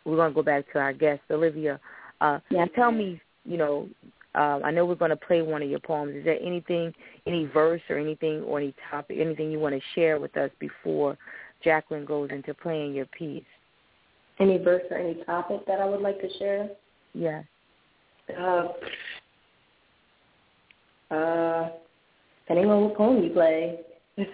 we're 0.04 0.16
going 0.16 0.32
to 0.32 0.34
go 0.34 0.42
back 0.42 0.64
to 0.72 0.80
our 0.80 0.92
guest 0.92 1.20
olivia 1.30 1.78
uh 2.20 2.40
yes. 2.50 2.68
tell 2.74 2.90
me 2.90 3.20
you 3.46 3.56
know 3.56 3.88
um, 4.36 4.60
I 4.64 4.70
know 4.70 4.84
we're 4.84 4.96
going 4.96 5.10
to 5.10 5.16
play 5.16 5.40
one 5.40 5.62
of 5.62 5.70
your 5.70 5.80
poems. 5.80 6.14
Is 6.14 6.24
there 6.24 6.38
anything, 6.42 6.92
any 7.26 7.46
verse 7.46 7.80
or 7.88 7.96
anything 7.96 8.42
or 8.42 8.58
any 8.58 8.74
topic, 8.90 9.16
anything 9.18 9.50
you 9.50 9.58
want 9.58 9.74
to 9.74 9.80
share 9.94 10.20
with 10.20 10.36
us 10.36 10.50
before 10.60 11.16
Jacqueline 11.64 12.04
goes 12.04 12.28
into 12.30 12.52
playing 12.52 12.92
your 12.92 13.06
piece? 13.06 13.44
Any 14.38 14.58
verse 14.58 14.82
or 14.90 14.98
any 14.98 15.24
topic 15.24 15.66
that 15.66 15.80
I 15.80 15.86
would 15.86 16.02
like 16.02 16.20
to 16.20 16.28
share? 16.38 16.68
Yes. 17.14 17.44
Uh, 18.38 18.68
uh, 21.10 21.70
depending 22.42 22.70
on 22.70 22.84
what 22.84 22.96
poem 22.96 23.24
you 23.24 23.30
play. 23.30 23.80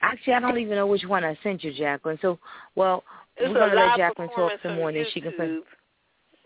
Actually, 0.00 0.32
I 0.32 0.40
don't 0.40 0.58
even 0.58 0.76
know 0.76 0.86
which 0.86 1.04
one 1.04 1.24
I 1.24 1.38
sent 1.42 1.62
you, 1.62 1.74
Jacqueline. 1.74 2.18
So, 2.22 2.38
well, 2.74 3.04
it's 3.36 3.48
we're 3.48 3.54
going 3.54 3.70
to 3.70 3.76
let 3.76 3.98
Jacqueline 3.98 4.30
talk 4.30 4.52
some 4.62 4.76
more, 4.76 4.88
and 4.88 4.96
then 4.96 5.04
she 5.12 5.20
can 5.20 5.32
play. 5.32 5.58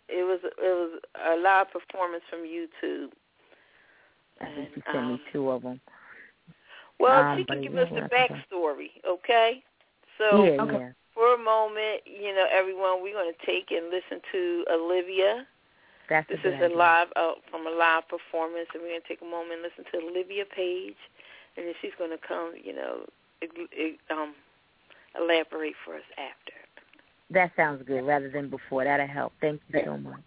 It 0.08 0.24
was 0.24 0.40
it 0.44 0.54
was 0.58 1.00
a 1.14 1.36
live 1.40 1.70
performance 1.72 2.22
from 2.30 2.40
YouTube. 2.40 3.10
I 4.40 4.46
think 4.54 4.68
you 4.76 4.82
sent 4.86 4.98
um, 4.98 5.12
me 5.12 5.20
two 5.32 5.50
of 5.50 5.62
them. 5.62 5.80
Well, 6.98 7.32
um, 7.32 7.38
she 7.38 7.44
can 7.44 7.62
give 7.62 7.76
us 7.76 7.88
the 7.90 8.08
backstory, 8.08 8.90
okay? 9.06 9.62
So, 10.18 10.44
yeah, 10.44 10.62
okay. 10.62 10.78
yeah. 10.80 10.90
for 11.14 11.34
a 11.34 11.38
moment, 11.38 12.02
you 12.06 12.34
know, 12.34 12.46
everyone, 12.50 13.02
we're 13.02 13.12
going 13.12 13.32
to 13.32 13.46
take 13.46 13.70
and 13.70 13.90
listen 13.90 14.20
to 14.32 14.64
Olivia. 14.72 15.46
That's 16.08 16.28
this 16.28 16.38
a 16.44 16.54
is 16.54 16.72
a 16.72 16.74
live 16.74 17.08
uh, 17.16 17.32
from 17.50 17.66
a 17.66 17.70
live 17.70 18.08
performance, 18.08 18.68
and 18.72 18.82
we're 18.82 18.90
going 18.90 19.02
to 19.02 19.08
take 19.08 19.20
a 19.20 19.28
moment 19.28 19.60
and 19.60 19.62
listen 19.62 19.84
to 19.92 20.06
Olivia 20.06 20.44
Page, 20.44 20.96
and 21.56 21.66
then 21.66 21.74
she's 21.82 21.96
going 21.98 22.12
to 22.12 22.18
come, 22.18 22.54
you 22.62 22.72
know, 22.72 23.04
um, 24.10 24.34
elaborate 25.18 25.74
for 25.84 25.96
us 25.96 26.06
after. 26.16 26.65
That 27.30 27.50
sounds 27.56 27.82
good, 27.86 28.06
rather 28.06 28.30
than 28.30 28.48
before. 28.48 28.84
That'll 28.84 29.06
help. 29.06 29.32
Thank 29.40 29.60
you 29.68 29.82
so 29.84 29.96
much. 29.98 30.20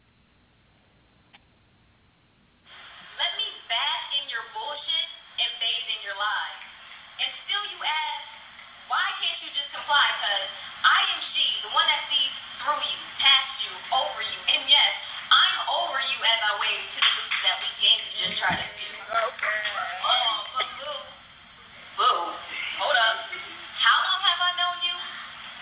apply 9.90 10.06
because 10.22 10.46
I 10.86 11.00
am 11.18 11.22
she, 11.34 11.46
the 11.66 11.74
one 11.74 11.88
that 11.90 12.06
sees 12.14 12.34
through 12.62 12.78
you, 12.78 13.00
past 13.18 13.50
you, 13.66 13.74
over 13.90 14.22
you. 14.22 14.40
And 14.54 14.62
yes, 14.70 14.94
I'm 15.34 15.58
over 15.82 15.98
you 15.98 16.18
as 16.22 16.40
I 16.46 16.52
wave 16.62 16.84
to 16.94 17.00
the 17.02 17.10
groups 17.10 17.40
that 17.42 17.56
we 17.58 17.70
came 17.82 17.98
to 17.98 18.12
just 18.22 18.34
try 18.38 18.54
to 18.54 18.68
do. 18.70 18.90
Okay. 19.34 19.60
Oh, 20.06 20.34
but 20.54 20.68
boo. 20.78 20.94
Boo. 21.98 22.22
Hold 22.86 22.98
up. 23.02 23.18
How 23.82 23.98
long 23.98 24.22
have 24.30 24.42
I 24.46 24.52
known 24.62 24.78
you? 24.86 24.96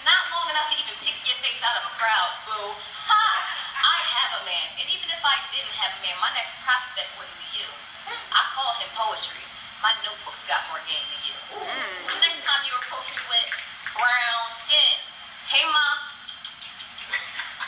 Not 0.03 0.21
long 0.27 0.51
enough 0.51 0.67
to 0.67 0.75
even 0.75 0.95
pick 0.99 1.15
your 1.23 1.39
face 1.39 1.56
out 1.67 1.83
of 1.83 1.91
a 1.91 1.93
crowd, 1.99 2.31
boo. 2.47 2.67
Ha! 3.11 3.23
I 3.91 3.97
have 3.99 4.31
a 4.39 4.41
man. 4.47 4.67
And 4.79 4.87
even 4.87 5.07
if 5.11 5.19
I 5.19 5.35
didn't 5.51 5.75
have 5.75 5.91
a 5.91 6.01
man, 6.01 6.15
my 6.23 6.31
next 6.31 6.55
prospect 6.63 7.11
wouldn't 7.19 7.35
be 7.43 7.59
you. 7.59 7.67
I 8.07 8.41
call 8.55 8.71
him 8.79 8.87
poetry. 8.95 9.43
My 9.83 9.91
notebook's 9.99 10.39
got 10.47 10.63
more 10.71 10.79
game 10.87 11.03
than 11.11 11.21
you. 11.27 11.35
Mm. 11.59 11.99
The 12.07 12.17
next 12.23 12.39
time 12.47 12.63
you 12.63 12.71
approach 12.71 13.07
me 13.11 13.19
with 13.27 13.49
brown 13.99 14.43
skin. 14.63 14.95
Hey, 15.51 15.63
mom. 15.67 15.97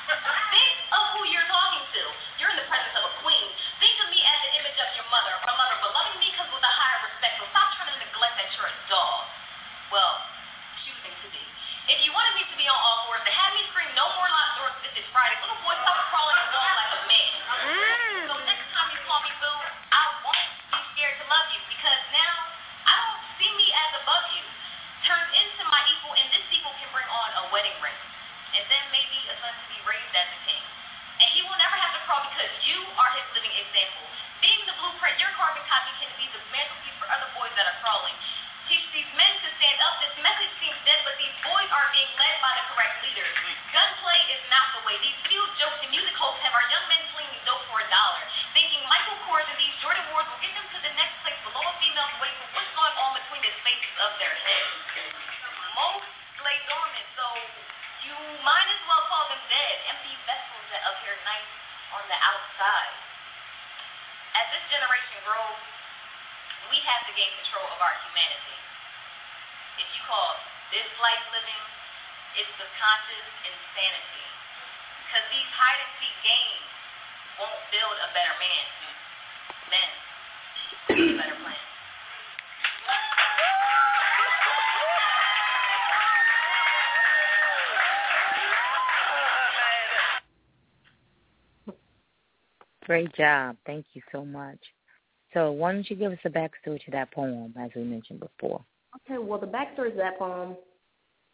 Think 0.55 0.75
of 0.95 1.03
who 1.19 1.21
you're 1.27 1.49
talking 1.51 1.83
to. 1.83 2.03
You're 2.39 2.51
in 2.55 2.59
the 2.59 2.67
presence 2.71 2.95
of 2.95 3.03
a 3.03 3.13
queen. 3.19 3.47
Think 3.83 3.99
of 3.99 4.07
me 4.15 4.23
as 4.23 4.37
the 4.47 4.51
image 4.63 4.79
of 4.79 4.89
your 4.95 5.07
mother, 5.11 5.35
a 5.43 5.53
mother, 5.59 5.75
but 5.83 5.91
loving 5.91 6.23
me 6.23 6.31
comes 6.39 6.49
with 6.55 6.63
a 6.63 6.71
higher 6.71 7.03
respect. 7.03 7.35
So 7.35 7.43
stop 7.51 7.67
trying 7.75 7.91
to 7.91 7.99
neglect 7.99 8.39
that 8.39 8.47
you're 8.55 8.71
a 8.71 8.77
dog. 8.87 9.27
Well, 9.91 10.23
choosing 10.87 11.13
to 11.19 11.27
be. 11.35 11.43
If 11.89 11.99
you 12.05 12.13
wanted 12.13 12.37
me 12.37 12.45
to 12.45 12.55
be 12.55 12.69
on 12.69 12.77
all 12.77 13.09
fours, 13.09 13.21
to 13.25 13.33
have 13.33 13.51
me 13.57 13.65
scream 13.73 13.89
no 13.97 14.05
more 14.13 14.29
locked 14.29 14.55
doors 14.61 14.77
this 14.85 14.93
is 14.98 14.98
Friday, 15.09 15.37
little 15.41 15.57
boy 15.65 15.73
stop 15.81 15.99
crawling 16.13 16.37
and 16.37 16.49
walk 16.53 16.73
like 16.77 16.91
a 16.93 17.01
man. 17.09 17.33
Mm. 17.49 18.21
So 18.29 18.33
next 18.45 18.67
time 18.69 18.87
you 18.93 18.99
call 19.09 19.19
me 19.25 19.31
boo, 19.41 19.57
I 19.89 20.03
won't 20.21 20.49
be 20.69 20.79
scared 20.93 21.17
to 21.17 21.25
love 21.25 21.47
you 21.49 21.61
because 21.65 22.01
now 22.13 22.35
I 22.85 22.93
don't 22.93 23.21
see 23.41 23.51
me 23.57 23.67
as 23.73 23.89
above 24.05 24.25
you 24.37 24.45
turns 25.09 25.29
into 25.33 25.63
my 25.65 25.81
equal, 25.89 26.13
and 26.13 26.27
this 26.29 26.45
equal 26.53 26.75
can 26.77 26.89
bring 26.93 27.09
on 27.09 27.29
a 27.41 27.43
wedding 27.49 27.73
ring, 27.81 27.99
and 28.53 28.63
then 28.69 28.83
maybe 28.93 29.17
a 29.31 29.35
son 29.41 29.49
to 29.49 29.65
be 29.73 29.79
raised 29.87 30.13
as 30.13 30.29
a 30.29 30.39
king. 30.45 30.63
And 31.19 31.27
he 31.33 31.41
will 31.43 31.57
never 31.57 31.75
have 31.75 31.91
to 31.97 32.01
crawl 32.05 32.21
because 32.29 32.51
you 32.69 32.79
are 32.95 33.11
his 33.17 33.27
living 33.33 33.51
example. 33.51 34.05
Being 34.39 34.61
the 34.69 34.75
blueprint, 34.77 35.19
your 35.19 35.33
carbon 35.35 35.65
copy 35.67 35.91
can 35.99 36.11
be 36.15 36.29
the 36.31 36.39
mantelpiece 36.53 36.95
for 37.01 37.09
other 37.11 37.27
boys 37.35 37.51
that 37.59 37.67
are 37.67 37.79
crawling. 37.83 38.15
Teach 38.69 38.85
these 38.93 39.09
men 39.17 39.33
to 39.41 39.49
stand 39.57 39.81
up. 39.81 39.97
This 39.97 40.13
message 40.21 40.53
seems 40.61 40.77
dead, 40.85 41.01
but 41.01 41.17
these 41.17 41.33
boys 41.41 41.69
are 41.73 41.89
being 41.89 42.07
led 42.21 42.35
by 42.37 42.53
the 42.53 42.63
correct 42.71 43.01
leaders. 43.01 43.33
Gunplay 43.73 44.21
is 44.29 44.43
not 44.53 44.77
the 44.77 44.81
way. 44.85 44.93
These 45.01 45.17
few 45.25 45.41
jokes 45.57 45.81
and 45.81 45.89
music 45.89 46.13
hosts 46.13 46.37
have 46.45 46.53
our 46.53 46.63
young 46.69 46.85
men 46.85 47.01
slinging 47.11 47.41
dope 47.49 47.65
for 47.65 47.81
a 47.81 47.87
dollar, 47.89 48.21
thinking 48.53 48.85
Michael 48.85 49.17
Kors 49.25 49.49
and 49.49 49.57
these 49.57 49.73
Jordan 49.81 50.05
Wars 50.13 50.29
will 50.29 50.37
get 50.37 50.53
them 50.53 50.69
to 50.69 50.79
the 50.85 50.93
next 50.93 51.17
place 51.25 51.41
below 51.41 51.65
a 51.65 51.73
female's 51.81 52.13
waist. 52.21 52.37
But 52.45 52.61
what's 52.61 52.73
going 52.77 52.95
on 53.01 53.11
between 53.17 53.41
the 53.41 53.53
spaces 53.57 53.95
of 54.05 54.11
their 54.21 54.35
heads? 54.37 54.77
Most 55.73 56.05
lay 56.45 56.57
dormant, 56.69 57.09
so 57.17 57.25
you 58.05 58.15
might 58.45 58.69
as 58.69 58.81
well 58.85 59.01
call 59.09 59.33
them 59.33 59.41
dead, 59.49 59.75
empty 59.97 60.13
vessels 60.29 60.65
that 60.69 60.85
appear 60.93 61.17
nice 61.25 61.51
on 61.97 62.05
the 62.05 62.19
outside. 62.21 62.95
As 64.37 64.45
this 64.53 64.65
generation 64.69 65.25
grows, 65.25 65.61
we 66.69 66.77
have 66.85 67.01
to 67.09 67.13
gain 67.17 67.33
control 67.41 67.65
of 67.65 67.79
our 67.81 67.95
humanity. 68.05 68.57
If 69.81 69.87
you 69.95 70.01
call 70.05 70.37
this 70.69 70.85
life 71.01 71.23
living, 71.33 71.63
it's 72.37 72.51
subconscious 72.59 73.25
insanity. 73.41 74.27
Because 75.07 75.25
these 75.33 75.49
hide 75.55 75.81
and 75.81 75.91
seek 75.97 76.13
games 76.21 76.67
won't 77.41 77.63
build 77.73 77.97
a 78.05 78.09
better 78.13 78.35
man. 78.37 78.65
Men 79.71 79.89
build 80.93 81.09
a 81.09 81.17
better 81.17 81.37
plan. 81.41 81.63
Great 92.89 93.13
job. 93.13 93.55
Thank 93.67 93.85
you 93.93 94.01
so 94.11 94.25
much. 94.25 94.57
So 95.35 95.51
why 95.51 95.73
don't 95.73 95.87
you 95.91 95.95
give 95.95 96.11
us 96.11 96.17
a 96.25 96.29
backstory 96.29 96.83
to 96.85 96.91
that 96.91 97.11
poem, 97.11 97.53
as 97.61 97.69
we 97.75 97.83
mentioned 97.83 98.19
before? 98.19 98.65
Okay, 98.95 99.19
well, 99.19 99.39
the 99.39 99.45
backstory 99.45 99.91
to 99.91 99.97
that 99.97 100.17
poem, 100.17 100.57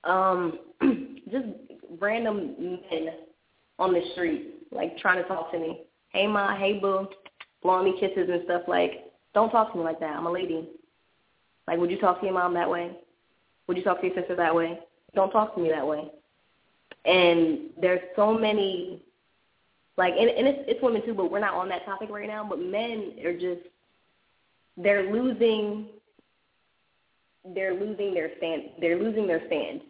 um, 0.03 0.59
just 1.31 1.45
random 2.01 2.55
men 2.59 3.07
on 3.79 3.93
the 3.93 4.01
street, 4.11 4.67
like 4.73 4.97
trying 4.97 5.23
to 5.23 5.27
talk 5.29 5.49
to 5.53 5.57
me. 5.57 5.83
Hey, 6.09 6.27
ma, 6.27 6.57
hey, 6.57 6.77
boo, 6.77 7.07
blowing 7.63 7.85
me 7.85 7.97
kisses 8.01 8.29
and 8.29 8.41
stuff. 8.43 8.63
Like, 8.67 9.05
don't 9.33 9.49
talk 9.49 9.71
to 9.71 9.77
me 9.77 9.85
like 9.85 10.01
that. 10.01 10.13
I'm 10.13 10.25
a 10.25 10.31
lady. 10.31 10.67
Like, 11.69 11.79
would 11.79 11.89
you 11.89 11.99
talk 12.01 12.19
to 12.19 12.25
your 12.25 12.35
mom 12.35 12.53
that 12.55 12.69
way? 12.69 12.97
Would 13.67 13.77
you 13.77 13.83
talk 13.83 14.01
to 14.01 14.07
your 14.07 14.15
sister 14.17 14.35
that 14.35 14.53
way? 14.53 14.77
Don't 15.15 15.31
talk 15.31 15.55
to 15.55 15.61
me 15.61 15.69
that 15.69 15.87
way. 15.87 16.11
And 17.05 17.69
there's 17.79 18.01
so 18.17 18.37
many, 18.37 19.04
like, 19.97 20.13
and, 20.19 20.29
and 20.29 20.47
it's, 20.47 20.59
it's 20.67 20.83
women 20.83 21.05
too, 21.05 21.13
but 21.13 21.31
we're 21.31 21.39
not 21.39 21.53
on 21.53 21.69
that 21.69 21.85
topic 21.85 22.09
right 22.09 22.27
now. 22.27 22.45
But 22.47 22.59
men 22.59 23.13
are 23.23 23.33
just 23.33 23.61
they're 24.77 25.11
losing 25.11 25.87
they're 27.53 27.75
losing 27.75 28.13
their 28.13 28.31
stand 28.37 28.63
they're 28.79 28.99
losing 28.99 29.27
their 29.27 29.45
stand. 29.47 29.81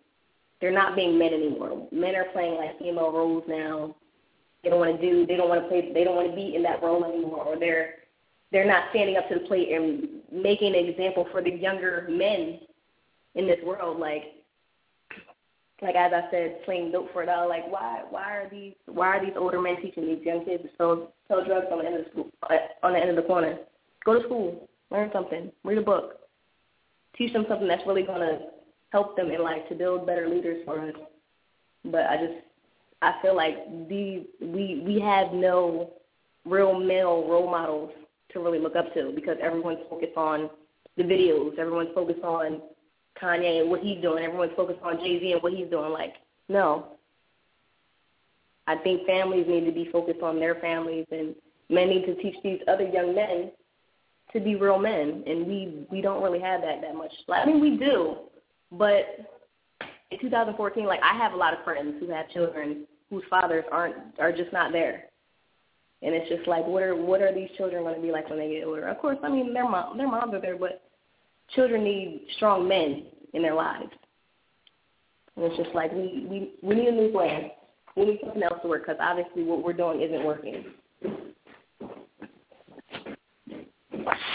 They're 0.61 0.71
not 0.71 0.95
being 0.95 1.17
men 1.17 1.33
anymore. 1.33 1.87
Men 1.91 2.15
are 2.15 2.25
playing 2.25 2.55
like 2.55 2.79
female 2.79 3.11
roles 3.11 3.43
now. 3.47 3.95
They 4.63 4.69
don't 4.69 4.79
want 4.79 4.99
to 4.99 5.09
do 5.11 5.25
they 5.25 5.35
don't 5.35 5.49
want 5.49 5.63
to 5.63 5.67
play 5.67 5.91
they 5.93 6.03
don't 6.03 6.15
want 6.15 6.29
to 6.29 6.35
be 6.35 6.55
in 6.55 6.63
that 6.63 6.81
role 6.81 7.03
anymore 7.05 7.43
or 7.43 7.59
they're 7.59 7.95
they're 8.51 8.65
not 8.65 8.89
standing 8.91 9.17
up 9.17 9.27
to 9.29 9.35
the 9.35 9.41
plate 9.41 9.71
and 9.71 10.21
making 10.31 10.75
an 10.75 10.85
example 10.85 11.27
for 11.31 11.41
the 11.41 11.51
younger 11.51 12.07
men 12.09 12.59
in 13.35 13.47
this 13.47 13.59
world 13.63 13.99
like 13.99 14.23
like 15.81 15.95
as 15.95 16.13
I 16.13 16.29
said, 16.31 16.63
playing 16.63 16.91
dope 16.91 17.11
for 17.11 17.23
a 17.23 17.25
dollar. 17.25 17.47
Like 17.47 17.69
why 17.71 18.03
why 18.09 18.31
are 18.31 18.49
these 18.49 18.73
why 18.85 19.07
are 19.07 19.25
these 19.25 19.35
older 19.37 19.61
men 19.61 19.81
teaching 19.81 20.05
these 20.05 20.25
young 20.25 20.45
kids 20.45 20.63
to 20.63 20.69
sell 20.77 21.13
sell 21.27 21.43
drugs 21.43 21.67
on 21.71 21.79
the 21.79 21.85
end 21.85 21.97
of 21.97 22.05
the 22.05 22.11
school 22.11 22.29
on 22.83 22.93
the 22.93 22.99
end 22.99 23.09
of 23.09 23.15
the 23.15 23.23
corner? 23.23 23.57
Go 24.05 24.19
to 24.19 24.25
school. 24.25 24.69
Learn 24.91 25.09
something. 25.11 25.51
Read 25.63 25.79
a 25.79 25.81
book. 25.81 26.19
Teach 27.17 27.33
them 27.33 27.45
something 27.49 27.67
that's 27.67 27.85
really 27.87 28.03
to 28.03 28.39
help 28.91 29.17
them 29.17 29.31
in 29.31 29.41
life 29.41 29.67
to 29.69 29.75
build 29.75 30.05
better 30.05 30.29
leaders 30.29 30.61
for 30.65 30.79
us. 30.79 30.93
But 31.83 32.05
I 32.05 32.17
just, 32.17 32.39
I 33.01 33.13
feel 33.21 33.35
like 33.35 33.57
the 33.89 34.25
we 34.39 34.81
we 34.85 34.99
have 34.99 35.33
no 35.33 35.91
real 36.45 36.79
male 36.79 37.27
role 37.27 37.49
models 37.49 37.91
to 38.31 38.39
really 38.39 38.59
look 38.59 38.75
up 38.75 38.93
to 38.93 39.11
because 39.15 39.37
everyone's 39.41 39.79
focused 39.89 40.15
on 40.15 40.49
the 40.97 41.03
videos. 41.03 41.57
Everyone's 41.57 41.93
focused 41.93 42.23
on 42.23 42.61
Kanye 43.21 43.61
and 43.61 43.69
what 43.69 43.81
he's 43.81 44.01
doing. 44.01 44.23
Everyone's 44.23 44.51
focused 44.55 44.81
on 44.83 44.97
Jay 44.97 45.19
Z 45.19 45.33
and 45.33 45.43
what 45.43 45.53
he's 45.53 45.69
doing. 45.69 45.91
Like, 45.91 46.15
no. 46.49 46.87
I 48.67 48.75
think 48.77 49.05
families 49.05 49.45
need 49.47 49.65
to 49.65 49.71
be 49.71 49.89
focused 49.91 50.21
on 50.21 50.39
their 50.39 50.55
families, 50.55 51.05
and 51.11 51.35
men 51.69 51.89
need 51.89 52.05
to 52.07 52.15
teach 52.15 52.35
these 52.43 52.59
other 52.67 52.87
young 52.87 53.13
men 53.13 53.51
to 54.33 54.39
be 54.39 54.55
real 54.55 54.79
men. 54.79 55.23
And 55.27 55.45
we 55.45 55.85
we 55.91 56.01
don't 56.01 56.23
really 56.23 56.39
have 56.39 56.61
that 56.61 56.81
that 56.81 56.95
much. 56.95 57.11
I 57.29 57.45
mean, 57.45 57.61
we 57.61 57.77
do, 57.77 58.15
but 58.71 59.05
in 60.11 60.19
2014, 60.19 60.85
like 60.85 61.01
I 61.03 61.15
have 61.17 61.33
a 61.33 61.37
lot 61.37 61.53
of 61.53 61.63
friends 61.63 61.95
who 61.99 62.09
have 62.09 62.29
children 62.29 62.87
whose 63.09 63.23
fathers 63.29 63.65
aren't 63.71 63.95
are 64.19 64.31
just 64.31 64.51
not 64.51 64.71
there. 64.71 65.05
And 66.01 66.13
it's 66.13 66.29
just 66.29 66.47
like, 66.47 66.65
what 66.65 66.83
are 66.83 66.95
what 66.95 67.21
are 67.21 67.33
these 67.33 67.49
children 67.57 67.83
going 67.83 67.95
to 67.95 68.01
be 68.01 68.11
like 68.11 68.29
when 68.29 68.39
they 68.39 68.49
get 68.49 68.65
older? 68.65 68.87
Of 68.87 68.99
course, 68.99 69.17
I 69.23 69.29
mean 69.29 69.53
their 69.53 69.69
mom 69.69 69.97
their 69.97 70.07
moms 70.07 70.33
are 70.33 70.41
there, 70.41 70.57
but 70.57 70.81
children 71.53 71.83
need 71.83 72.27
strong 72.35 72.67
men 72.67 73.05
in 73.33 73.41
their 73.41 73.53
lives. 73.53 73.91
And 75.35 75.45
it's 75.45 75.57
just 75.57 75.75
like 75.75 75.91
we 75.91 76.25
we 76.29 76.53
we 76.61 76.75
need 76.75 76.87
a 76.87 76.91
new 76.91 77.11
plan. 77.11 77.51
We 77.95 78.05
need 78.05 78.19
something 78.23 78.43
else 78.43 78.59
to 78.61 78.67
work 78.67 78.85
because 78.85 78.99
obviously 79.01 79.43
what 79.43 79.63
we're 79.63 79.73
doing 79.73 80.01
isn't 80.01 80.23
working. 80.23 80.65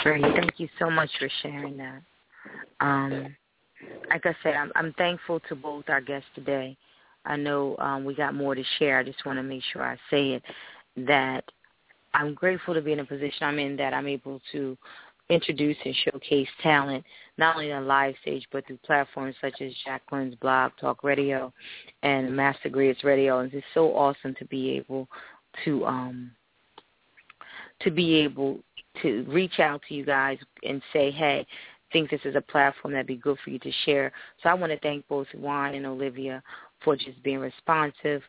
Great. 0.02 0.22
Thank 0.22 0.58
you 0.58 0.68
so 0.78 0.90
much 0.90 1.10
for 1.18 1.28
sharing 1.42 1.76
that. 1.76 2.02
Um, 2.80 3.36
like 4.08 4.24
I 4.24 4.34
said, 4.42 4.54
I'm, 4.54 4.72
I'm 4.74 4.92
thankful 4.94 5.40
to 5.48 5.54
both 5.54 5.84
our 5.88 6.00
guests 6.00 6.28
today. 6.34 6.76
I 7.26 7.36
know 7.36 7.76
um, 7.78 8.04
we 8.04 8.14
got 8.14 8.34
more 8.34 8.54
to 8.54 8.64
share. 8.78 8.98
I 8.98 9.04
just 9.04 9.24
want 9.26 9.38
to 9.38 9.42
make 9.42 9.62
sure 9.72 9.82
I 9.82 9.96
say 10.10 10.30
it 10.32 10.42
that 11.06 11.44
I'm 12.14 12.34
grateful 12.34 12.74
to 12.74 12.80
be 12.80 12.92
in 12.92 13.00
a 13.00 13.04
position 13.04 13.42
I'm 13.42 13.58
in 13.58 13.76
that 13.76 13.94
I'm 13.94 14.06
able 14.06 14.40
to 14.52 14.76
introduce 15.30 15.76
and 15.84 15.94
showcase 16.04 16.48
talent 16.62 17.04
not 17.38 17.56
only 17.56 17.72
on 17.72 17.86
live 17.86 18.14
stage 18.20 18.44
but 18.52 18.66
through 18.66 18.78
platforms 18.84 19.34
such 19.40 19.60
as 19.60 19.72
Jacqueline's 19.84 20.34
blog 20.36 20.72
Talk 20.80 21.02
Radio 21.04 21.52
and 22.02 22.34
Master 22.34 22.68
Griot 22.68 23.02
Radio. 23.04 23.40
And 23.40 23.52
it's 23.54 23.66
so 23.72 23.94
awesome 23.94 24.34
to 24.38 24.44
be 24.46 24.70
able 24.70 25.08
to 25.64 25.84
um 25.86 26.32
to 27.80 27.90
be 27.90 28.16
able 28.16 28.60
to 29.02 29.24
reach 29.28 29.58
out 29.60 29.80
to 29.88 29.94
you 29.94 30.04
guys 30.04 30.38
and 30.64 30.82
say, 30.92 31.10
hey, 31.10 31.46
think 31.92 32.10
this 32.10 32.20
is 32.24 32.36
a 32.36 32.40
platform 32.40 32.92
that'd 32.92 33.06
be 33.06 33.16
good 33.16 33.38
for 33.42 33.50
you 33.50 33.58
to 33.60 33.72
share. 33.84 34.12
So 34.42 34.48
I 34.48 34.54
want 34.54 34.72
to 34.72 34.78
thank 34.80 35.06
both 35.08 35.26
Juan 35.34 35.74
and 35.74 35.86
Olivia 35.86 36.42
for 36.84 36.96
just 36.96 37.22
being 37.22 37.38
responsive, 37.38 38.22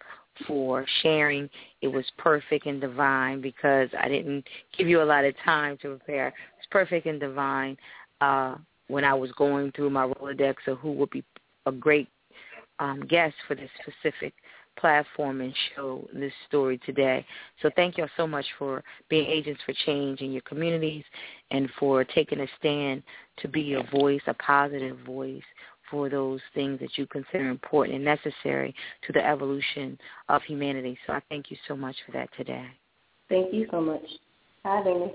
for 0.47 0.85
sharing. 1.01 1.49
It 1.81 1.87
was 1.87 2.05
perfect 2.17 2.65
and 2.65 2.81
divine 2.81 3.41
because 3.41 3.89
I 3.99 4.07
didn't 4.07 4.45
give 4.77 4.87
you 4.87 5.01
a 5.01 5.03
lot 5.03 5.25
of 5.25 5.35
time 5.43 5.77
to 5.81 5.89
prepare. 5.97 6.33
Perfect 6.71 7.05
and 7.05 7.19
divine 7.19 7.77
uh, 8.21 8.55
when 8.87 9.03
I 9.03 9.13
was 9.13 9.31
going 9.33 9.71
through 9.73 9.89
my 9.89 10.07
Rolodex 10.07 10.55
of 10.67 10.79
who 10.79 10.91
would 10.93 11.09
be 11.09 11.23
a 11.65 11.71
great 11.71 12.07
um, 12.79 13.01
guest 13.07 13.35
for 13.47 13.55
this 13.55 13.69
specific 13.81 14.33
platform 14.77 15.41
and 15.41 15.53
show 15.75 16.07
this 16.13 16.33
story 16.47 16.79
today. 16.85 17.25
So 17.61 17.69
thank 17.75 17.97
y'all 17.97 18.09
so 18.17 18.25
much 18.25 18.45
for 18.57 18.83
being 19.09 19.25
agents 19.25 19.61
for 19.65 19.73
change 19.85 20.21
in 20.21 20.31
your 20.31 20.41
communities 20.41 21.03
and 21.51 21.69
for 21.79 22.03
taking 22.03 22.39
a 22.39 22.47
stand 22.57 23.03
to 23.37 23.47
be 23.47 23.73
a 23.73 23.83
voice, 23.97 24.21
a 24.27 24.33
positive 24.35 24.97
voice 24.99 25.43
for 25.89 26.09
those 26.09 26.39
things 26.53 26.79
that 26.79 26.97
you 26.97 27.05
consider 27.05 27.49
important 27.49 27.95
and 27.95 28.05
necessary 28.05 28.73
to 29.05 29.13
the 29.13 29.23
evolution 29.25 29.99
of 30.29 30.41
humanity. 30.43 30.97
So 31.05 31.13
I 31.13 31.21
thank 31.29 31.51
you 31.51 31.57
so 31.67 31.75
much 31.75 31.95
for 32.05 32.13
that 32.13 32.29
today. 32.37 32.65
Thank 33.29 33.53
you 33.53 33.67
so 33.71 33.81
much 33.81 34.01
for 34.63 34.69
having 34.69 35.11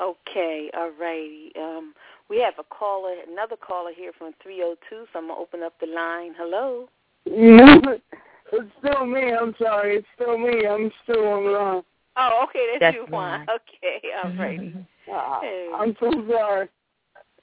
Okay, 0.00 0.70
all 0.74 0.92
righty. 0.98 1.52
Um, 1.58 1.94
we 2.28 2.40
have 2.40 2.54
a 2.58 2.64
caller, 2.64 3.14
another 3.30 3.56
caller 3.56 3.90
here 3.94 4.12
from 4.16 4.32
302, 4.42 5.04
so 5.12 5.18
I'm 5.18 5.26
going 5.26 5.36
to 5.36 5.42
open 5.42 5.62
up 5.62 5.74
the 5.80 5.86
line. 5.86 6.32
Hello? 6.38 6.88
it's 7.26 8.70
still 8.78 9.04
me. 9.04 9.32
I'm 9.32 9.54
sorry. 9.60 9.96
It's 9.96 10.06
still 10.14 10.38
me. 10.38 10.66
I'm 10.66 10.90
still 11.04 11.26
on 11.26 11.44
the 11.44 11.50
line. 11.50 11.82
Oh, 12.16 12.46
okay. 12.48 12.66
That's, 12.72 12.80
that's 12.80 12.96
you, 12.96 13.12
Juan. 13.12 13.42
Okay, 13.42 14.08
all 14.24 14.32
right. 14.36 14.74
Uh, 15.10 15.76
I'm 15.76 15.96
so 16.00 16.10
sorry. 16.30 16.68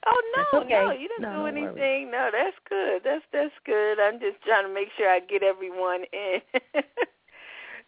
Oh 0.06 0.22
no, 0.36 0.60
okay. 0.60 0.68
no, 0.70 0.92
you 0.92 1.08
didn't 1.08 1.22
no, 1.22 1.42
do 1.42 1.46
anything. 1.46 2.10
No, 2.10 2.30
that's 2.32 2.56
good. 2.68 3.02
That's 3.04 3.24
that's 3.32 3.52
good. 3.66 3.98
I'm 3.98 4.20
just 4.20 4.40
trying 4.46 4.66
to 4.66 4.72
make 4.72 4.88
sure 4.96 5.10
I 5.10 5.18
get 5.18 5.42
everyone 5.42 6.04
in. 6.12 6.40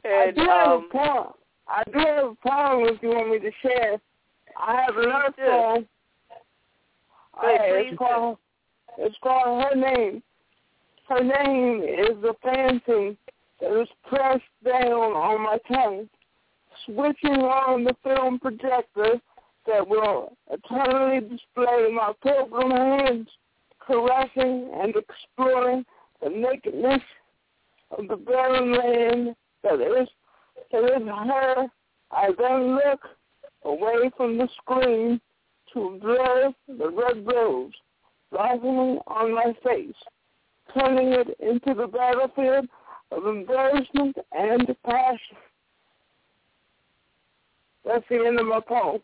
and, 0.05 0.13
I 0.13 0.31
do 0.33 0.41
have 0.41 0.69
um, 0.69 0.85
a 0.85 0.89
problem. 0.89 1.35
I 1.69 1.83
do 1.85 1.99
have 2.01 2.27
a 2.27 2.35
problem 2.35 2.95
if 2.95 3.03
you 3.03 3.11
want 3.11 3.31
me 3.31 3.39
to 3.39 3.51
share. 3.63 4.01
I 4.61 4.83
have 4.87 4.97
another 4.97 5.35
do. 5.37 5.43
poem. 5.43 5.89
Go 7.41 7.47
ahead, 7.47 7.61
Hey, 7.61 7.89
it's 7.89 7.99
called 7.99 8.39
it's 8.99 9.17
called 9.23 9.65
Her 9.65 9.75
Name. 9.75 10.23
Her 11.09 11.23
name 11.23 11.83
is 11.83 12.21
the 12.23 12.35
fancy 12.43 13.17
that 13.61 13.81
is 13.81 13.89
pressed 14.07 14.43
down 14.65 15.13
on 15.13 15.43
my 15.43 15.59
tongue, 15.73 16.09
switching 16.87 17.43
on 17.43 17.85
the 17.85 17.97
film 18.03 18.39
projector 18.39 19.21
that 19.67 19.87
will 19.87 20.37
eternally 20.51 21.21
display 21.21 21.91
my 21.93 22.13
pilgrim 22.23 22.71
hands, 22.71 23.29
caressing 23.79 24.71
and 24.75 24.95
exploring 24.97 25.85
the 26.23 26.29
nakedness 26.29 27.03
of 27.97 28.07
the 28.09 28.17
barren 28.17 28.73
land 28.73 29.37
that 29.63 29.81
is 29.81 30.09
that 30.73 30.85
is 30.85 31.09
her. 31.09 31.67
I 32.13 32.29
then 32.39 32.75
look 32.75 33.01
away 33.65 34.11
from 34.17 34.39
the 34.39 34.49
screen 34.59 35.21
to 35.73 35.81
observe 35.95 36.53
the 36.67 36.91
red 36.91 37.27
rose 37.27 37.73
blossoming 38.31 38.99
on 39.07 39.35
my 39.35 39.53
face, 39.65 39.95
turning 40.77 41.13
it 41.13 41.37
into 41.41 41.75
the 41.75 41.87
battlefield 41.87 42.69
of 43.11 43.27
embarrassment 43.27 44.17
and 44.33 44.67
passion. 44.85 45.37
That's 47.85 48.05
the 48.09 48.25
end 48.27 48.39
of 48.39 48.47
my 48.47 48.61
poem. 48.61 49.01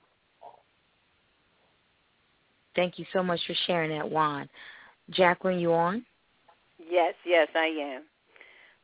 Thank 2.76 2.98
you 2.98 3.06
so 3.12 3.22
much 3.22 3.40
for 3.46 3.54
sharing 3.66 3.96
that, 3.98 4.08
Juan. 4.08 4.48
Jacqueline, 5.10 5.58
you 5.58 5.72
on? 5.72 6.04
Yes, 6.78 7.14
yes, 7.24 7.48
I 7.54 7.66
am. 7.66 8.02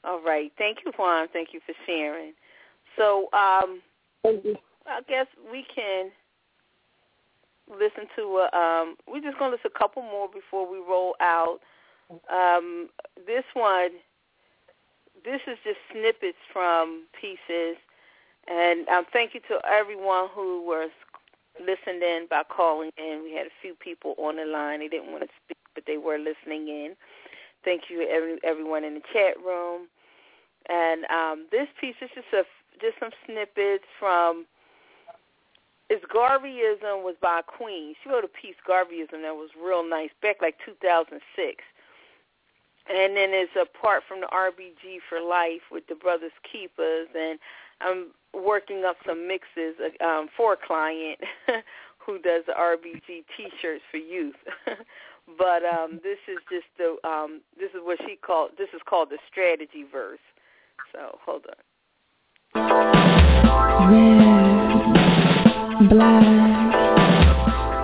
All 0.04 0.22
right. 0.22 0.50
Thank 0.56 0.78
you, 0.84 0.92
Juan. 0.98 1.28
Thank 1.32 1.50
you 1.52 1.60
for 1.66 1.74
sharing. 1.86 2.32
So, 2.96 3.28
um, 3.32 3.80
I 4.87 5.01
guess 5.09 5.26
we 5.51 5.64
can 5.74 6.11
listen 7.68 8.07
to 8.16 8.22
a, 8.53 8.57
um 8.57 8.97
we're 9.09 9.20
just 9.22 9.39
going 9.39 9.51
to 9.51 9.57
listen 9.57 9.70
a 9.74 9.78
couple 9.78 10.03
more 10.03 10.28
before 10.28 10.70
we 10.70 10.78
roll 10.78 11.14
out. 11.20 11.61
Um 12.30 12.89
this 13.26 13.45
one 13.55 13.91
this 15.24 15.41
is 15.47 15.59
just 15.64 15.78
snippets 15.93 16.39
from 16.53 17.05
pieces 17.18 17.76
and 18.49 18.89
um 18.89 19.05
thank 19.12 19.35
you 19.35 19.41
to 19.49 19.61
everyone 19.66 20.28
who 20.35 20.64
was 20.66 20.91
listened 21.61 22.03
in 22.03 22.26
by 22.28 22.43
calling 22.49 22.91
in. 22.99 23.22
We 23.22 23.35
had 23.35 23.47
a 23.47 23.57
few 23.62 23.74
people 23.74 24.14
on 24.18 24.37
the 24.37 24.45
line. 24.45 24.80
They 24.80 24.89
didn't 24.89 25.12
want 25.12 25.22
to 25.22 25.28
speak, 25.45 25.59
but 25.74 25.85
they 25.87 25.99
were 25.99 26.18
listening 26.18 26.68
in. 26.68 26.97
Thank 27.64 27.83
you 27.91 28.03
every, 28.09 28.39
everyone 28.45 28.85
in 28.85 28.95
the 28.95 29.03
chat 29.12 29.37
room. 29.45 29.89
And 30.68 31.05
um 31.07 31.47
this 31.51 31.68
piece 31.80 31.97
is 32.03 32.11
just 32.14 32.28
a 32.33 32.45
just 32.80 32.99
some 33.01 33.11
snippets 33.26 33.85
from 33.99 34.47
it's 35.93 36.05
Garveyism 36.07 37.05
was 37.05 37.16
by 37.20 37.40
a 37.40 37.43
queen. 37.43 37.95
She 38.03 38.09
wrote 38.09 38.24
a 38.24 38.28
piece, 38.28 38.55
Garveyism, 38.66 39.20
that 39.20 39.36
was 39.36 39.51
real 39.62 39.86
nice, 39.86 40.09
back 40.22 40.40
like 40.40 40.57
2006. 40.64 41.20
And 42.88 43.14
then 43.14 43.30
there's 43.32 43.51
a 43.61 43.66
part 43.66 44.03
from 44.09 44.22
the 44.22 44.26
RBG 44.28 45.01
for 45.07 45.20
Life 45.20 45.61
with 45.70 45.86
the 45.88 45.95
Brothers 45.95 46.32
Keepers, 46.51 47.09
and 47.14 47.38
I'm 47.82 48.07
working 48.32 48.84
up 48.86 48.97
some 49.07 49.28
mixes 49.28 49.74
um, 50.01 50.28
for 50.34 50.55
a 50.55 50.57
client 50.57 51.20
who 51.99 52.18
does 52.18 52.45
the 52.47 52.55
RBG 52.55 53.24
T-shirts 53.36 53.84
for 53.90 53.99
youth. 53.99 54.34
but 55.38 55.62
um, 55.62 56.01
this 56.03 56.18
is 56.26 56.38
just 56.51 56.66
the 56.78 56.97
um, 57.07 57.43
this 57.59 57.70
is 57.70 57.80
what 57.82 57.99
she 58.07 58.16
called 58.16 58.53
this 58.57 58.68
is 58.74 58.80
called 58.88 59.11
the 59.11 59.18
strategy 59.30 59.84
verse. 59.90 60.18
So 60.93 61.18
hold 61.22 61.47
on. 62.55 64.51
Black, 65.72 66.70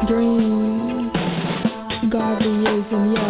green, 0.06 1.10
Garveyism, 2.12 3.16
yo. 3.16 3.26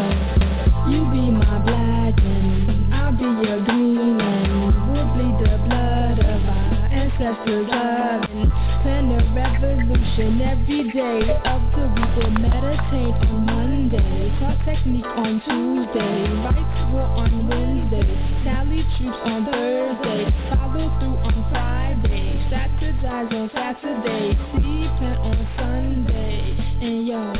You 0.90 1.00
be 1.12 1.30
my 1.30 1.58
black 1.62 2.18
and 2.18 2.92
I'll 2.92 3.12
be 3.12 3.46
your 3.46 3.64
green 3.64 4.20
and 4.20 4.90
we'll 4.90 5.06
bleed 5.14 5.36
the 5.46 5.54
blood 5.62 6.18
of 6.18 6.42
our 6.42 6.90
ancestors 6.90 7.68
and 7.70 8.50
plan 8.82 9.06
a 9.14 9.20
revolution 9.32 10.40
every 10.42 10.90
day 10.90 11.20
up 11.44 11.62
till 11.74 11.88
we 11.94 12.02
go 12.18 12.28
meditate 12.42 13.14
on 13.30 13.46
Monday, 13.46 14.34
talk 14.40 14.58
technique 14.64 15.06
on 15.06 15.40
Tuesday, 15.46 16.34
rights 16.42 16.80
war 16.92 17.06
on 17.22 17.46
Wednesday, 17.46 18.10
tally 18.42 18.82
troops 18.98 19.22
on 19.22 19.46
Thursday, 19.46 20.22
follow 20.50 20.86
through 20.98 21.16
on 21.22 21.36
Friday, 21.52 22.27
Saturdays 22.50 23.04
on 23.04 23.50
Saturday, 23.52 24.32
sleeping 24.52 25.16
on 25.20 25.48
Sunday. 25.58 26.56
And 26.80 27.06
yo, 27.06 27.32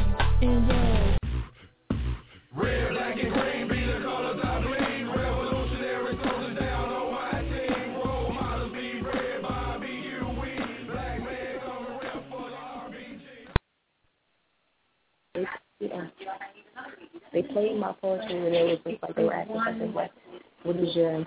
and 0.42 0.68
yo. 0.68 1.16
Red, 2.54 2.90
black, 2.90 3.16
and 3.16 3.32
green 3.32 3.68
be 3.68 3.86
the 3.86 4.00
colors 4.02 4.40
I 4.44 4.60
bleed. 4.60 5.04
Revolutionary 5.16 6.18
soldiers 6.22 6.58
down 6.58 6.90
on 6.90 7.12
my 7.12 7.40
team. 7.40 7.94
Role 7.94 8.32
models 8.32 8.72
be 8.72 9.00
red, 9.00 9.40
Black 10.86 11.20
man 11.20 11.60
coming. 11.64 13.20
Yeah. 15.80 16.06
They 17.32 17.42
played 17.42 17.78
my 17.78 17.92
poetry 18.00 18.36
and 18.36 18.54
they 18.54 18.62
were 18.62 18.76
just 18.76 19.02
like 19.02 19.16
they 19.16 19.24
were 19.24 19.32
asking, 19.32 19.94
like, 19.94 20.10
what 20.64 20.76
is 20.76 20.94
your 20.94 21.24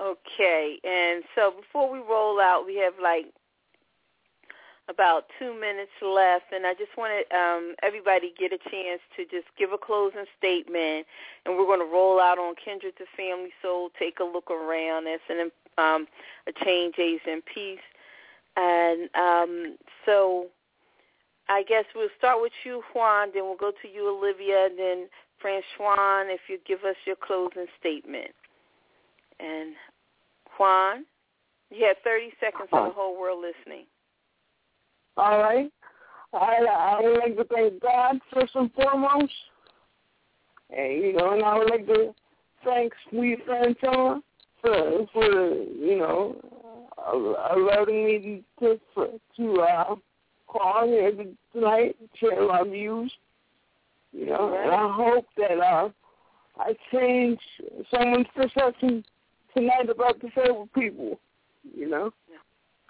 Okay, 0.00 0.78
and 0.82 1.22
so 1.34 1.52
before 1.52 1.90
we 1.90 1.98
roll 1.98 2.40
out, 2.40 2.64
we 2.66 2.76
have 2.76 2.94
like 3.00 3.26
about 4.88 5.26
two 5.38 5.58
minutes 5.58 5.92
left, 6.02 6.52
and 6.52 6.66
I 6.66 6.74
just 6.74 6.96
wanted 6.98 7.24
um, 7.32 7.74
everybody 7.82 8.34
get 8.38 8.52
a 8.52 8.58
chance 8.58 9.00
to 9.16 9.24
just 9.24 9.46
give 9.56 9.72
a 9.72 9.78
closing 9.78 10.26
statement, 10.36 11.06
and 11.46 11.56
we're 11.56 11.64
going 11.64 11.80
to 11.80 11.90
roll 11.90 12.20
out 12.20 12.38
on 12.38 12.54
Kindred 12.62 12.94
The 12.98 13.06
Family 13.16 13.52
Soul. 13.62 13.90
Take 13.98 14.18
a 14.20 14.24
look 14.24 14.50
around. 14.50 15.04
That's 15.06 15.22
an 15.30 15.50
um, 15.78 16.06
a 16.46 16.64
change, 16.64 16.96
A's, 16.98 17.20
and 17.26 17.42
peace. 17.46 17.78
And 18.56 19.08
um, 19.14 19.76
so, 20.06 20.46
I 21.48 21.62
guess 21.62 21.84
we'll 21.94 22.08
start 22.18 22.40
with 22.40 22.52
you, 22.64 22.82
Juan. 22.94 23.30
Then 23.32 23.44
we'll 23.44 23.56
go 23.56 23.72
to 23.82 23.88
you, 23.88 24.16
Olivia. 24.16 24.66
And 24.66 24.78
then 24.78 25.08
Franchon, 25.42 26.32
if 26.32 26.42
you 26.48 26.58
give 26.66 26.84
us 26.84 26.96
your 27.06 27.16
closing 27.16 27.66
statement. 27.80 28.32
And 29.44 29.74
Juan, 30.58 31.04
you 31.70 31.86
have 31.86 31.96
30 32.04 32.30
seconds 32.40 32.68
for 32.70 32.88
the 32.88 32.94
whole 32.94 33.18
world 33.18 33.42
listening. 33.42 33.86
All 35.16 35.38
right. 35.38 35.70
I 36.32 36.64
I 36.68 37.00
would 37.00 37.18
like 37.18 37.36
to 37.36 37.44
thank 37.44 37.80
God 37.80 38.18
first 38.32 38.54
and 38.54 38.72
foremost. 38.72 39.32
And 40.70 41.02
you 41.02 41.12
know, 41.12 41.32
and 41.32 41.44
I 41.44 41.58
would 41.58 41.70
like 41.70 41.86
to 41.86 42.14
thank 42.64 42.92
Suite 43.10 43.46
Franchon 43.46 44.22
for 44.60 45.06
for 45.12 45.24
you 45.24 45.98
know 45.98 46.36
allowing 47.12 48.06
me 48.06 48.42
to 48.58 48.80
to, 48.94 49.20
to 49.36 49.60
uh, 49.60 49.94
call 50.48 50.88
here 50.88 51.12
tonight, 51.52 51.96
and 52.00 52.08
share 52.18 52.46
my 52.48 52.64
views. 52.64 53.12
You 54.12 54.26
know, 54.26 54.56
and 54.60 54.72
I 54.72 54.92
hope 54.92 55.26
that 55.36 55.60
uh, 55.60 55.88
I 56.58 56.74
change 56.92 57.38
someone's 57.92 58.26
perception 58.34 59.04
tonight 59.54 59.88
about 59.90 60.20
disabled 60.20 60.72
people. 60.72 61.18
You 61.74 61.88
know. 61.88 62.12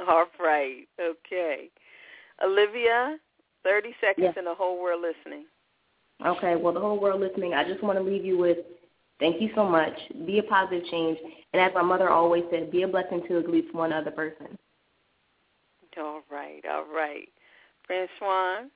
All 0.01 0.27
right. 0.41 0.87
Okay. 1.01 1.71
Olivia, 2.43 3.17
30 3.63 3.95
seconds 4.01 4.25
yes. 4.25 4.35
and 4.37 4.47
the 4.47 4.55
whole 4.55 4.81
world 4.83 5.03
listening. 5.03 5.45
Okay, 6.25 6.57
well, 6.57 6.73
the 6.73 6.81
whole 6.81 6.99
world 6.99 7.21
listening, 7.21 7.55
I 7.55 7.65
just 7.65 7.83
want 7.83 7.99
to 7.99 8.05
leave 8.05 8.25
you 8.25 8.39
with 8.39 8.59
thank 9.21 9.41
you 9.41 9.51
so 9.55 9.69
much. 9.69 9.93
Be 10.27 10.39
a 10.39 10.43
positive 10.43 10.85
change. 10.91 11.19
And 11.53 11.63
as 11.63 11.73
my 11.75 11.83
mother 11.83 12.11
always 12.11 12.45
said, 12.51 12.71
be 12.71 12.83
a 12.83 12.89
blessing 12.89 13.23
to 13.29 13.39
at 13.39 13.51
least 13.51 13.75
one 13.75 13.93
other 13.93 14.11
person. 14.11 14.59
All 15.99 16.23
right, 16.31 16.63
all 16.71 16.87
right. 16.93 17.29
Franchon? 17.89 18.69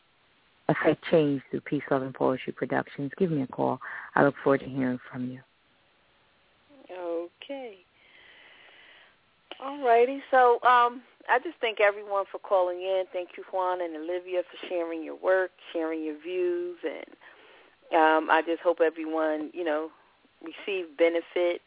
affect 0.70 1.04
change 1.10 1.42
through 1.50 1.62
Peace, 1.62 1.82
Love, 1.90 2.04
and 2.04 2.14
Poetry 2.14 2.54
Productions. 2.54 3.12
Give 3.18 3.32
me 3.32 3.42
a 3.42 3.48
call. 3.48 3.80
I 4.16 4.24
look 4.24 4.36
forward 4.44 4.60
to 4.60 4.68
hearing 4.68 5.00
from 5.12 5.32
you. 5.32 5.40
Okay. 6.92 7.78
All 9.64 9.84
righty. 9.84 10.22
So 10.32 10.56
um, 10.64 11.02
I 11.30 11.40
just 11.44 11.56
thank 11.62 11.80
everyone 11.80 12.26
for 12.32 12.40
calling 12.40 12.78
in. 12.82 13.06
Thank 13.12 13.30
you, 13.38 13.44
Juan 13.52 13.82
and 13.82 13.96
Olivia, 13.96 14.42
for 14.44 14.68
sharing 14.68 15.04
your 15.04 15.16
work, 15.16 15.52
sharing 15.74 16.04
your 16.04 16.20
views, 16.22 16.78
and 16.84 17.06
um, 18.00 18.30
I 18.30 18.42
just 18.46 18.62
hope 18.62 18.80
everyone, 18.82 19.50
you 19.54 19.64
know, 19.64 19.90
received 20.44 20.98
benefit 20.98 21.62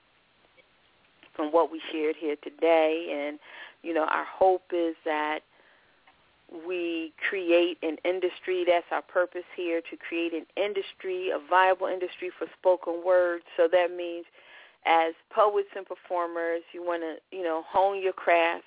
from 1.34 1.52
what 1.52 1.72
we 1.72 1.80
shared 1.90 2.16
here 2.18 2.36
today. 2.42 3.26
And 3.28 3.38
you 3.82 3.94
know, 3.94 4.04
our 4.04 4.26
hope 4.26 4.64
is 4.72 4.94
that 5.04 5.40
we 6.66 7.12
create 7.28 7.78
an 7.82 7.96
industry. 8.04 8.64
That's 8.66 8.86
our 8.90 9.02
purpose 9.02 9.44
here 9.56 9.80
to 9.90 9.96
create 9.96 10.32
an 10.34 10.46
industry, 10.56 11.30
a 11.30 11.38
viable 11.48 11.86
industry 11.86 12.30
for 12.36 12.46
spoken 12.58 13.02
word. 13.04 13.42
So 13.56 13.68
that 13.70 13.94
means, 13.96 14.26
as 14.86 15.14
poets 15.30 15.68
and 15.76 15.86
performers, 15.86 16.62
you 16.72 16.82
want 16.82 17.02
to, 17.02 17.36
you 17.36 17.42
know, 17.42 17.62
hone 17.68 18.02
your 18.02 18.12
craft 18.12 18.64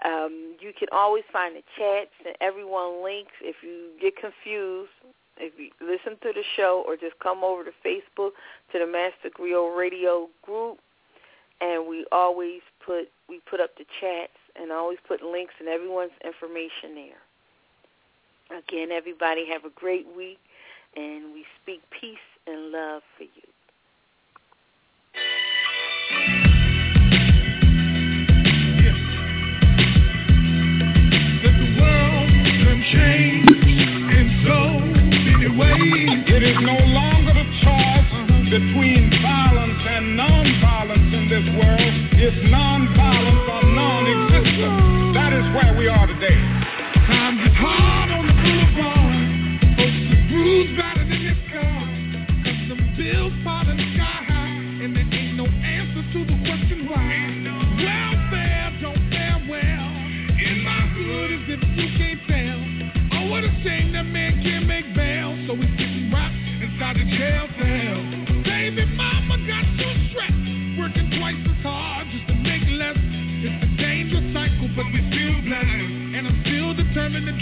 Um, 0.04 0.56
you 0.60 0.72
can 0.76 0.88
always 0.90 1.24
find 1.32 1.54
the 1.54 1.62
chats 1.76 2.10
and 2.24 2.34
everyone 2.40 3.04
links. 3.04 3.32
If 3.40 3.56
you 3.62 3.90
get 4.00 4.16
confused, 4.16 4.90
if 5.36 5.52
you 5.58 5.70
listen 5.80 6.18
to 6.22 6.32
the 6.32 6.42
show 6.56 6.82
or 6.86 6.96
just 6.96 7.18
come 7.20 7.44
over 7.44 7.64
to 7.64 7.70
Facebook 7.84 8.32
to 8.72 8.78
the 8.78 8.86
Master 8.86 9.30
Griot 9.30 9.76
Radio 9.76 10.28
group, 10.42 10.78
and 11.60 11.86
we 11.86 12.04
always 12.10 12.60
put 12.84 13.08
we 13.28 13.40
put 13.48 13.60
up 13.60 13.76
the 13.78 13.84
chats 14.00 14.32
and 14.56 14.72
I 14.72 14.76
always 14.76 14.98
put 15.06 15.22
links 15.22 15.54
and 15.58 15.68
everyone's 15.68 16.12
information 16.24 16.94
there. 16.94 18.58
Again, 18.58 18.92
everybody 18.92 19.46
have 19.50 19.64
a 19.64 19.70
great 19.70 20.06
week 20.16 20.38
and 20.96 21.32
we 21.32 21.44
speak 21.62 21.82
peace 21.90 22.18
and 22.46 22.72
love 22.72 23.02
for 23.16 23.24
you. 23.24 23.51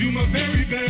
do 0.01 0.11
my 0.11 0.25
very 0.33 0.65
best. 0.65 0.90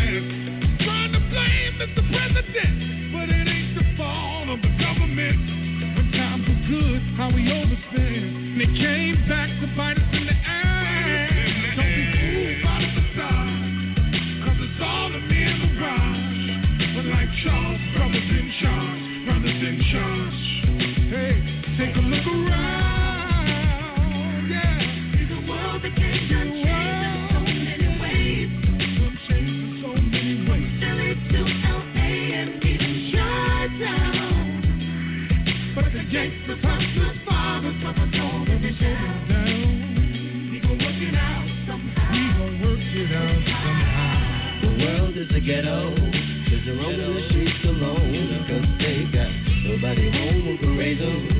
Cause 46.51 46.59
they're 46.67 46.75
on 46.75 47.15
the 47.15 47.29
streets 47.31 47.65
alone. 47.65 48.45
Cause 48.49 48.67
they 48.79 49.05
got 49.13 49.31
nobody 49.65 50.11
home 50.11 50.43
who 50.43 50.59
can 50.59 50.77
raise 50.77 50.99
them. 50.99 51.40